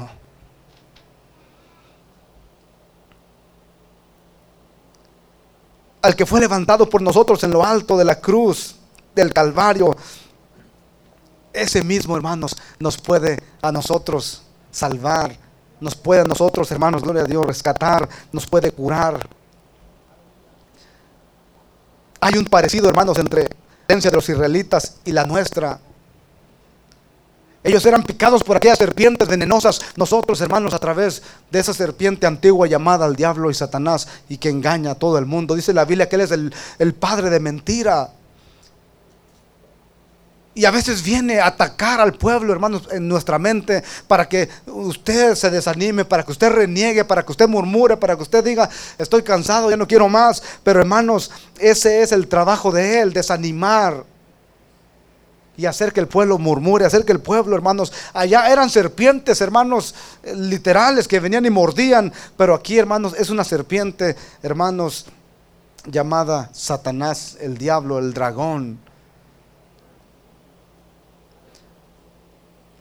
Al 6.06 6.16
que 6.16 6.28
fue 6.28 6.40
levantado 6.40 6.88
por 6.88 7.02
nosotros 7.02 7.44
en 7.44 7.50
lo 7.50 7.66
alto 7.66 7.98
de 7.98 8.06
la 8.06 8.22
cruz 8.22 8.76
del 9.16 9.34
Calvario, 9.34 9.98
ese 11.52 11.82
mismo, 11.82 12.16
hermanos, 12.16 12.56
nos 12.78 13.00
puede 13.00 13.42
a 13.60 13.72
nosotros 13.72 14.44
salvar, 14.70 15.36
nos 15.80 15.96
puede 15.96 16.22
a 16.22 16.26
nosotros, 16.26 16.70
hermanos, 16.70 17.02
gloria 17.02 17.24
a 17.24 17.26
Dios, 17.26 17.44
rescatar, 17.44 18.08
nos 18.32 18.46
puede 18.46 18.72
curar. 18.72 19.28
Hay 22.22 22.38
un 22.38 22.46
parecido, 22.46 22.88
hermanos, 22.88 23.18
entre 23.18 23.50
la 23.88 24.12
de 24.12 24.16
los 24.16 24.30
israelitas 24.30 24.98
y 25.06 25.12
la 25.12 25.26
nuestra. 25.26 25.80
Ellos 27.66 27.84
eran 27.88 28.04
picados 28.04 28.44
por 28.44 28.58
aquellas 28.58 28.78
serpientes 28.78 29.28
venenosas. 29.28 29.82
Nosotros, 29.96 30.40
hermanos, 30.40 30.76
a 30.76 30.80
través 30.80 31.24
de 31.50 31.60
esa 31.60 31.74
serpiente 31.74 32.28
antigua 32.28 32.68
llamada 32.68 33.06
al 33.06 33.16
diablo 33.16 33.50
y 33.50 33.56
Satanás 33.56 34.08
y 34.30 34.38
que 34.38 34.50
engaña 34.50 34.92
a 34.92 34.96
todo 34.96 35.18
el 35.18 35.26
mundo. 35.26 35.56
Dice 35.56 35.74
la 35.74 35.84
Biblia 35.84 36.08
que 36.08 36.16
Él 36.16 36.22
es 36.22 36.32
el, 36.32 36.54
el 36.78 36.94
padre 36.94 37.32
de 37.32 37.40
mentira. 37.40 38.12
Y 40.54 40.66
a 40.66 40.72
veces 40.72 41.02
viene 41.02 41.40
a 41.40 41.48
atacar 41.48 42.00
al 42.00 42.14
pueblo, 42.14 42.54
hermanos, 42.54 42.88
en 42.92 43.08
nuestra 43.08 43.40
mente, 43.40 43.84
para 44.08 44.30
que 44.30 44.48
usted 44.68 45.34
se 45.34 45.50
desanime, 45.50 46.06
para 46.06 46.22
que 46.22 46.34
usted 46.34 46.52
reniegue, 46.52 47.04
para 47.04 47.24
que 47.26 47.32
usted 47.32 47.50
murmure, 47.50 47.98
para 47.98 48.16
que 48.16 48.22
usted 48.22 48.44
diga, 48.44 48.70
estoy 49.00 49.24
cansado, 49.24 49.72
ya 49.72 49.76
no 49.76 49.88
quiero 49.88 50.08
más. 50.08 50.44
Pero 50.64 50.82
hermanos, 50.82 51.32
ese 51.58 52.04
es 52.04 52.12
el 52.12 52.28
trabajo 52.28 52.72
de 52.72 53.02
Él, 53.02 53.12
desanimar 53.12 54.04
y 55.58 55.66
hacer 55.66 55.94
que 55.94 56.00
el 56.00 56.08
pueblo 56.08 56.38
murmure, 56.38 56.86
hacer 56.86 57.06
que 57.06 57.12
el 57.12 57.20
pueblo, 57.20 57.56
hermanos, 57.56 57.94
allá 58.14 58.52
eran 58.52 58.70
serpientes, 58.70 59.40
hermanos, 59.42 59.96
eh, 60.24 60.36
literales 60.36 61.08
que 61.08 61.20
venían 61.20 61.46
y 61.46 61.50
mordían, 61.50 62.12
pero 62.38 62.54
aquí, 62.54 62.78
hermanos, 62.78 63.14
es 63.18 63.30
una 63.30 63.44
serpiente, 63.44 64.16
hermanos, 64.44 65.06
llamada 65.86 66.50
Satanás, 66.54 67.38
el 67.40 67.58
diablo, 67.58 68.00
el 68.00 68.14
dragón. 68.14 68.80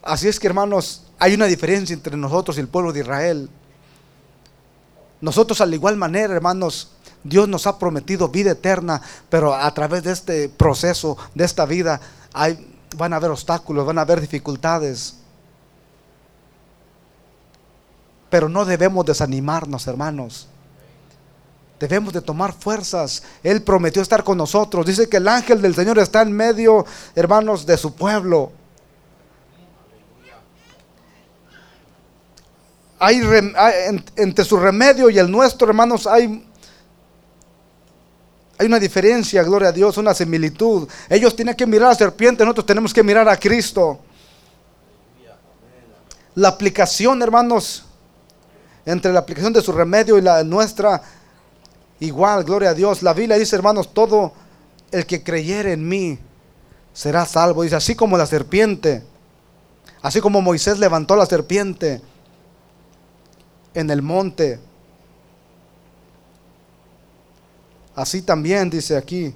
Así 0.02 0.28
es 0.28 0.38
que, 0.38 0.46
hermanos, 0.46 1.02
hay 1.18 1.34
una 1.34 1.46
diferencia 1.46 1.94
entre 1.94 2.16
nosotros 2.16 2.56
y 2.56 2.60
el 2.60 2.68
pueblo 2.68 2.92
de 2.92 3.00
Israel. 3.00 3.48
Nosotros, 5.20 5.60
al 5.60 5.72
igual 5.72 5.96
manera, 5.96 6.34
hermanos, 6.34 6.90
Dios 7.22 7.48
nos 7.48 7.66
ha 7.66 7.78
prometido 7.78 8.28
vida 8.28 8.50
eterna, 8.50 9.00
pero 9.30 9.54
a 9.54 9.72
través 9.72 10.02
de 10.02 10.12
este 10.12 10.50
proceso, 10.50 11.16
de 11.34 11.44
esta 11.44 11.64
vida, 11.64 12.00
van 12.96 13.12
a 13.12 13.16
haber 13.16 13.30
obstáculos, 13.30 13.86
van 13.86 13.98
a 13.98 14.02
haber 14.02 14.20
dificultades. 14.20 15.16
Pero 18.30 18.48
no 18.48 18.64
debemos 18.64 19.06
desanimarnos, 19.06 19.86
hermanos. 19.86 20.48
Debemos 21.78 22.12
de 22.12 22.20
tomar 22.20 22.52
fuerzas. 22.52 23.22
Él 23.42 23.62
prometió 23.62 24.02
estar 24.02 24.24
con 24.24 24.38
nosotros. 24.38 24.86
Dice 24.86 25.08
que 25.08 25.18
el 25.18 25.28
ángel 25.28 25.60
del 25.62 25.74
Señor 25.74 25.98
está 25.98 26.22
en 26.22 26.32
medio, 26.32 26.84
hermanos, 27.14 27.66
de 27.66 27.76
su 27.76 27.94
pueblo. 27.94 28.52
Hay, 32.98 33.20
entre 34.16 34.44
su 34.44 34.56
remedio 34.56 35.10
y 35.10 35.18
el 35.18 35.30
nuestro, 35.30 35.68
hermanos, 35.68 36.06
hay 36.06 36.43
hay 38.56 38.66
una 38.66 38.78
diferencia, 38.78 39.42
gloria 39.42 39.68
a 39.68 39.72
Dios, 39.72 39.96
una 39.96 40.14
similitud. 40.14 40.88
Ellos 41.08 41.34
tienen 41.34 41.54
que 41.54 41.66
mirar 41.66 41.88
a 41.88 41.90
la 41.90 41.96
serpiente, 41.96 42.44
nosotros 42.44 42.66
tenemos 42.66 42.92
que 42.94 43.02
mirar 43.02 43.28
a 43.28 43.36
Cristo. 43.36 43.98
La 46.34 46.48
aplicación, 46.48 47.22
hermanos, 47.22 47.84
entre 48.86 49.12
la 49.12 49.20
aplicación 49.20 49.52
de 49.52 49.62
su 49.62 49.72
remedio 49.72 50.18
y 50.18 50.22
la 50.22 50.44
nuestra, 50.44 51.02
igual, 52.00 52.44
gloria 52.44 52.70
a 52.70 52.74
Dios. 52.74 53.02
La 53.02 53.12
Biblia 53.12 53.38
dice, 53.38 53.56
hermanos, 53.56 53.92
todo 53.92 54.32
el 54.90 55.06
que 55.06 55.22
creyere 55.22 55.72
en 55.72 55.88
mí 55.88 56.18
será 56.92 57.26
salvo. 57.26 57.62
Dice, 57.62 57.76
así 57.76 57.94
como 57.94 58.16
la 58.16 58.26
serpiente, 58.26 59.02
así 60.02 60.20
como 60.20 60.42
Moisés 60.42 60.78
levantó 60.78 61.16
la 61.16 61.26
serpiente 61.26 62.00
en 63.74 63.90
el 63.90 64.02
monte 64.02 64.60
Así 67.94 68.22
también 68.22 68.70
dice 68.70 68.96
aquí. 68.96 69.34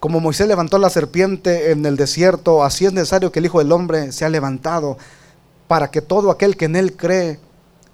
Como 0.00 0.20
Moisés 0.20 0.46
levantó 0.46 0.78
la 0.78 0.90
serpiente 0.90 1.72
en 1.72 1.84
el 1.84 1.96
desierto, 1.96 2.62
así 2.62 2.86
es 2.86 2.92
necesario 2.92 3.32
que 3.32 3.40
el 3.40 3.46
Hijo 3.46 3.58
del 3.58 3.72
Hombre 3.72 4.12
sea 4.12 4.28
levantado 4.28 4.96
para 5.66 5.90
que 5.90 6.00
todo 6.00 6.30
aquel 6.30 6.56
que 6.56 6.66
en 6.66 6.76
él 6.76 6.96
cree 6.96 7.40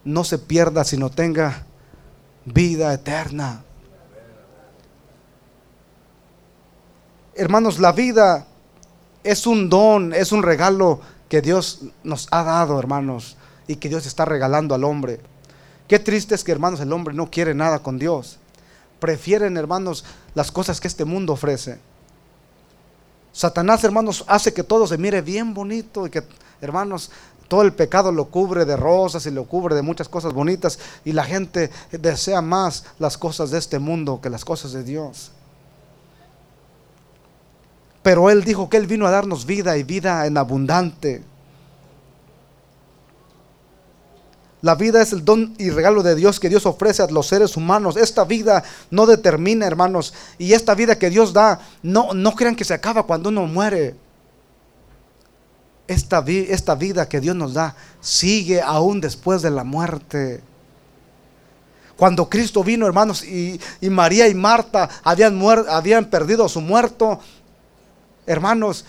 no 0.04 0.22
se 0.22 0.38
pierda, 0.38 0.84
sino 0.84 1.10
tenga 1.10 1.64
vida 2.44 2.92
eterna. 2.92 3.62
Hermanos, 7.34 7.78
la 7.78 7.92
vida 7.92 8.46
es 9.24 9.46
un 9.46 9.70
don, 9.70 10.12
es 10.12 10.30
un 10.30 10.42
regalo 10.42 11.00
que 11.28 11.40
Dios 11.40 11.80
nos 12.04 12.28
ha 12.30 12.44
dado, 12.44 12.78
hermanos, 12.78 13.36
y 13.66 13.76
que 13.76 13.88
Dios 13.88 14.06
está 14.06 14.26
regalando 14.26 14.74
al 14.74 14.84
hombre. 14.84 15.20
Qué 15.88 15.98
triste 15.98 16.34
es 16.34 16.44
que, 16.44 16.52
hermanos, 16.52 16.80
el 16.80 16.92
hombre 16.92 17.14
no 17.14 17.30
quiere 17.30 17.54
nada 17.54 17.80
con 17.80 17.98
Dios. 17.98 18.38
Prefieren, 19.00 19.56
hermanos, 19.56 20.04
las 20.34 20.50
cosas 20.50 20.80
que 20.80 20.88
este 20.88 21.04
mundo 21.04 21.34
ofrece. 21.34 21.78
Satanás, 23.32 23.84
hermanos, 23.84 24.24
hace 24.28 24.54
que 24.54 24.62
todo 24.62 24.86
se 24.86 24.96
mire 24.96 25.20
bien 25.20 25.52
bonito 25.52 26.06
y 26.06 26.10
que, 26.10 26.22
hermanos, 26.60 27.10
todo 27.48 27.62
el 27.62 27.74
pecado 27.74 28.12
lo 28.12 28.26
cubre 28.26 28.64
de 28.64 28.76
rosas 28.76 29.26
y 29.26 29.30
lo 29.30 29.44
cubre 29.44 29.74
de 29.74 29.82
muchas 29.82 30.08
cosas 30.08 30.32
bonitas 30.32 30.78
y 31.04 31.12
la 31.12 31.24
gente 31.24 31.70
desea 31.92 32.40
más 32.40 32.84
las 32.98 33.18
cosas 33.18 33.50
de 33.50 33.58
este 33.58 33.78
mundo 33.78 34.20
que 34.22 34.30
las 34.30 34.44
cosas 34.44 34.72
de 34.72 34.82
Dios. 34.82 35.32
Pero 38.02 38.30
Él 38.30 38.44
dijo 38.44 38.68
que 38.68 38.76
Él 38.76 38.86
vino 38.86 39.06
a 39.06 39.10
darnos 39.10 39.46
vida 39.46 39.76
y 39.76 39.82
vida 39.82 40.26
en 40.26 40.36
abundante. 40.36 41.22
La 44.64 44.76
vida 44.76 45.02
es 45.02 45.12
el 45.12 45.26
don 45.26 45.54
y 45.58 45.68
regalo 45.68 46.02
de 46.02 46.14
Dios 46.14 46.40
que 46.40 46.48
Dios 46.48 46.64
ofrece 46.64 47.02
a 47.02 47.06
los 47.08 47.26
seres 47.26 47.54
humanos. 47.54 47.98
Esta 47.98 48.24
vida 48.24 48.64
no 48.90 49.04
determina, 49.04 49.66
hermanos. 49.66 50.14
Y 50.38 50.54
esta 50.54 50.74
vida 50.74 50.98
que 50.98 51.10
Dios 51.10 51.34
da, 51.34 51.60
no, 51.82 52.14
no 52.14 52.34
crean 52.34 52.56
que 52.56 52.64
se 52.64 52.72
acaba 52.72 53.02
cuando 53.02 53.28
uno 53.28 53.46
muere. 53.46 53.94
Esta, 55.86 56.24
esta 56.26 56.76
vida 56.76 57.06
que 57.06 57.20
Dios 57.20 57.36
nos 57.36 57.52
da 57.52 57.76
sigue 58.00 58.62
aún 58.62 59.02
después 59.02 59.42
de 59.42 59.50
la 59.50 59.64
muerte. 59.64 60.42
Cuando 61.94 62.30
Cristo 62.30 62.64
vino, 62.64 62.86
hermanos, 62.86 63.22
y, 63.22 63.60
María 63.82 64.28
y 64.28 64.34
Marta 64.34 64.88
habían, 65.02 65.38
habían 65.68 66.06
perdido 66.06 66.46
a 66.46 66.48
su 66.48 66.62
muerto, 66.62 67.20
hermanos, 68.24 68.86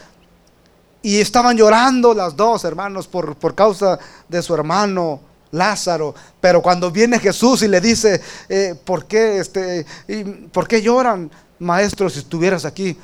y 1.01 1.19
estaban 1.19 1.57
llorando 1.57 2.13
las 2.13 2.34
dos, 2.34 2.63
hermanos, 2.63 3.07
por, 3.07 3.36
por 3.36 3.53
causa 3.53 3.99
de 4.30 4.41
su 4.41 4.55
hermano. 4.55 5.35
Lázaro. 5.56 6.14
Pero 6.39 6.62
cuando 6.62 6.91
viene 6.91 7.20
Jesús 7.20 7.62
y 7.62 7.68
le 7.68 7.82
dice, 7.82 8.22
eh, 8.49 8.76
¿por, 8.84 9.06
qué, 9.06 9.39
este, 9.39 9.86
y, 10.08 10.24
¿por 10.24 10.68
qué 10.68 10.82
lloran, 10.82 11.32
maestro, 11.60 12.10
si 12.10 12.20
estuvieras 12.20 12.66
aquí? 12.66 12.97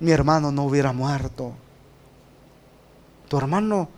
Mi 0.00 0.12
hermano 0.12 0.52
no 0.52 0.64
hubiera 0.64 0.92
muerto. 0.92 1.52
Tu 3.28 3.36
hermano 3.36 3.88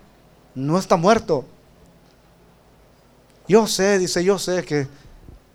no 0.54 0.78
está 0.78 0.96
muerto. 0.96 1.44
Yo 3.46 3.66
sé, 3.66 3.98
dice, 3.98 4.22
yo 4.24 4.38
sé 4.38 4.64
que, 4.64 4.88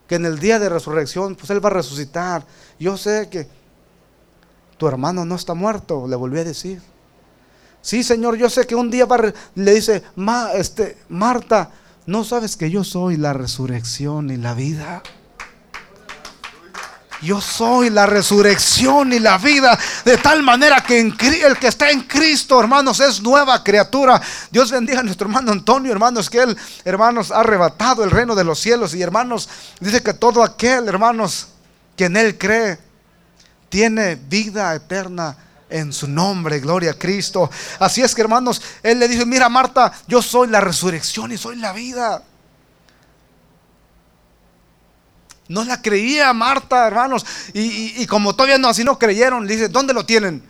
que 0.08 0.16
en 0.16 0.26
el 0.26 0.40
día 0.40 0.60
de 0.60 0.70
resurrección, 0.70 1.36
pues 1.36 1.50
Él 1.50 1.64
va 1.64 1.70
a 1.70 1.74
resucitar. 1.74 2.46
Yo 2.80 2.98
sé 2.98 3.30
que 3.30 3.48
tu 4.78 4.88
hermano 4.88 5.26
no 5.26 5.36
está 5.36 5.54
muerto, 5.54 6.08
le 6.08 6.16
volví 6.16 6.40
a 6.40 6.44
decir. 6.44 6.82
Sí, 7.82 8.04
Señor, 8.04 8.38
yo 8.38 8.50
sé 8.50 8.66
que 8.66 8.76
un 8.76 8.90
día 8.90 9.06
va, 9.06 9.18
le 9.56 9.74
dice, 9.74 10.04
Ma, 10.16 10.54
este, 10.54 10.98
Marta, 11.10 11.70
¿No 12.06 12.24
sabes 12.26 12.58
que 12.58 12.70
yo 12.70 12.84
soy 12.84 13.16
la 13.16 13.32
resurrección 13.32 14.30
y 14.30 14.38
la 14.38 14.54
vida? 14.54 15.02
Yo 17.22 17.40
soy 17.40 17.90
la 17.90 18.06
resurrección 18.06 19.14
y 19.14 19.20
la 19.20 19.38
vida. 19.38 19.80
De 20.04 20.18
tal 20.18 20.44
manera 20.44 20.82
que 20.82 21.00
el 21.00 21.16
que 21.58 21.68
está 21.68 21.90
en 21.90 22.02
Cristo, 22.02 22.60
hermanos, 22.60 23.00
es 23.00 23.22
nueva 23.22 23.64
criatura. 23.64 24.22
Dios 24.52 24.72
bendiga 24.72 25.00
a 25.00 25.04
nuestro 25.04 25.28
hermano 25.28 25.54
Antonio, 25.54 25.94
hermanos, 25.94 26.30
que 26.30 26.40
él, 26.40 26.58
hermanos, 26.84 27.32
ha 27.32 27.40
arrebatado 27.40 28.04
el 28.04 28.12
reino 28.12 28.36
de 28.36 28.44
los 28.44 28.60
cielos. 28.60 28.94
Y 28.94 29.02
hermanos, 29.02 29.48
dice 29.80 30.04
que 30.04 30.14
todo 30.14 30.44
aquel, 30.44 30.90
hermanos, 30.90 31.48
que 31.96 32.06
en 32.06 32.18
él 32.18 32.38
cree, 32.38 32.78
tiene 33.70 34.16
vida 34.16 34.76
eterna 34.76 35.38
en 35.74 35.92
su 35.92 36.08
nombre, 36.08 36.60
gloria 36.60 36.92
a 36.92 36.94
Cristo. 36.94 37.50
Así 37.80 38.02
es 38.02 38.14
que 38.14 38.22
hermanos, 38.22 38.62
Él 38.84 39.00
le 39.00 39.08
dice, 39.08 39.26
mira 39.26 39.50
Marta, 39.50 39.92
yo 40.08 40.22
soy 40.22 40.48
la 40.48 40.62
resurrección 40.62 41.32
y 41.32 41.38
soy 41.38 41.56
la 41.56 41.74
vida. 41.74 42.24
No 45.48 45.64
la 45.64 45.82
creía 45.82 46.32
Marta, 46.32 46.86
hermanos. 46.86 47.26
Y, 47.54 48.06
como 48.06 48.36
todavía 48.36 48.60
no, 48.60 48.68
así 48.68 48.84
no 48.84 49.00
creyeron, 49.00 49.48
le 49.48 49.56
dice, 49.56 49.68
¿dónde 49.68 49.96
lo 49.96 50.06
tienen? 50.06 50.44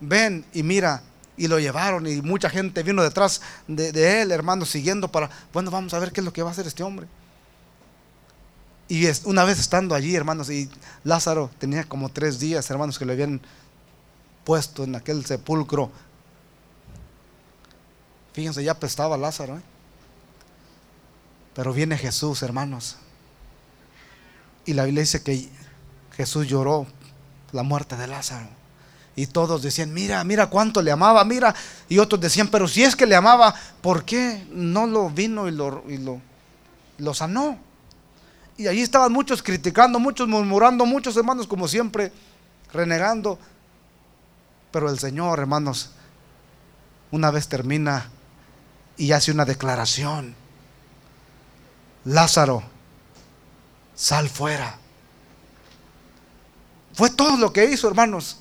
Ven 0.00 0.46
y 0.54 0.62
mira. 0.62 1.02
Y 1.36 1.48
lo 1.48 1.58
llevaron 1.58 2.06
y 2.06 2.22
mucha 2.22 2.48
gente 2.48 2.82
vino 2.82 3.02
detrás 3.02 3.42
de, 3.68 4.22
él, 4.22 4.32
hermanos, 4.32 4.70
siguiendo 4.70 5.12
para, 5.12 5.28
bueno, 5.52 5.70
vamos 5.70 5.92
a 5.92 5.98
ver 5.98 6.10
qué 6.10 6.22
es 6.22 6.24
lo 6.24 6.32
que 6.32 6.42
va 6.42 6.48
a 6.48 6.52
hacer 6.52 6.66
este 6.66 6.82
hombre. 6.82 7.06
Y 8.88 9.06
una 9.24 9.44
vez 9.44 9.58
estando 9.58 9.94
allí, 9.94 10.14
hermanos, 10.14 10.48
y 10.48 10.70
Lázaro 11.04 11.50
tenía 11.58 11.84
como 11.84 12.08
tres 12.08 12.38
días, 12.38 12.70
hermanos, 12.70 12.98
que 12.98 13.04
le 13.04 13.12
habían 13.12 13.42
puesto 14.46 14.84
en 14.84 14.94
aquel 14.94 15.26
sepulcro. 15.26 15.90
Fíjense, 18.32 18.62
ya 18.62 18.72
apestaba 18.72 19.16
Lázaro. 19.16 19.58
¿eh? 19.58 19.62
Pero 21.52 21.72
viene 21.72 21.98
Jesús, 21.98 22.42
hermanos. 22.42 22.96
Y 24.64 24.74
la 24.74 24.84
Biblia 24.84 25.00
dice 25.00 25.22
que 25.22 25.48
Jesús 26.16 26.46
lloró 26.46 26.86
la 27.50 27.64
muerte 27.64 27.96
de 27.96 28.06
Lázaro. 28.06 28.46
Y 29.16 29.26
todos 29.26 29.62
decían, 29.62 29.92
mira, 29.92 30.22
mira 30.22 30.48
cuánto 30.48 30.80
le 30.80 30.92
amaba, 30.92 31.24
mira. 31.24 31.52
Y 31.88 31.98
otros 31.98 32.20
decían, 32.20 32.46
pero 32.48 32.68
si 32.68 32.84
es 32.84 32.94
que 32.94 33.06
le 33.06 33.16
amaba, 33.16 33.52
¿por 33.80 34.04
qué 34.04 34.46
no 34.52 34.86
lo 34.86 35.10
vino 35.10 35.48
y 35.48 35.50
lo, 35.50 35.82
y 35.88 35.98
lo, 35.98 36.20
lo 36.98 37.14
sanó? 37.14 37.58
Y 38.56 38.68
allí 38.68 38.82
estaban 38.82 39.12
muchos 39.12 39.42
criticando, 39.42 39.98
muchos 39.98 40.28
murmurando, 40.28 40.86
muchos 40.86 41.16
hermanos 41.16 41.48
como 41.48 41.66
siempre, 41.66 42.12
renegando. 42.72 43.40
Pero 44.76 44.90
el 44.90 44.98
Señor, 44.98 45.38
hermanos, 45.38 45.88
una 47.10 47.30
vez 47.30 47.48
termina 47.48 48.10
y 48.98 49.12
hace 49.12 49.32
una 49.32 49.46
declaración. 49.46 50.34
Lázaro, 52.04 52.62
sal 53.94 54.28
fuera. 54.28 54.76
Fue 56.92 57.08
todo 57.08 57.38
lo 57.38 57.54
que 57.54 57.64
hizo, 57.64 57.88
hermanos. 57.88 58.36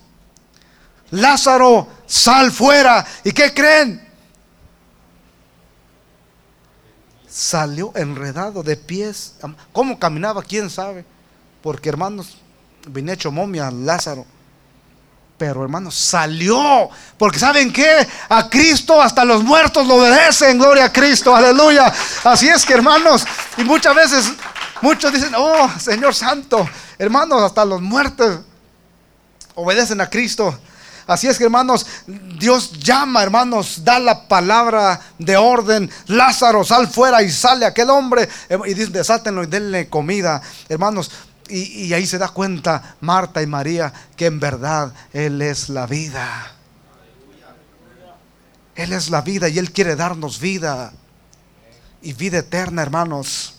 Lázaro, 1.11 1.87
sal 2.05 2.51
fuera. 2.51 3.07
¿Y 3.23 3.31
qué 3.31 3.53
creen? 3.53 4.05
salió 7.29 7.93
enredado 7.95 8.61
de 8.61 8.75
pies. 8.75 9.35
¿Cómo 9.71 9.97
caminaba? 9.97 10.43
¿Quién 10.43 10.69
sabe? 10.69 11.05
Porque 11.63 11.87
hermanos, 11.87 12.35
vine 12.89 13.13
hecho 13.13 13.31
momia 13.31 13.71
Lázaro. 13.71 14.25
Pero 15.37 15.63
hermanos, 15.63 15.95
salió. 15.95 16.89
Porque 17.17 17.39
¿saben 17.39 17.71
qué? 17.73 18.07
A 18.29 18.49
Cristo 18.49 19.01
hasta 19.01 19.25
los 19.25 19.43
muertos 19.43 19.85
lo 19.85 19.95
obedecen. 19.95 20.57
Gloria 20.57 20.85
a 20.85 20.93
Cristo. 20.93 21.35
Aleluya. 21.35 21.93
Así 22.23 22.47
es 22.47 22.65
que 22.65 22.73
hermanos, 22.73 23.25
y 23.57 23.63
muchas 23.63 23.95
veces 23.95 24.31
muchos 24.81 25.11
dicen, 25.11 25.33
oh 25.35 25.69
Señor 25.79 26.15
Santo, 26.15 26.67
hermanos, 26.97 27.41
hasta 27.41 27.65
los 27.65 27.81
muertos 27.81 28.41
obedecen 29.55 29.99
a 30.01 30.09
Cristo. 30.09 30.57
Así 31.07 31.27
es 31.27 31.37
que 31.37 31.43
hermanos, 31.43 31.85
Dios 32.07 32.71
llama, 32.79 33.21
hermanos, 33.21 33.83
da 33.83 33.99
la 33.99 34.27
palabra 34.27 34.99
de 35.19 35.37
orden. 35.37 35.91
Lázaro, 36.07 36.63
sal 36.63 36.87
fuera 36.87 37.21
y 37.21 37.29
sale 37.29 37.65
aquel 37.65 37.91
hombre. 37.91 38.27
Y 38.65 38.73
dice, 38.73 38.89
desátenlo 38.91 39.43
y 39.43 39.47
denle 39.47 39.87
comida. 39.87 40.41
Hermanos, 40.67 41.11
y, 41.49 41.93
ahí 41.93 42.05
se 42.05 42.17
da 42.17 42.29
cuenta 42.29 42.95
Marta 43.01 43.41
y 43.41 43.47
María 43.47 43.93
que 44.15 44.25
en 44.25 44.39
verdad 44.39 44.93
Él 45.13 45.41
es 45.41 45.69
la 45.69 45.85
vida. 45.85 46.51
Él 48.75 48.91
es 48.91 49.09
la 49.09 49.21
vida 49.21 49.47
y 49.47 49.59
Él 49.59 49.71
quiere 49.71 49.95
darnos 49.95 50.39
vida. 50.39 50.91
Y 52.01 52.13
vida 52.13 52.39
eterna, 52.39 52.81
hermanos. 52.81 53.55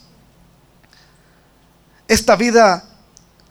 Esta 2.07 2.37
vida 2.37 2.85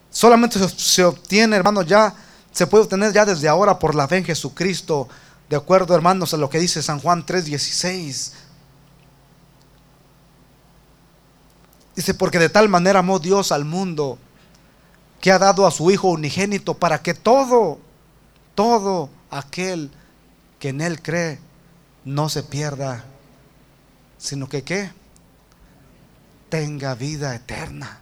solamente 0.09 0.59
se 0.69 1.03
obtiene, 1.03 1.55
hermanos, 1.55 1.85
ya 1.85 2.13
se 2.51 2.67
puede 2.67 2.85
obtener 2.85 3.11
ya 3.11 3.25
desde 3.25 3.49
ahora 3.49 3.77
por 3.79 3.95
la 3.95 4.07
fe 4.07 4.17
en 4.17 4.25
Jesucristo, 4.25 5.09
de 5.49 5.57
acuerdo, 5.57 5.93
hermanos, 5.93 6.33
a 6.33 6.37
lo 6.37 6.49
que 6.49 6.59
dice 6.59 6.81
San 6.81 6.99
Juan 6.99 7.25
3:16. 7.25 8.31
Dice, 11.95 12.13
porque 12.13 12.39
de 12.39 12.49
tal 12.49 12.67
manera 12.67 12.99
amó 12.99 13.19
Dios 13.19 13.51
al 13.51 13.63
mundo 13.63 14.19
que 15.21 15.31
ha 15.31 15.39
dado 15.39 15.65
a 15.65 15.71
su 15.71 15.89
Hijo 15.91 16.09
unigénito 16.09 16.75
para 16.75 17.01
que 17.01 17.13
todo, 17.13 17.79
todo 18.53 19.09
aquel 19.29 19.91
que 20.59 20.69
en 20.69 20.81
Él 20.81 21.01
cree 21.01 21.39
no 22.03 22.29
se 22.29 22.43
pierda, 22.43 23.03
sino 24.17 24.47
que 24.47 24.63
qué? 24.63 24.91
Tenga 26.49 26.95
vida 26.95 27.35
eterna. 27.35 27.99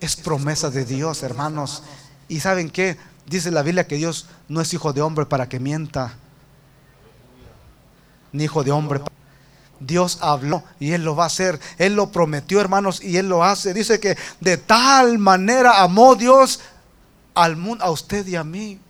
Es 0.00 0.16
promesa 0.16 0.70
de 0.70 0.84
Dios, 0.84 1.22
hermanos. 1.22 1.82
Y 2.28 2.40
saben 2.40 2.70
qué? 2.70 2.96
Dice 3.26 3.50
la 3.50 3.62
Biblia 3.62 3.86
que 3.86 3.96
Dios 3.96 4.26
no 4.48 4.60
es 4.60 4.72
hijo 4.72 4.92
de 4.92 5.02
hombre 5.02 5.26
para 5.26 5.48
que 5.48 5.60
mienta, 5.60 6.14
ni 8.32 8.44
hijo 8.44 8.62
de 8.62 8.72
hombre. 8.72 9.00
Dios 9.80 10.18
habló 10.20 10.64
y 10.80 10.92
Él 10.92 11.04
lo 11.04 11.16
va 11.16 11.24
a 11.24 11.28
hacer. 11.28 11.60
Él 11.78 11.94
lo 11.94 12.10
prometió, 12.10 12.60
hermanos, 12.60 13.02
y 13.02 13.16
Él 13.16 13.28
lo 13.28 13.44
hace. 13.44 13.74
Dice 13.74 14.00
que 14.00 14.16
de 14.40 14.56
tal 14.56 15.18
manera 15.18 15.82
amó 15.82 16.14
Dios 16.14 16.60
al 17.34 17.56
mundo, 17.56 17.84
a 17.84 17.90
usted 17.90 18.26
y 18.26 18.36
a 18.36 18.44
mí 18.44 18.80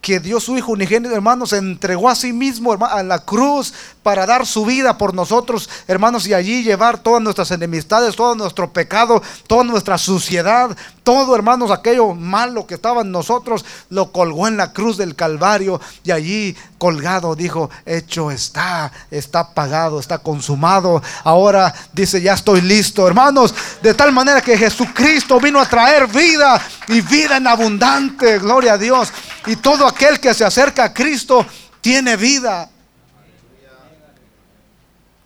que 0.00 0.18
dio 0.18 0.40
su 0.40 0.56
Hijo 0.56 0.72
unigénito, 0.72 1.14
hermanos, 1.14 1.52
entregó 1.52 2.08
a 2.08 2.14
sí 2.14 2.32
mismo 2.32 2.72
a 2.72 3.02
la 3.02 3.18
cruz 3.24 3.74
para 4.02 4.26
dar 4.26 4.46
su 4.46 4.64
vida 4.64 4.96
por 4.96 5.14
nosotros, 5.14 5.68
hermanos, 5.86 6.26
y 6.26 6.34
allí 6.34 6.62
llevar 6.62 6.98
todas 6.98 7.22
nuestras 7.22 7.50
enemistades, 7.50 8.16
todo 8.16 8.34
nuestro 8.34 8.72
pecado, 8.72 9.22
toda 9.46 9.64
nuestra 9.64 9.98
suciedad, 9.98 10.76
todo, 11.02 11.34
hermanos, 11.34 11.70
aquello 11.70 12.14
malo 12.14 12.66
que 12.66 12.74
estaba 12.74 13.02
en 13.02 13.10
nosotros, 13.10 13.64
lo 13.90 14.10
colgó 14.12 14.48
en 14.48 14.56
la 14.56 14.72
cruz 14.72 14.96
del 14.96 15.14
Calvario 15.14 15.80
y 16.02 16.12
allí 16.12 16.56
colgado 16.78 17.34
dijo, 17.34 17.68
hecho 17.84 18.30
está, 18.30 18.90
está 19.10 19.52
pagado, 19.52 20.00
está 20.00 20.18
consumado. 20.18 21.02
Ahora 21.24 21.74
dice, 21.92 22.22
ya 22.22 22.34
estoy 22.34 22.62
listo, 22.62 23.06
hermanos, 23.06 23.54
de 23.82 23.92
tal 23.92 24.12
manera 24.12 24.40
que 24.40 24.56
Jesucristo 24.56 25.38
vino 25.40 25.60
a 25.60 25.68
traer 25.68 26.06
vida 26.06 26.60
y 26.88 27.00
vida 27.02 27.36
en 27.36 27.46
abundante, 27.46 28.38
gloria 28.38 28.74
a 28.74 28.78
Dios. 28.78 29.12
Y 29.46 29.56
todo 29.56 29.86
aquel 29.86 30.20
que 30.20 30.32
se 30.32 30.44
acerca 30.44 30.84
a 30.84 30.94
Cristo 30.94 31.44
tiene 31.80 32.16
vida. 32.16 32.68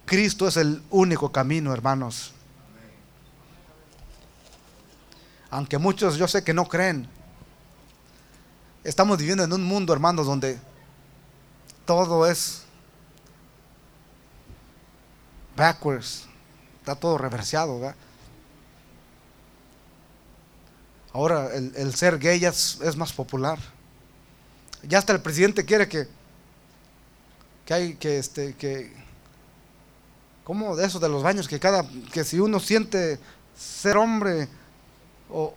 Cristo 0.04 0.46
es 0.46 0.56
el 0.56 0.82
único 0.90 1.32
camino, 1.32 1.72
hermanos. 1.72 2.32
Aunque 5.50 5.78
muchos 5.78 6.16
yo 6.16 6.28
sé 6.28 6.42
que 6.42 6.52
no 6.52 6.66
creen. 6.66 7.08
Estamos 8.82 9.18
viviendo 9.18 9.44
en 9.44 9.52
un 9.52 9.62
mundo, 9.62 9.92
hermanos, 9.92 10.26
donde 10.26 10.58
todo 11.86 12.26
es 12.26 12.62
backwards. 15.56 16.26
Está 16.80 16.94
todo 16.96 17.16
reversado. 17.16 17.94
Ahora 21.12 21.54
el, 21.54 21.94
ser 21.94 22.18
gay 22.18 22.44
es, 22.44 22.78
es 22.82 22.96
más 22.96 23.12
popular. 23.12 23.58
Ya 24.82 24.98
hasta 24.98 25.12
el 25.12 25.22
presidente 25.22 25.64
quiere 25.64 25.88
que, 25.88 26.08
que 27.64 27.74
hay 27.74 27.94
que 27.94 28.18
este 28.18 28.54
que 28.54 29.03
como 30.44 30.76
de 30.76 30.86
eso 30.86 31.00
de 31.00 31.08
los 31.08 31.22
baños 31.22 31.48
que 31.48 31.58
cada 31.58 31.88
que 32.12 32.22
si 32.22 32.38
uno 32.38 32.60
siente 32.60 33.18
ser 33.56 33.96
hombre 33.96 34.48
o 35.30 35.54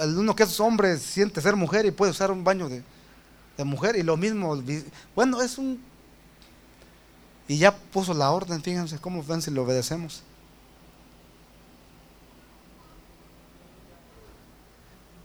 el 0.00 0.18
uno 0.18 0.34
que 0.34 0.42
es 0.42 0.60
hombre 0.60 0.98
siente 0.98 1.40
ser 1.40 1.56
mujer 1.56 1.86
y 1.86 1.90
puede 1.90 2.10
usar 2.10 2.30
un 2.30 2.44
baño 2.44 2.68
de, 2.68 2.82
de 3.56 3.64
mujer 3.64 3.96
y 3.96 4.02
lo 4.02 4.16
mismo 4.16 4.60
bueno 5.14 5.40
es 5.40 5.58
un 5.58 5.80
y 7.46 7.58
ya 7.58 7.74
puso 7.76 8.12
la 8.12 8.30
orden 8.30 8.62
fíjense 8.62 8.98
cómo 8.98 9.22
ven 9.22 9.42
si 9.42 9.50
le 9.50 9.60
obedecemos 9.60 10.24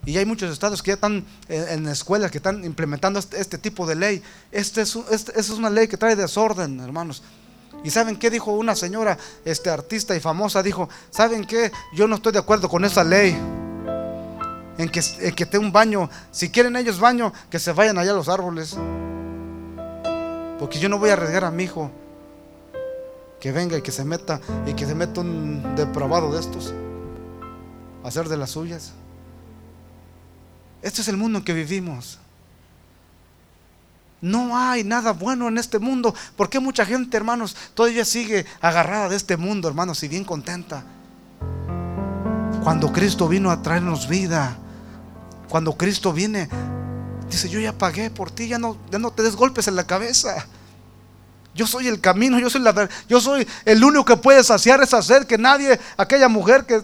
Y 0.06 0.16
hay 0.18 0.24
muchos 0.24 0.52
estados 0.52 0.84
que 0.84 0.92
ya 0.92 0.94
están 0.94 1.26
en, 1.48 1.88
escuelas 1.88 2.30
que 2.30 2.38
están 2.38 2.64
implementando 2.64 3.18
este, 3.18 3.40
este 3.40 3.58
tipo 3.58 3.84
de 3.88 3.96
ley. 3.96 4.22
Este 4.52 4.82
es, 4.82 4.96
este, 5.10 5.38
es 5.38 5.50
una 5.50 5.68
ley 5.68 5.88
que 5.88 5.96
trae 5.96 6.14
desorden, 6.14 6.78
hermanos. 6.78 7.24
¿Y 7.86 7.90
saben 7.90 8.16
qué 8.16 8.30
dijo 8.30 8.50
una 8.50 8.74
señora 8.74 9.16
este, 9.44 9.70
artista 9.70 10.16
y 10.16 10.18
famosa? 10.18 10.60
Dijo, 10.60 10.88
¿saben 11.10 11.44
qué? 11.44 11.70
Yo 11.94 12.08
no 12.08 12.16
estoy 12.16 12.32
de 12.32 12.40
acuerdo 12.40 12.68
con 12.68 12.84
esa 12.84 13.04
ley. 13.04 13.30
En 14.76 14.88
que, 14.88 15.00
en 15.20 15.32
que 15.32 15.56
un 15.56 15.70
baño. 15.70 16.10
Si 16.32 16.50
quieren 16.50 16.74
ellos 16.74 16.98
baño, 16.98 17.32
que 17.48 17.60
se 17.60 17.70
vayan 17.70 17.96
allá 17.96 18.10
a 18.10 18.14
los 18.14 18.28
árboles. 18.28 18.76
Porque 20.58 20.80
yo 20.80 20.88
no 20.88 20.98
voy 20.98 21.10
a 21.10 21.12
arriesgar 21.12 21.44
a 21.44 21.52
mi 21.52 21.62
hijo 21.62 21.92
que 23.38 23.52
venga 23.52 23.78
y 23.78 23.82
que 23.82 23.92
se 23.92 24.04
meta 24.04 24.40
y 24.66 24.74
que 24.74 24.84
se 24.84 24.96
meta 24.96 25.20
un 25.20 25.76
depravado 25.76 26.32
de 26.32 26.40
estos 26.40 26.74
a 28.02 28.08
hacer 28.08 28.28
de 28.28 28.36
las 28.36 28.50
suyas. 28.50 28.94
Este 30.82 31.02
es 31.02 31.06
el 31.06 31.18
mundo 31.18 31.38
en 31.38 31.44
que 31.44 31.52
vivimos. 31.52 32.18
No 34.20 34.56
hay 34.56 34.82
nada 34.82 35.12
bueno 35.12 35.48
en 35.48 35.58
este 35.58 35.78
mundo. 35.78 36.14
¿Por 36.36 36.48
qué 36.48 36.58
mucha 36.58 36.86
gente, 36.86 37.16
hermanos, 37.16 37.56
todavía 37.74 38.04
sigue 38.04 38.46
agarrada 38.60 39.08
de 39.08 39.16
este 39.16 39.36
mundo, 39.36 39.68
hermanos, 39.68 40.02
y 40.02 40.08
bien 40.08 40.24
contenta? 40.24 40.84
Cuando 42.62 42.92
Cristo 42.92 43.28
vino 43.28 43.50
a 43.50 43.62
traernos 43.62 44.08
vida, 44.08 44.56
cuando 45.48 45.76
Cristo 45.76 46.12
viene, 46.12 46.48
dice, 47.30 47.48
yo 47.48 47.60
ya 47.60 47.72
pagué 47.72 48.10
por 48.10 48.30
ti, 48.30 48.48
ya 48.48 48.58
no, 48.58 48.76
te 49.14 49.22
des 49.22 49.36
golpes 49.36 49.68
en 49.68 49.76
la 49.76 49.86
cabeza. 49.86 50.46
Yo 51.54 51.66
soy 51.66 51.86
el 51.86 52.00
camino, 52.00 52.38
yo 52.38 52.50
soy 52.50 52.62
la 52.62 52.72
verdad, 52.72 52.94
yo 53.08 53.20
soy 53.20 53.46
el 53.64 53.82
único 53.82 54.04
que 54.04 54.16
puede 54.16 54.42
saciar 54.44 54.82
esa 54.82 55.00
sed 55.02 55.24
que 55.24 55.38
nadie, 55.38 55.78
aquella 55.96 56.28
mujer 56.28 56.66
que 56.66 56.82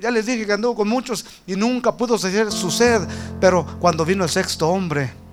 ya 0.00 0.10
les 0.10 0.26
dije 0.26 0.44
que 0.44 0.52
anduvo 0.52 0.74
con 0.74 0.88
muchos 0.88 1.24
y 1.46 1.56
nunca 1.56 1.96
pudo 1.96 2.18
saciar 2.18 2.52
su 2.52 2.70
sed, 2.70 3.00
pero 3.40 3.64
cuando 3.80 4.04
vino 4.04 4.24
el 4.24 4.30
sexto 4.30 4.68
hombre, 4.68 5.23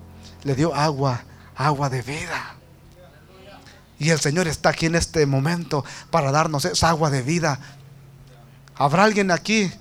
le 0.44 0.54
dio 0.54 0.74
agua, 0.74 1.22
agua 1.56 1.88
de 1.90 2.02
vida. 2.02 2.56
Y 3.98 4.10
el 4.10 4.18
Señor 4.18 4.48
está 4.48 4.70
aquí 4.70 4.86
en 4.86 4.96
este 4.96 5.24
momento 5.26 5.84
para 6.10 6.32
darnos 6.32 6.64
esa 6.64 6.88
agua 6.88 7.10
de 7.10 7.22
vida. 7.22 7.60
¿Habrá 8.74 9.04
alguien 9.04 9.30
aquí 9.30 9.72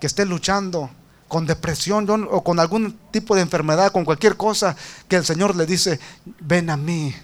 que 0.00 0.06
esté 0.06 0.24
luchando 0.24 0.90
con 1.28 1.46
depresión 1.46 2.06
o 2.30 2.44
con 2.44 2.60
algún 2.60 2.98
tipo 3.10 3.34
de 3.34 3.42
enfermedad, 3.42 3.92
con 3.92 4.04
cualquier 4.04 4.36
cosa, 4.36 4.76
que 5.08 5.16
el 5.16 5.24
Señor 5.24 5.56
le 5.56 5.66
dice, 5.66 5.98
ven 6.40 6.70
a 6.70 6.76
mí, 6.76 7.14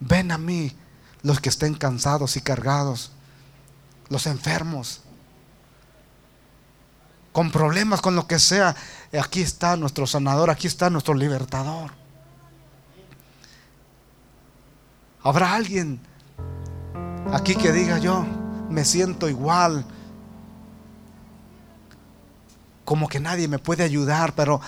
ven 0.00 0.32
a 0.32 0.38
mí, 0.38 0.74
los 1.22 1.40
que 1.40 1.50
estén 1.50 1.74
cansados 1.74 2.36
y 2.36 2.40
cargados, 2.40 3.12
los 4.08 4.26
enfermos, 4.26 5.02
con 7.38 7.52
problemas, 7.52 8.00
con 8.00 8.16
lo 8.16 8.26
que 8.26 8.40
sea, 8.40 8.74
aquí 9.16 9.42
está 9.42 9.76
nuestro 9.76 10.08
sanador, 10.08 10.50
aquí 10.50 10.66
está 10.66 10.90
nuestro 10.90 11.14
libertador. 11.14 11.92
¿Habrá 15.22 15.54
alguien 15.54 16.00
aquí 17.32 17.54
que 17.54 17.70
diga 17.70 17.98
yo, 17.98 18.26
me 18.68 18.84
siento 18.84 19.28
igual? 19.28 19.86
Como 22.84 23.06
que 23.06 23.20
nadie 23.20 23.46
me 23.46 23.60
puede 23.60 23.84
ayudar, 23.84 24.34
pero 24.34 24.60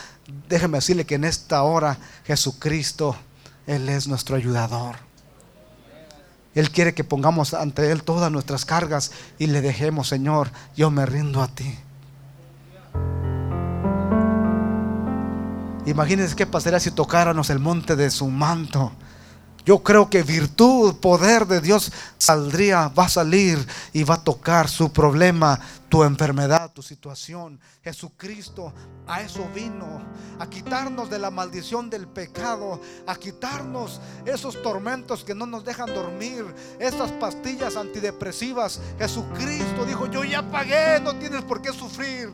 déjeme 0.48 0.78
decirle 0.78 1.04
que 1.04 1.16
en 1.16 1.24
esta 1.24 1.64
hora 1.64 1.98
Jesucristo, 2.24 3.16
Él 3.66 3.88
es 3.88 4.06
nuestro 4.06 4.36
ayudador. 4.36 4.94
Él 6.54 6.70
quiere 6.70 6.94
que 6.94 7.02
pongamos 7.02 7.52
ante 7.52 7.90
Él 7.90 8.04
todas 8.04 8.30
nuestras 8.30 8.64
cargas 8.64 9.10
y 9.40 9.48
le 9.48 9.60
dejemos, 9.60 10.06
Señor, 10.06 10.52
yo 10.76 10.92
me 10.92 11.04
rindo 11.04 11.42
a 11.42 11.48
ti. 11.48 11.76
Imagínense 15.86 16.36
qué 16.36 16.46
pasaría 16.46 16.78
si 16.78 16.90
tocáramos 16.90 17.50
el 17.50 17.58
monte 17.58 17.96
de 17.96 18.10
su 18.10 18.28
manto. 18.28 18.92
Yo 19.64 19.82
creo 19.82 20.08
que 20.08 20.22
virtud, 20.22 20.96
poder 20.96 21.46
de 21.46 21.60
Dios 21.60 21.92
saldría, 22.16 22.88
va 22.88 23.04
a 23.04 23.08
salir 23.08 23.58
y 23.92 24.04
va 24.04 24.14
a 24.14 24.24
tocar 24.24 24.68
su 24.68 24.90
problema, 24.90 25.60
tu 25.88 26.02
enfermedad, 26.02 26.72
tu 26.72 26.82
situación. 26.82 27.60
Jesucristo 27.82 28.72
a 29.06 29.20
eso 29.20 29.46
vino, 29.54 30.00
a 30.38 30.48
quitarnos 30.48 31.10
de 31.10 31.18
la 31.18 31.30
maldición 31.30 31.90
del 31.90 32.08
pecado, 32.08 32.80
a 33.06 33.14
quitarnos 33.16 34.00
esos 34.24 34.62
tormentos 34.62 35.24
que 35.24 35.34
no 35.34 35.46
nos 35.46 35.64
dejan 35.64 35.92
dormir, 35.92 36.46
esas 36.78 37.12
pastillas 37.12 37.76
antidepresivas. 37.76 38.80
Jesucristo 38.98 39.84
dijo, 39.86 40.06
yo 40.06 40.24
ya 40.24 40.42
pagué, 40.42 41.00
no 41.00 41.16
tienes 41.16 41.42
por 41.42 41.60
qué 41.60 41.72
sufrir. 41.72 42.32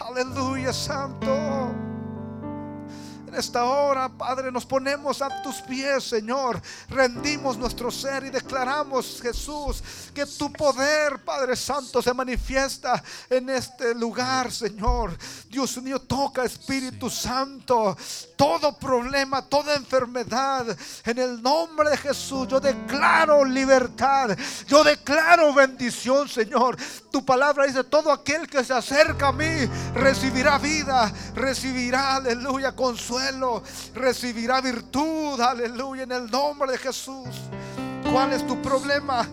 Aleluya, 0.00 0.72
santo. 0.72 1.70
En 3.26 3.38
esta 3.38 3.64
hora, 3.64 4.10
Padre, 4.10 4.52
nos 4.52 4.66
ponemos 4.66 5.22
a 5.22 5.42
tus 5.42 5.62
pies, 5.62 6.04
Señor. 6.04 6.60
Rendimos 6.90 7.56
nuestro 7.56 7.90
ser 7.90 8.24
y 8.24 8.30
declaramos, 8.30 9.20
Jesús, 9.22 9.82
que 10.14 10.26
tu 10.26 10.52
poder, 10.52 11.24
Padre 11.24 11.56
Santo, 11.56 12.02
se 12.02 12.12
manifiesta 12.12 13.02
en 13.30 13.48
este 13.48 13.94
lugar, 13.94 14.52
Señor. 14.52 15.16
Dios 15.48 15.82
mío, 15.82 15.98
toca 15.98 16.44
Espíritu 16.44 17.08
Santo. 17.08 17.96
Todo 18.42 18.76
problema, 18.76 19.40
toda 19.40 19.76
enfermedad, 19.76 20.66
en 21.04 21.18
el 21.20 21.40
nombre 21.40 21.90
de 21.90 21.96
Jesús, 21.96 22.48
yo 22.48 22.58
declaro 22.58 23.44
libertad. 23.44 24.36
Yo 24.66 24.82
declaro 24.82 25.54
bendición, 25.54 26.28
Señor. 26.28 26.76
Tu 27.12 27.24
palabra 27.24 27.66
dice, 27.66 27.84
todo 27.84 28.10
aquel 28.10 28.48
que 28.48 28.64
se 28.64 28.72
acerca 28.72 29.28
a 29.28 29.32
mí 29.32 29.46
recibirá 29.94 30.58
vida, 30.58 31.12
recibirá, 31.36 32.16
aleluya, 32.16 32.74
consuelo 32.74 33.62
recibirá 33.94 34.60
virtud, 34.60 35.40
aleluya, 35.40 36.02
en 36.02 36.10
el 36.10 36.28
nombre 36.28 36.72
de 36.72 36.78
Jesús. 36.78 37.28
¿Cuál 38.10 38.32
es 38.32 38.44
tu 38.44 38.60
problema? 38.60 39.24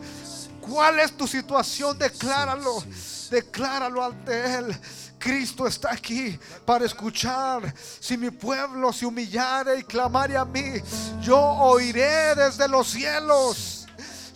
¿Cuál 0.62 1.00
es 1.00 1.18
tu 1.18 1.28
situación? 1.28 1.98
Decláralo, 1.98 2.84
decláralo 3.32 4.06
ante 4.06 4.54
Él. 4.54 4.80
Cristo 5.20 5.68
está 5.68 5.92
aquí 5.92 6.40
para 6.66 6.86
escuchar. 6.86 7.74
Si 8.00 8.18
mi 8.18 8.32
pueblo 8.32 8.92
se 8.94 9.06
humillare 9.06 9.80
y 9.80 9.84
clamare 9.84 10.38
a 10.38 10.46
mí, 10.46 10.82
yo 11.22 11.38
oiré 11.38 12.34
desde 12.36 12.68
los 12.68 12.88
cielos. 12.88 13.88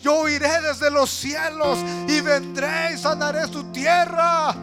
Yo 0.02 0.18
oiré 0.18 0.62
desde 0.62 0.92
los 0.92 1.10
cielos 1.10 1.80
y 2.10 2.20
vendré 2.20 2.94
y 2.94 2.98
sanaré 2.98 3.48
su 3.48 3.64
tierra. 3.72 4.54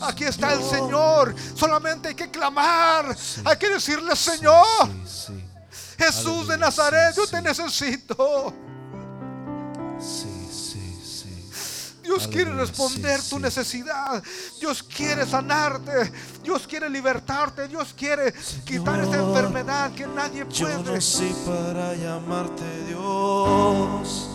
Aquí 0.00 0.24
está 0.24 0.54
el 0.54 0.62
Señor. 0.62 1.34
Solamente 1.54 2.08
hay 2.08 2.14
que 2.14 2.30
clamar. 2.30 3.14
Hay 3.44 3.56
que 3.58 3.68
decirle, 3.68 4.16
Señor, 4.16 4.88
Jesús 5.98 6.48
de 6.48 6.56
Nazaret, 6.56 7.14
yo 7.14 7.26
te 7.26 7.42
necesito. 7.42 8.54
Dios 12.02 12.26
quiere 12.28 12.52
responder 12.52 13.20
tu 13.28 13.38
necesidad. 13.38 14.22
Dios 14.60 14.82
quiere 14.82 15.24
sanarte. 15.26 16.12
Dios 16.42 16.66
quiere 16.66 16.90
libertarte. 16.90 17.68
Dios 17.68 17.94
quiere 17.96 18.34
quitar 18.64 19.00
esa 19.00 19.16
enfermedad 19.18 19.92
que 19.92 20.06
nadie 20.06 20.44
puede. 20.44 20.72
Yo 20.84 20.92
nací 20.92 21.32
para 21.46 21.94
llamarte 21.94 22.64
Dios. 22.88 24.28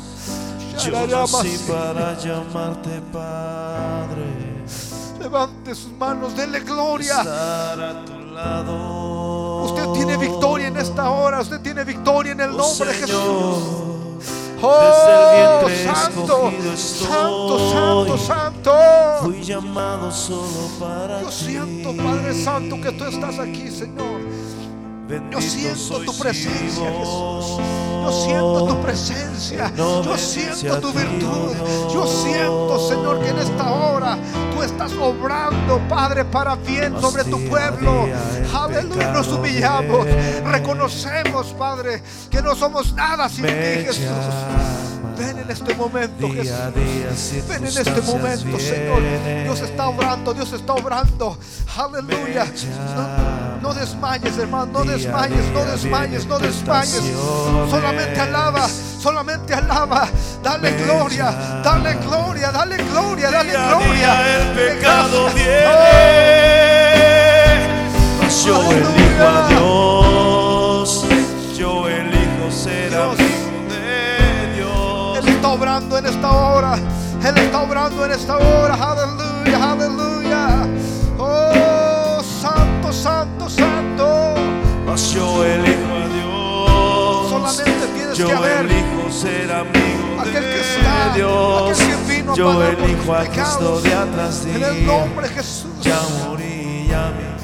Yo 0.86 1.08
nací 1.08 1.58
para 1.68 2.18
llamarte 2.18 3.02
Padre. 3.12 4.26
Levante 5.20 5.76
sus 5.76 5.92
manos, 5.94 6.36
denle 6.38 6.60
gloria. 6.62 7.20
a 7.22 8.06
tu 8.06 8.18
lado. 8.32 9.64
Usted 9.64 9.88
tiene 9.94 10.16
victoria 10.18 10.68
en 10.68 10.78
esta 10.78 11.10
hora. 11.10 11.42
Usted 11.42 11.60
tiene 11.62 11.84
victoria 11.84 12.32
en 12.32 12.42
el 12.42 12.52
Oh, 12.52 12.58
nombre 12.58 12.88
de 12.94 12.94
Señor, 12.94 13.08
Jesús. 13.10 13.97
Oh, 14.60 15.68
santo, 15.84 16.52
santo, 16.76 17.60
santo, 17.70 18.18
santo. 18.18 18.72
Fui 19.22 19.42
llamado 19.44 20.12
solo 20.12 20.68
para 20.80 21.22
Yo 21.22 21.32
siento, 21.32 21.96
Padre 21.96 22.34
Santo, 22.34 22.82
que 22.82 22.92
tú 22.92 23.06
estás 23.06 23.38
aquí, 23.38 23.70
Señor. 23.70 24.22
Yo 25.32 25.42
siento 25.42 26.02
tu 26.02 26.18
presencia, 26.18 26.92
Jesús. 26.92 27.58
Yo 28.04 28.26
siento 28.26 28.66
tu 28.68 28.82
presencia. 28.82 29.68
En 29.68 29.76
Yo 29.76 30.18
siento 30.18 30.80
tu 30.80 30.92
virtud. 30.92 31.54
Yo 31.94 32.08
siento, 32.08 32.90
Señor, 32.90 33.24
que 33.24 33.30
en 33.30 33.40
esta 33.40 33.72
hora 33.72 34.18
tú 34.54 34.64
estás 34.64 34.92
obrando, 34.94 35.80
Padre, 35.88 36.26
para 36.26 36.56
bien 36.56 37.00
sobre 37.00 37.24
tu 37.24 37.40
pueblo. 37.48 38.08
Aleluya, 38.54 39.12
nos 39.12 39.28
humillamos. 39.30 40.06
Reconocemos, 40.46 41.48
Padre, 41.58 42.04
que 42.30 42.42
no 42.42 42.54
somos 42.56 42.94
nada 42.94 43.30
sin 43.30 43.46
ti, 43.46 43.52
Jesús. 43.86 44.08
Ven 45.18 45.40
en 45.40 45.50
este 45.50 45.74
momento, 45.74 46.30
Jesús. 46.30 47.48
Ven 47.48 47.66
en 47.66 47.78
este 47.78 48.02
momento, 48.02 48.60
Señor. 48.60 49.02
Dios 49.44 49.62
está 49.62 49.88
obrando, 49.88 50.34
Dios 50.34 50.52
está 50.52 50.74
obrando. 50.74 51.38
Aleluya. 51.78 52.46
No, 53.62 53.74
desmayes, 53.74 54.38
hermano, 54.38 54.68
no 54.72 54.84
desmayes, 54.84 55.52
no 55.54 55.66
desmayes, 55.66 56.26
no 56.26 56.40
desmayes. 56.40 57.02
Solamente 57.70 58.20
alaba, 58.20 58.68
solamente 58.68 59.54
alaba. 59.54 60.08
Dale 60.44 60.72
gloria, 60.84 61.32
dale 61.64 61.96
gloria, 61.96 62.52
dale 62.52 62.78
gloria, 62.78 63.32
dale 63.32 63.52
gloria. 63.52 64.38
el 64.38 64.48
pecado 64.56 65.30
viene. 65.34 65.68
Mas 68.22 68.46
yo 68.46 68.72
elijo 68.72 69.24
a 69.24 69.48
Dios. 69.50 71.06
Yo 71.58 71.88
elijo 71.90 72.52
ser 72.52 72.96
amigo 72.96 73.18
de 73.70 74.56
Dios. 74.56 75.18
Él 75.18 75.28
está 75.30 75.50
obrando 75.50 75.98
en 75.98 76.06
esta 76.06 76.32
hora. 76.32 76.76
Él 77.26 77.38
está 77.38 77.62
obrando 77.62 78.06
en 78.06 78.12
esta 78.12 78.38
hora. 78.38 78.76
Aleluya. 78.76 79.47
Santo, 83.08 83.50
santo, 83.50 84.36
yo 85.14 85.46
elijo 85.46 85.94
a 85.94 86.08
Dios. 86.10 87.30
Solamente 87.30 87.88
tienes 87.96 88.18
yo 88.18 88.28
que 88.28 88.34
elijo 88.34 89.12
ser 89.12 89.52
amigo 89.52 90.20
aquel 90.20 90.34
de 90.34 90.40
que 90.40 90.60
está, 90.60 91.14
Dios. 91.16 91.72
aquel 91.72 91.88
que 91.88 92.14
vino 92.14 92.34
a 92.34 92.36
yo 92.36 92.46
pagar 92.48 92.76
por 92.78 92.90
elijo 92.90 93.02
tus 93.04 93.16
a 93.16 93.26
Cristo 93.30 93.82
de 93.82 93.94
atrás 93.94 94.46
En 94.46 94.64
el 94.64 94.86
nombre 94.86 95.30
de 95.30 95.36
Jesús. 95.36 95.72
Ya 95.82 96.00
morí, 96.26 96.88
vida. 96.88 96.98
ahora 97.00 97.37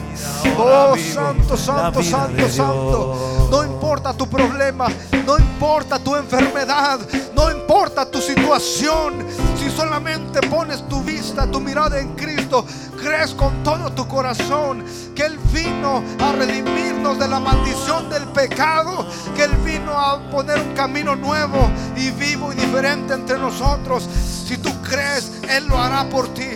Oh, 0.57 0.95
santo, 0.97 1.57
santo, 1.57 2.03
santo, 2.03 2.49
santo. 2.49 3.47
No 3.49 3.63
importa 3.63 4.13
tu 4.13 4.27
problema, 4.27 4.87
no 5.25 5.37
importa 5.37 5.99
tu 5.99 6.15
enfermedad, 6.15 6.99
no 7.35 7.51
importa 7.51 8.09
tu 8.09 8.19
situación. 8.19 9.25
Si 9.57 9.69
solamente 9.69 10.41
pones 10.47 10.87
tu 10.87 11.01
vista, 11.01 11.49
tu 11.49 11.59
mirada 11.59 11.99
en 11.99 12.15
Cristo, 12.15 12.65
crees 13.01 13.33
con 13.33 13.63
todo 13.63 13.91
tu 13.91 14.07
corazón 14.07 14.83
que 15.15 15.25
Él 15.25 15.37
vino 15.51 16.03
a 16.19 16.31
redimirnos 16.33 17.19
de 17.19 17.27
la 17.27 17.39
maldición 17.39 18.09
del 18.09 18.23
pecado, 18.29 19.05
que 19.35 19.43
Él 19.43 19.55
vino 19.63 19.97
a 19.97 20.19
poner 20.29 20.59
un 20.59 20.73
camino 20.73 21.15
nuevo 21.15 21.69
y 21.95 22.11
vivo 22.11 22.51
y 22.51 22.55
diferente 22.55 23.13
entre 23.13 23.37
nosotros. 23.37 24.07
Si 24.47 24.57
tú 24.57 24.69
crees, 24.81 25.31
Él 25.49 25.67
lo 25.67 25.77
hará 25.77 26.09
por 26.09 26.27
ti. 26.33 26.49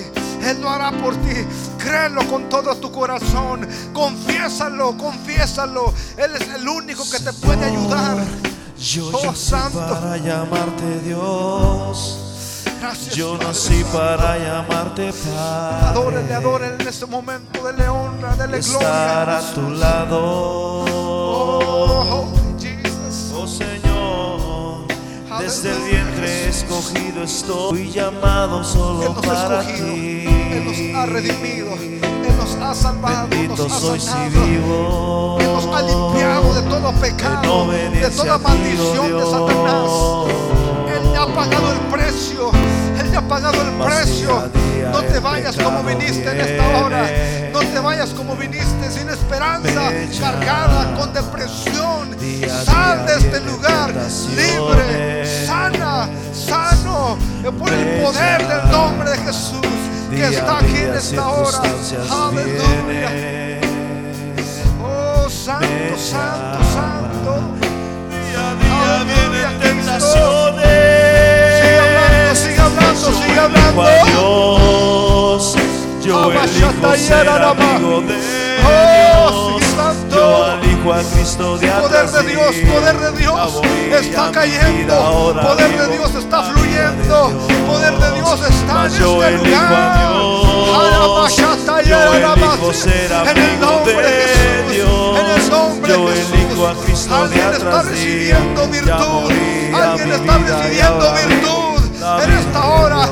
Él 0.43 0.61
lo 0.61 0.69
hará 0.69 0.91
por 0.91 1.15
ti. 1.15 1.45
Créelo 1.77 2.25
con 2.27 2.47
todo 2.49 2.75
tu 2.75 2.91
corazón. 2.91 3.67
Confiésalo, 3.93 4.97
confiésalo. 4.97 5.93
Él 6.17 6.31
es 6.39 6.47
el 6.55 6.67
único 6.67 7.03
que 7.09 7.19
te 7.19 7.33
puede 7.33 7.65
ayudar. 7.65 8.17
Yo 8.79 9.07
Oh, 9.11 9.25
nací 9.25 9.49
santo. 9.49 9.79
para 9.79 10.17
llamarte 10.17 10.99
Dios. 11.03 12.19
Gracias. 12.79 13.15
Yo 13.15 13.33
Padre 13.33 13.47
nací 13.47 13.81
Santo. 13.81 13.97
para 13.97 14.37
llamarte 14.37 15.11
Padre. 15.13 15.87
Adórele, 15.87 16.33
adórele 16.35 16.75
en 16.83 16.87
este 16.87 17.05
momento. 17.07 17.63
Dele 17.65 17.89
honra, 17.89 18.35
dele 18.35 18.59
Estar 18.59 19.25
gloria. 19.25 19.37
a 19.39 19.53
tu 19.53 19.69
lado. 19.71 20.19
Oh, 20.99 22.27
Jesus. 22.59 23.31
Oh 23.35 23.47
Señor, 23.47 24.87
desde 25.39 25.71
el 25.71 26.06
vientre 26.17 26.49
escogido 26.49 27.23
estoy 27.23 27.91
llamado 27.91 28.59
Él 28.59 28.65
solo 28.65 29.13
nos 29.13 29.17
ha 29.17 29.21
para 29.21 29.61
escogido. 29.61 29.93
ti. 29.93 30.25
Él 30.51 30.65
nos 30.65 30.95
ha 30.97 31.05
redimido. 31.05 31.67
Él 31.73 32.37
nos 32.37 32.55
ha 32.55 32.75
salvado. 32.75 33.27
Bendito 33.27 33.63
nos 33.63 33.71
ha 33.71 33.79
soy 33.79 33.99
si 33.99 34.07
sanado. 34.07 34.45
vivo. 34.45 35.37
Él 35.39 35.47
nos 35.47 35.65
ha 35.65 35.81
limpiado 35.81 36.53
de 36.53 36.61
todo 36.63 36.91
pecado, 36.93 37.67
de 37.71 38.09
toda 38.09 38.37
ti, 38.37 38.43
maldición 38.43 39.13
oh 39.13 39.17
de 39.17 39.25
Satanás. 39.25 40.95
Él 40.95 41.11
ya 41.13 41.23
ha 41.23 41.27
pagado 41.27 41.71
el 41.73 41.79
precio. 41.79 42.51
Él 42.99 43.11
ya 43.11 43.19
ha 43.19 43.27
pagado 43.27 43.61
el 43.61 43.69
precio. 43.85 44.27
día 44.27 44.39
a 44.39 44.47
día 44.77 44.89
No 44.91 45.01
te 45.01 45.19
vayas 45.19 45.55
como 45.55 45.83
viniste 45.83 46.29
en 46.29 46.41
esta 46.41 46.85
hora. 46.85 47.46
No 47.57 47.63
te 47.63 47.79
vayas 47.79 48.11
como 48.11 48.35
viniste 48.35 48.91
sin 48.91 49.09
esperanza, 49.09 49.91
cargada 50.19 50.93
con 50.95 51.11
depresión. 51.11 52.15
Sal 52.63 53.03
de 53.07 53.13
este 53.15 53.39
lugar 53.39 53.91
libre, 54.35 55.25
sana, 55.47 56.07
sano 56.31 57.17
por 57.57 57.73
el 57.73 58.03
poder 58.03 58.47
del 58.47 58.69
nombre 58.69 59.09
de 59.09 59.17
Jesús 59.17 59.65
que 60.11 60.27
está 60.27 60.59
aquí 60.59 60.77
en 60.77 60.93
esta 60.93 61.29
hora. 61.29 61.57
Aleluya. 62.27 63.59
Oh, 64.83 65.27
santo, 65.27 65.97
santo, 65.97 66.59
santo. 66.71 67.41
Día 68.29 68.51
a 68.51 68.53
día 68.53 69.01
Aleluya, 69.01 69.49
vienen 69.49 69.59
tentaciones. 69.61 70.63
Sigue 71.59 71.79
hablando, 71.79 72.35
sigue 72.35 72.59
hablando, 72.59 73.07
sigue 73.13 74.11
Dios. 74.11 75.16
Yo 76.07 76.31
elijo 76.31 76.95
ser 76.95 77.27
amigo 77.27 77.99
de 77.99 78.15
Oh, 78.63 79.59
Dios. 79.59 79.63
Yo 80.09 80.53
elijo 80.53 80.93
a 80.93 81.03
Cristo 81.03 81.57
de 81.57 81.67
Poder 81.67 82.07
de 82.07 82.23
Dios, 82.23 82.55
poder 82.71 82.97
de 82.97 83.11
Dios 83.19 83.61
está 83.91 84.31
cayendo. 84.31 85.35
Poder 85.41 85.77
de 85.77 85.97
Dios 85.97 86.15
está 86.15 86.43
fluyendo. 86.43 87.49
Poder 87.67 87.97
de 87.97 88.11
Dios 88.13 88.39
está 88.41 88.85
en 88.85 88.87
este 88.87 89.03
lugar. 89.03 89.97
Yo 91.85 92.13
elijo 92.13 92.73
ser 92.73 93.11
En 93.11 93.37
el 93.37 93.43
amigo 93.43 93.65
nombre 93.65 93.93
de. 93.93 94.73
Dios. 94.73 95.19
En 95.19 95.25
el 95.41 95.49
nombre 95.49 95.91
de 95.91 96.15
Jesús. 96.87 97.11
Alguien 97.11 97.51
está 97.51 97.81
recibiendo 97.81 98.67
virtud. 98.69 99.31
Alguien 99.75 100.11
está 100.13 100.37
recibiendo 100.37 101.13
virtud. 101.13 101.67
En 102.23 102.31
esta 102.31 102.65
hora, 102.65 103.09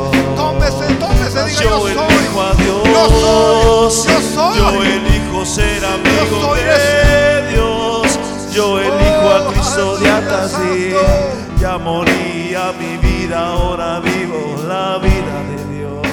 diga 1.46 1.62
yo 1.62 1.80
soy. 1.80 1.91
elijo 1.91 2.41
a 2.41 2.54
Dios. 2.56 2.84
Yo 2.86 3.10
soy. 3.10 4.14
Yo 4.14 4.22
soy. 4.34 4.58
Yo 4.60 4.84
elijo 4.84 5.46
ser 5.46 5.86
amigo 5.86 6.41
soy 6.41 6.60
de 6.60 7.52
Dios. 7.52 8.20
Yo 8.54 8.80
elijo 8.80 9.26
Oh, 9.28 9.50
a 9.50 9.54
Cristo 9.54 9.98
de 9.98 10.06
de 10.06 10.50
santo. 10.50 11.00
Ya 11.60 11.78
morí 11.78 12.54
a 12.56 12.72
mi 12.74 12.98
vida, 12.98 13.48
ahora 13.48 14.00
vivo 14.00 14.56
la 14.68 14.98
vida 15.00 15.43
de 15.50 15.76
Dios. 15.78 16.08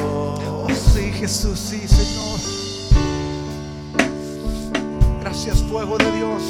Oh, 0.51 0.67
sí, 0.95 1.13
Jesús, 1.13 1.59
sí, 1.59 1.87
Señor. 1.87 2.39
Gracias, 5.21 5.63
fuego 5.71 5.99
de 5.99 6.11
Dios. 6.13 6.43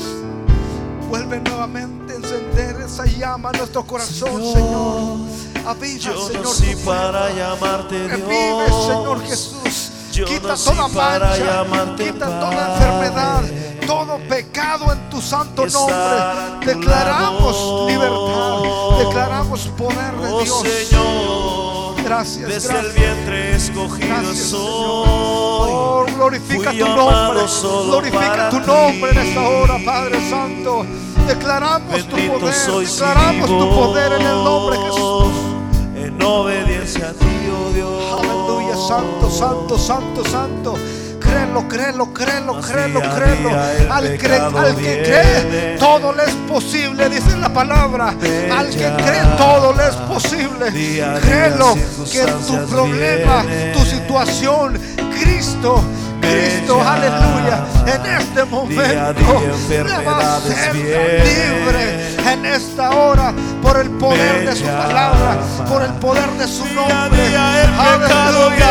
Vuelve 1.12 1.40
nuevamente 1.40 2.14
a 2.14 2.16
encender 2.16 2.80
esa 2.86 3.04
llama 3.04 3.50
en 3.52 3.58
nuestro 3.58 3.84
corazón, 3.86 4.42
Señor. 4.50 5.18
Aviva, 5.66 5.98
Yo 5.98 6.26
Señor. 6.26 6.46
fuego. 6.46 6.80
para 6.86 7.30
llamarte 7.34 8.08
Revive, 8.08 8.64
Dios. 8.66 8.86
Señor 8.86 9.22
Jesús. 9.26 9.90
Yo 10.14 10.24
Quita 10.24 10.54
toda 10.56 10.88
mancha, 10.88 11.64
quita 11.98 12.40
toda 12.40 12.50
Padre. 12.50 12.72
enfermedad, 12.86 13.42
todo 13.86 14.18
pecado 14.26 14.90
en 14.90 15.10
tu 15.10 15.20
santo 15.20 15.66
nombre. 15.66 15.96
tu 16.62 16.66
Declaramos 16.66 17.56
lado. 17.56 17.88
libertad, 17.88 18.98
declaramos 19.06 19.60
poder 19.76 20.14
de 20.16 20.32
Oh 20.32 20.42
Dios. 20.42 20.62
Señor, 20.62 21.51
Gracias, 22.04 22.48
desde 22.48 22.68
gracias. 22.68 22.84
el 22.84 22.92
vientre 22.92 23.56
escogido 23.56 24.08
Gracias, 24.08 24.48
soy. 24.48 24.60
Oh, 24.60 26.04
glorifica 26.14 26.70
Fui 26.70 26.78
tu 26.78 26.86
nombre. 26.86 27.40
Glorifica 27.86 28.50
tu 28.50 28.60
ti. 28.60 28.66
nombre 28.66 29.10
en 29.12 29.18
esta 29.18 29.48
hora, 29.48 29.78
Padre 29.84 30.30
Santo. 30.30 30.86
Declaramos 31.26 31.92
Bendito 31.92 32.16
tu 32.16 32.40
poder. 32.40 32.86
Declaramos 32.86 33.48
tu 33.48 33.70
poder 33.70 34.12
en 34.12 34.26
el 34.26 34.44
nombre 34.44 34.78
de 34.78 34.84
Jesús. 34.84 35.32
En 35.96 36.22
obediencia 36.22 37.08
a 37.08 37.12
ti, 37.12 37.26
oh 37.50 37.72
Dios. 37.72 38.20
Aleluya, 38.20 38.76
santo, 38.76 39.30
santo, 39.30 39.78
santo, 39.78 40.24
santo. 40.24 40.74
Créelo, 41.32 41.66
créelo, 41.68 42.12
créelo, 42.12 42.60
créelo, 42.60 43.00
créelo. 43.00 43.50
Al, 43.90 44.04
cre- 44.18 44.18
pecado 44.18 44.58
al 44.58 44.76
que 44.76 45.02
cree, 45.02 45.76
todo 45.78 46.12
le 46.12 46.24
es 46.24 46.34
posible, 46.48 47.08
dice 47.08 47.36
la 47.38 47.48
palabra. 47.48 48.08
Al 48.54 48.68
que 48.68 48.76
cree, 49.02 49.22
todo 49.38 49.72
le 49.72 49.86
es 49.88 49.94
posible. 49.96 50.66
Créelo, 51.22 51.74
que 52.10 52.20
tu 52.46 52.66
problema, 52.66 53.44
tu 53.72 53.80
situación, 53.84 54.78
Cristo, 55.18 55.82
Cristo, 56.20 56.82
aleluya, 56.86 57.64
en 57.86 58.06
este 58.20 58.44
momento 58.44 59.42
le 59.68 60.04
va 60.04 60.36
a 60.36 60.40
ser 60.40 60.74
libre 60.74 62.16
en 62.32 62.44
esta 62.46 62.90
hora 62.90 63.32
por 63.62 63.78
el 63.80 63.90
poder 63.90 64.48
de 64.48 64.54
su 64.56 64.64
palabra, 64.64 65.38
por 65.68 65.82
el 65.82 65.92
poder 65.94 66.30
de 66.32 66.46
su 66.46 66.64
nombre. 66.74 66.90
Aleluya, 67.78 68.68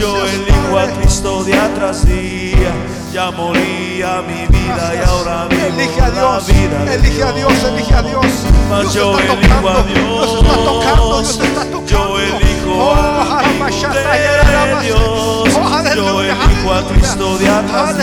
Yo 0.01 0.27
elijo 0.27 0.79
a. 0.79 0.87
Cristo 0.99 1.45
día 1.45 1.71
tras 1.75 2.07
día. 2.07 2.73
Ya 3.17 3.31
moría 3.31 4.21
mi 4.29 4.47
vida 4.47 4.93
y 4.95 5.09
ahora 5.09 5.47
vivo 5.49 5.63
Elige 5.69 6.01
a 6.03 6.09
la 6.09 6.15
Dios, 6.15 6.47
vida 6.49 6.85
de 6.85 6.95
elige 6.97 7.23
a 7.23 7.33
Dios, 7.33 7.65
elige 7.65 7.95
a 7.95 8.03
Dios. 8.03 8.27
Mas 8.69 8.81
Dios 8.83 8.95
yo 8.95 9.19
está 9.19 9.33
elijo 9.33 9.49
tocando, 9.49 9.69
a 9.71 9.83
Dios. 9.85 9.97
Dios 9.97 10.43
está 10.43 10.55
tocando, 10.55 11.21
Dios 11.23 11.31
está 11.31 11.65
tocando. 11.65 11.87
Yo 11.87 12.19
elijo 12.21 12.73
Oh, 12.79 12.93
Arabashata. 12.93 14.83
Dios. 14.83 15.01
Oh, 15.01 15.45
Yo 15.49 15.77
aleluya, 15.79 16.37
elijo 16.45 16.73
a 16.73 16.79
aleluya. 16.79 16.95
Cristo 16.95 17.39
de 17.39 17.49
atrás 17.49 17.97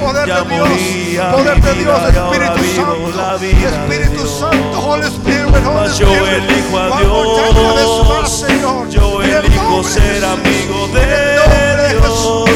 poder 0.00 0.26
Ya 0.26 0.40
de 0.42 0.54
Dios, 0.54 0.68
moría 0.70 1.32
poder 1.32 1.56
mi 1.56 1.60
de 1.60 1.74
Dios, 1.74 2.00
vida 2.00 2.08
Espíritu 2.08 3.10
la 3.14 3.24
Santo, 3.24 3.38
vida 3.40 3.68
Espíritu 3.68 4.12
Dios. 4.22 4.38
Santo, 4.40 4.80
Holy 4.80 5.06
Spirit, 5.06 5.54
Holy 5.54 5.74
Mas 5.74 5.98
yo 5.98 6.06
Spirit. 6.14 6.50
elijo 6.50 6.78
a 6.78 6.88
más, 6.88 7.00
Dios. 7.00 8.30
Señor. 8.30 8.88
Yo 8.88 9.20
el 9.22 9.30
elijo 9.32 9.84
ser 9.84 10.24
amigo 10.24 10.88
de. 10.94 11.30
Dios. 11.90 12.49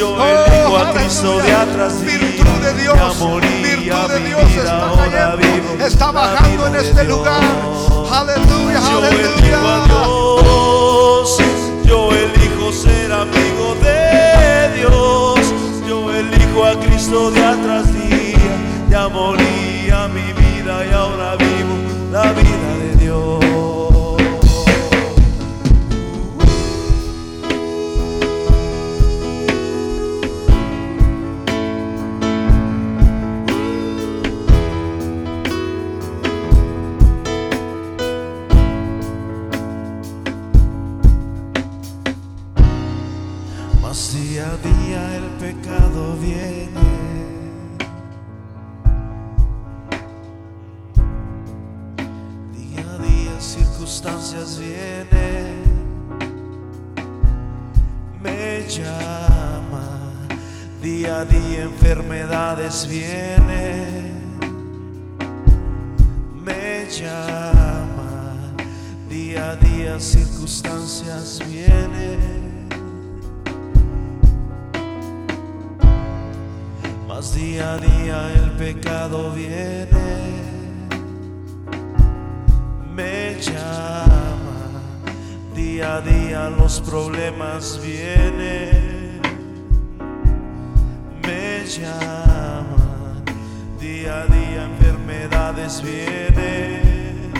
Yo 0.00 0.16
elijo 0.16 0.78
a 0.78 0.92
Cristo 0.94 1.42
de 1.42 1.52
atrás 1.52 2.02
Virtud 2.02 2.46
de 2.62 2.72
Dios, 2.72 2.96
virtud 2.96 4.08
de 4.08 4.20
Dios 4.20 4.50
está 4.56 4.92
cayendo, 4.96 5.84
está 5.84 6.10
bajando 6.10 6.66
en 6.68 6.76
este 6.76 7.04
lugar. 7.04 7.42
Aleluya, 8.10 8.80
Yo 8.80 9.04
elijo 9.04 9.66
a 9.66 9.84
aleluya. 9.84 10.04
Dios, 10.06 11.38
yo 11.84 12.08
elijo 12.14 12.72
ser 12.72 13.12
amigo 13.12 13.76
de 13.82 14.78
Dios, 14.78 15.38
yo 15.86 16.10
elijo 16.14 16.64
a 16.64 16.80
Cristo 16.80 17.30
de 17.30 17.44
atrás 17.44 17.92
día, 17.92 18.38
ya 18.88 19.06
morí 19.06 19.90
a 19.92 20.08
mi 20.08 20.32
vida 20.32 20.86
y 20.86 20.94
ahora 20.94 21.36
vivo 21.36 21.76
la 22.10 22.32
vida 22.32 22.74
de 22.78 22.96
Dios. 23.04 23.39
Circunstancias 54.40 54.58
vienen. 54.58 55.64
Me 58.22 58.66
llama. 58.68 60.12
Día 60.82 61.20
a 61.20 61.24
día 61.24 61.62
enfermedades 61.64 62.88
vienen. 62.88 64.38
Me 66.44 66.86
llama. 66.90 68.54
Día 69.08 69.50
a 69.50 69.56
día 69.56 70.00
circunstancias 70.00 71.40
vienen. 71.46 72.68
Mas 77.06 77.34
día 77.34 77.74
a 77.74 77.78
día 77.78 78.32
el 78.42 78.50
pecado 78.52 79.32
viene, 79.32 80.39
día 86.02 86.46
a 86.46 86.48
día 86.48 86.50
los 86.50 86.80
problemas 86.80 87.80
vienen, 87.82 89.20
me 91.22 91.64
llama, 91.66 93.22
día 93.78 94.22
a 94.22 94.26
día 94.26 94.64
enfermedades 94.64 95.82
vienen, 95.82 97.32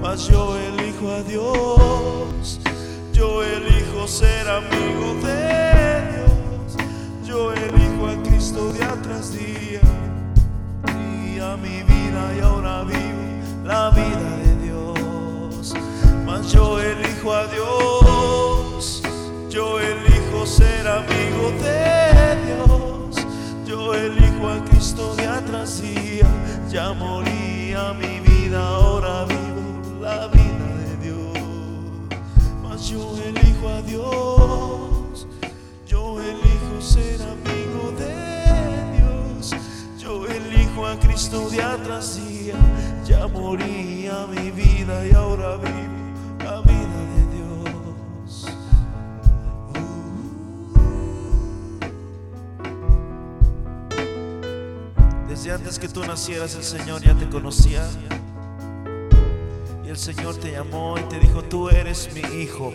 mas 0.00 0.28
yo 0.28 0.56
elijo 0.58 1.10
a 1.10 1.22
Dios, 1.22 2.60
yo 3.12 3.42
elijo 3.42 4.06
ser 4.06 4.48
amigo 4.48 5.14
de 5.22 6.02
Dios, 6.12 6.76
yo 7.26 7.52
elijo 7.52 8.06
a 8.06 8.22
Cristo 8.22 8.72
día 8.72 8.96
tras 9.02 9.32
día, 9.32 9.80
día 10.86 11.56
mi 11.56 11.82
vida 11.82 12.34
y 12.36 12.40
ahora 12.40 12.84
vivo 12.84 13.24
la 13.64 13.90
vida 13.90 14.36
de 14.38 14.43
yo 16.52 16.80
elijo 16.80 17.32
a 17.32 17.46
Dios, 17.46 19.02
yo 19.48 19.80
elijo 19.80 20.46
ser 20.46 20.86
amigo 20.86 21.52
de 21.62 22.36
Dios, 22.44 23.26
yo 23.66 23.94
elijo 23.94 24.48
a 24.48 24.64
Cristo 24.64 25.14
día 25.16 25.42
tras 25.46 25.82
ya 26.70 26.92
moría 26.92 27.92
mi 27.94 28.20
vida, 28.20 28.60
ahora 28.60 29.24
vivo 29.24 30.00
la 30.00 30.26
vida 30.28 30.66
de 30.78 30.96
Dios, 31.08 31.38
mas 32.62 32.88
yo 32.88 33.16
elijo 33.24 33.68
a 33.68 33.82
Dios, 33.82 35.26
yo 35.86 36.20
elijo 36.20 36.80
ser 36.80 37.22
amigo 37.22 37.92
de 37.98 38.98
Dios, 38.98 39.54
yo 39.98 40.26
elijo 40.26 40.86
a 40.86 40.98
Cristo 40.98 41.48
día 41.48 41.78
tras 41.84 42.20
ya 43.06 43.26
moría 43.28 44.26
mi 44.26 44.50
vida 44.50 45.06
y 45.06 45.14
ahora 45.14 45.56
vivo 45.56 46.03
Desde 55.44 55.56
antes 55.56 55.78
que 55.78 55.88
tú 55.88 56.00
nacieras 56.00 56.54
el 56.54 56.64
Señor 56.64 57.02
ya 57.02 57.14
te 57.14 57.28
conocía. 57.28 57.86
Y 59.84 59.90
el 59.90 59.98
Señor 59.98 60.36
te 60.36 60.52
llamó 60.52 60.96
y 60.98 61.02
te 61.02 61.20
dijo, 61.20 61.42
tú 61.44 61.68
eres 61.68 62.08
mi 62.14 62.22
hijo. 62.40 62.72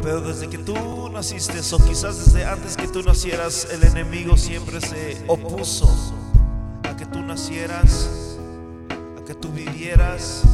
Pero 0.00 0.22
desde 0.22 0.48
que 0.48 0.56
tú 0.56 1.10
naciste, 1.12 1.60
o 1.74 1.78
quizás 1.86 2.24
desde 2.24 2.46
antes 2.46 2.78
que 2.78 2.88
tú 2.88 3.02
nacieras, 3.02 3.68
el 3.70 3.84
enemigo 3.84 4.38
siempre 4.38 4.80
se 4.80 5.22
opuso 5.26 5.86
a 6.82 6.96
que 6.96 7.04
tú 7.04 7.20
nacieras, 7.20 8.38
a 9.20 9.24
que 9.26 9.34
tú 9.34 9.50
vivieras 9.50 10.44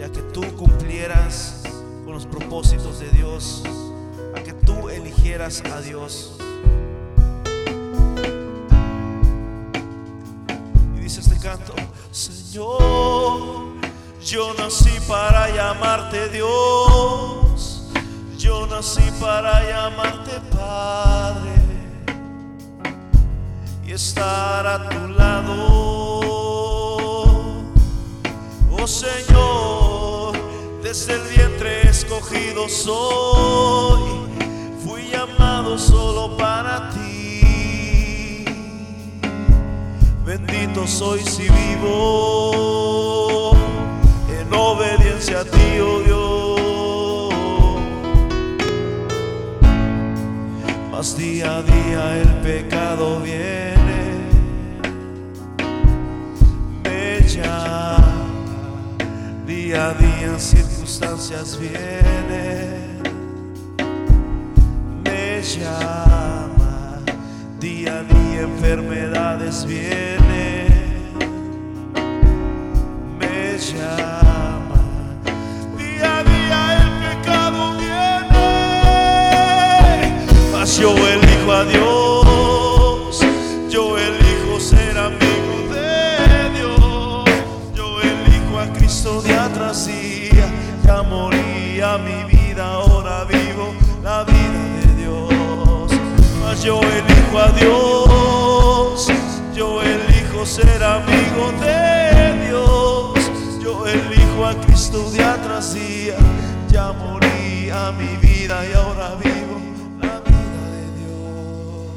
y 0.00 0.02
a 0.02 0.10
que 0.10 0.22
tú 0.22 0.40
cumplieras 0.56 1.62
con 2.06 2.14
los 2.14 2.24
propósitos 2.24 3.00
de 3.00 3.10
Dios, 3.10 3.64
a 4.34 4.42
que 4.42 4.54
tú 4.54 4.88
eligieras 4.88 5.62
a 5.66 5.82
Dios. 5.82 6.37
Señor, 12.10 13.74
yo 14.24 14.54
nací 14.54 14.98
para 15.06 15.48
llamarte 15.54 16.28
Dios. 16.30 17.84
Yo 18.36 18.66
nací 18.66 19.10
para 19.20 19.62
llamarte 19.68 20.40
Padre 20.56 21.52
y 23.84 23.92
estar 23.92 24.66
a 24.66 24.88
tu 24.88 25.08
lado. 25.08 25.54
Oh 28.70 28.86
Señor, 28.86 30.32
desde 30.82 31.14
el 31.14 31.22
vientre 31.36 31.88
escogido 31.88 32.68
soy, 32.68 34.02
fui 34.84 35.08
llamado 35.10 35.78
solo 35.78 36.36
para 36.36 36.90
ti. 36.90 37.07
Bendito 40.28 40.86
soy 40.86 41.20
si 41.20 41.44
vivo 41.44 43.52
en 44.28 44.52
obediencia 44.52 45.40
a 45.40 45.44
ti, 45.46 45.80
oh 45.80 46.00
Dios. 46.00 47.30
Mas 50.90 51.16
día 51.16 51.56
a 51.56 51.62
día 51.62 52.18
el 52.18 52.28
pecado 52.42 53.20
viene, 53.20 54.18
me 56.84 57.22
llama, 57.26 58.26
día 59.46 59.88
a 59.88 59.94
día 59.94 60.38
circunstancias 60.38 61.58
vienen, 61.58 63.00
me 65.02 65.40
llama, 65.40 66.07
día 67.60 67.98
a 67.98 68.02
día 68.04 68.42
enfermedades 68.42 69.66
vienen, 69.66 70.68
me 73.18 73.58
llama, 73.58 74.80
día 75.76 76.18
a 76.18 76.22
día 76.22 76.76
el 76.82 76.90
pecado 77.02 77.72
viene, 77.76 78.46
mas 80.52 80.78
yo 80.78 80.94
elijo 80.96 81.52
a 81.52 81.64
Dios, 81.64 83.20
yo 83.68 83.98
elijo 83.98 84.60
ser 84.60 84.96
amigo 84.96 85.66
de 85.74 86.50
Dios, 86.60 87.24
yo 87.74 88.00
elijo 88.00 88.60
a 88.60 88.72
Cristo 88.72 89.20
día 89.20 89.50
tras 89.52 89.86
día, 89.88 90.46
ya 90.84 91.02
moría 91.02 91.98
mi 91.98 92.22
vida, 92.32 92.64
ahora 92.74 93.24
vivo 93.24 93.74
la 94.04 94.22
vida 94.22 94.62
de 94.80 94.94
Dios, 95.02 95.90
mas 96.40 96.62
yo 96.62 96.80
elijo 96.80 97.07
a 97.36 97.52
Dios, 97.52 99.08
yo 99.54 99.82
elijo 99.82 100.46
ser 100.46 100.82
amigo 100.82 101.52
de 101.60 102.46
Dios, 102.46 103.30
yo 103.62 103.86
elijo 103.86 104.46
a 104.46 104.54
Cristo 104.62 105.10
día 105.10 105.38
tras 105.42 105.74
día, 105.74 106.16
ya 106.70 106.92
moría 106.92 107.92
mi 107.92 108.16
vida 108.16 108.64
y 108.66 108.72
ahora 108.72 109.14
vivo 109.16 109.60
la 110.00 110.20
vida 110.20 110.62
de 110.74 110.84
Dios. 110.98 111.90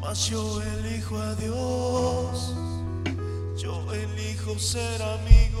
Mas 0.00 0.26
yo 0.28 0.62
elijo 0.62 1.18
a 1.18 1.34
Dios, 1.34 2.54
yo 3.56 3.92
elijo 3.92 4.58
ser 4.58 5.02
amigo 5.02 5.51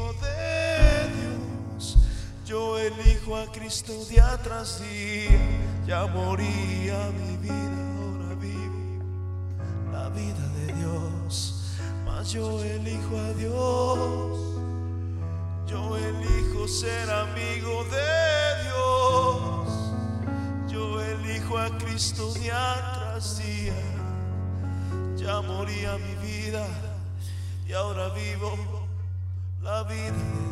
yo 2.52 2.78
elijo 2.78 3.34
a 3.34 3.46
Cristo 3.46 3.94
día 4.10 4.38
tras 4.42 4.82
día, 4.82 5.40
ya 5.86 6.04
moría 6.04 7.10
mi 7.18 7.38
vida, 7.38 7.78
ahora 7.96 8.34
vivo 8.34 9.02
la 9.90 10.10
vida 10.10 10.46
de 10.58 10.74
Dios, 10.74 11.78
mas 12.04 12.30
yo 12.30 12.62
elijo 12.62 13.16
a 13.16 13.32
Dios, 13.32 14.38
yo 15.66 15.96
elijo 15.96 16.68
ser 16.68 17.10
amigo 17.10 17.84
de 17.84 18.64
Dios, 18.64 19.68
yo 20.70 21.00
elijo 21.00 21.56
a 21.56 21.70
Cristo 21.78 22.34
día 22.34 22.74
tras 22.92 23.38
día, 23.38 23.80
ya 25.16 25.40
moría 25.40 25.96
mi 25.96 26.14
vida 26.16 26.66
y 27.66 27.72
ahora 27.72 28.10
vivo 28.10 28.52
la 29.62 29.84
vida 29.84 30.12
de 30.12 30.42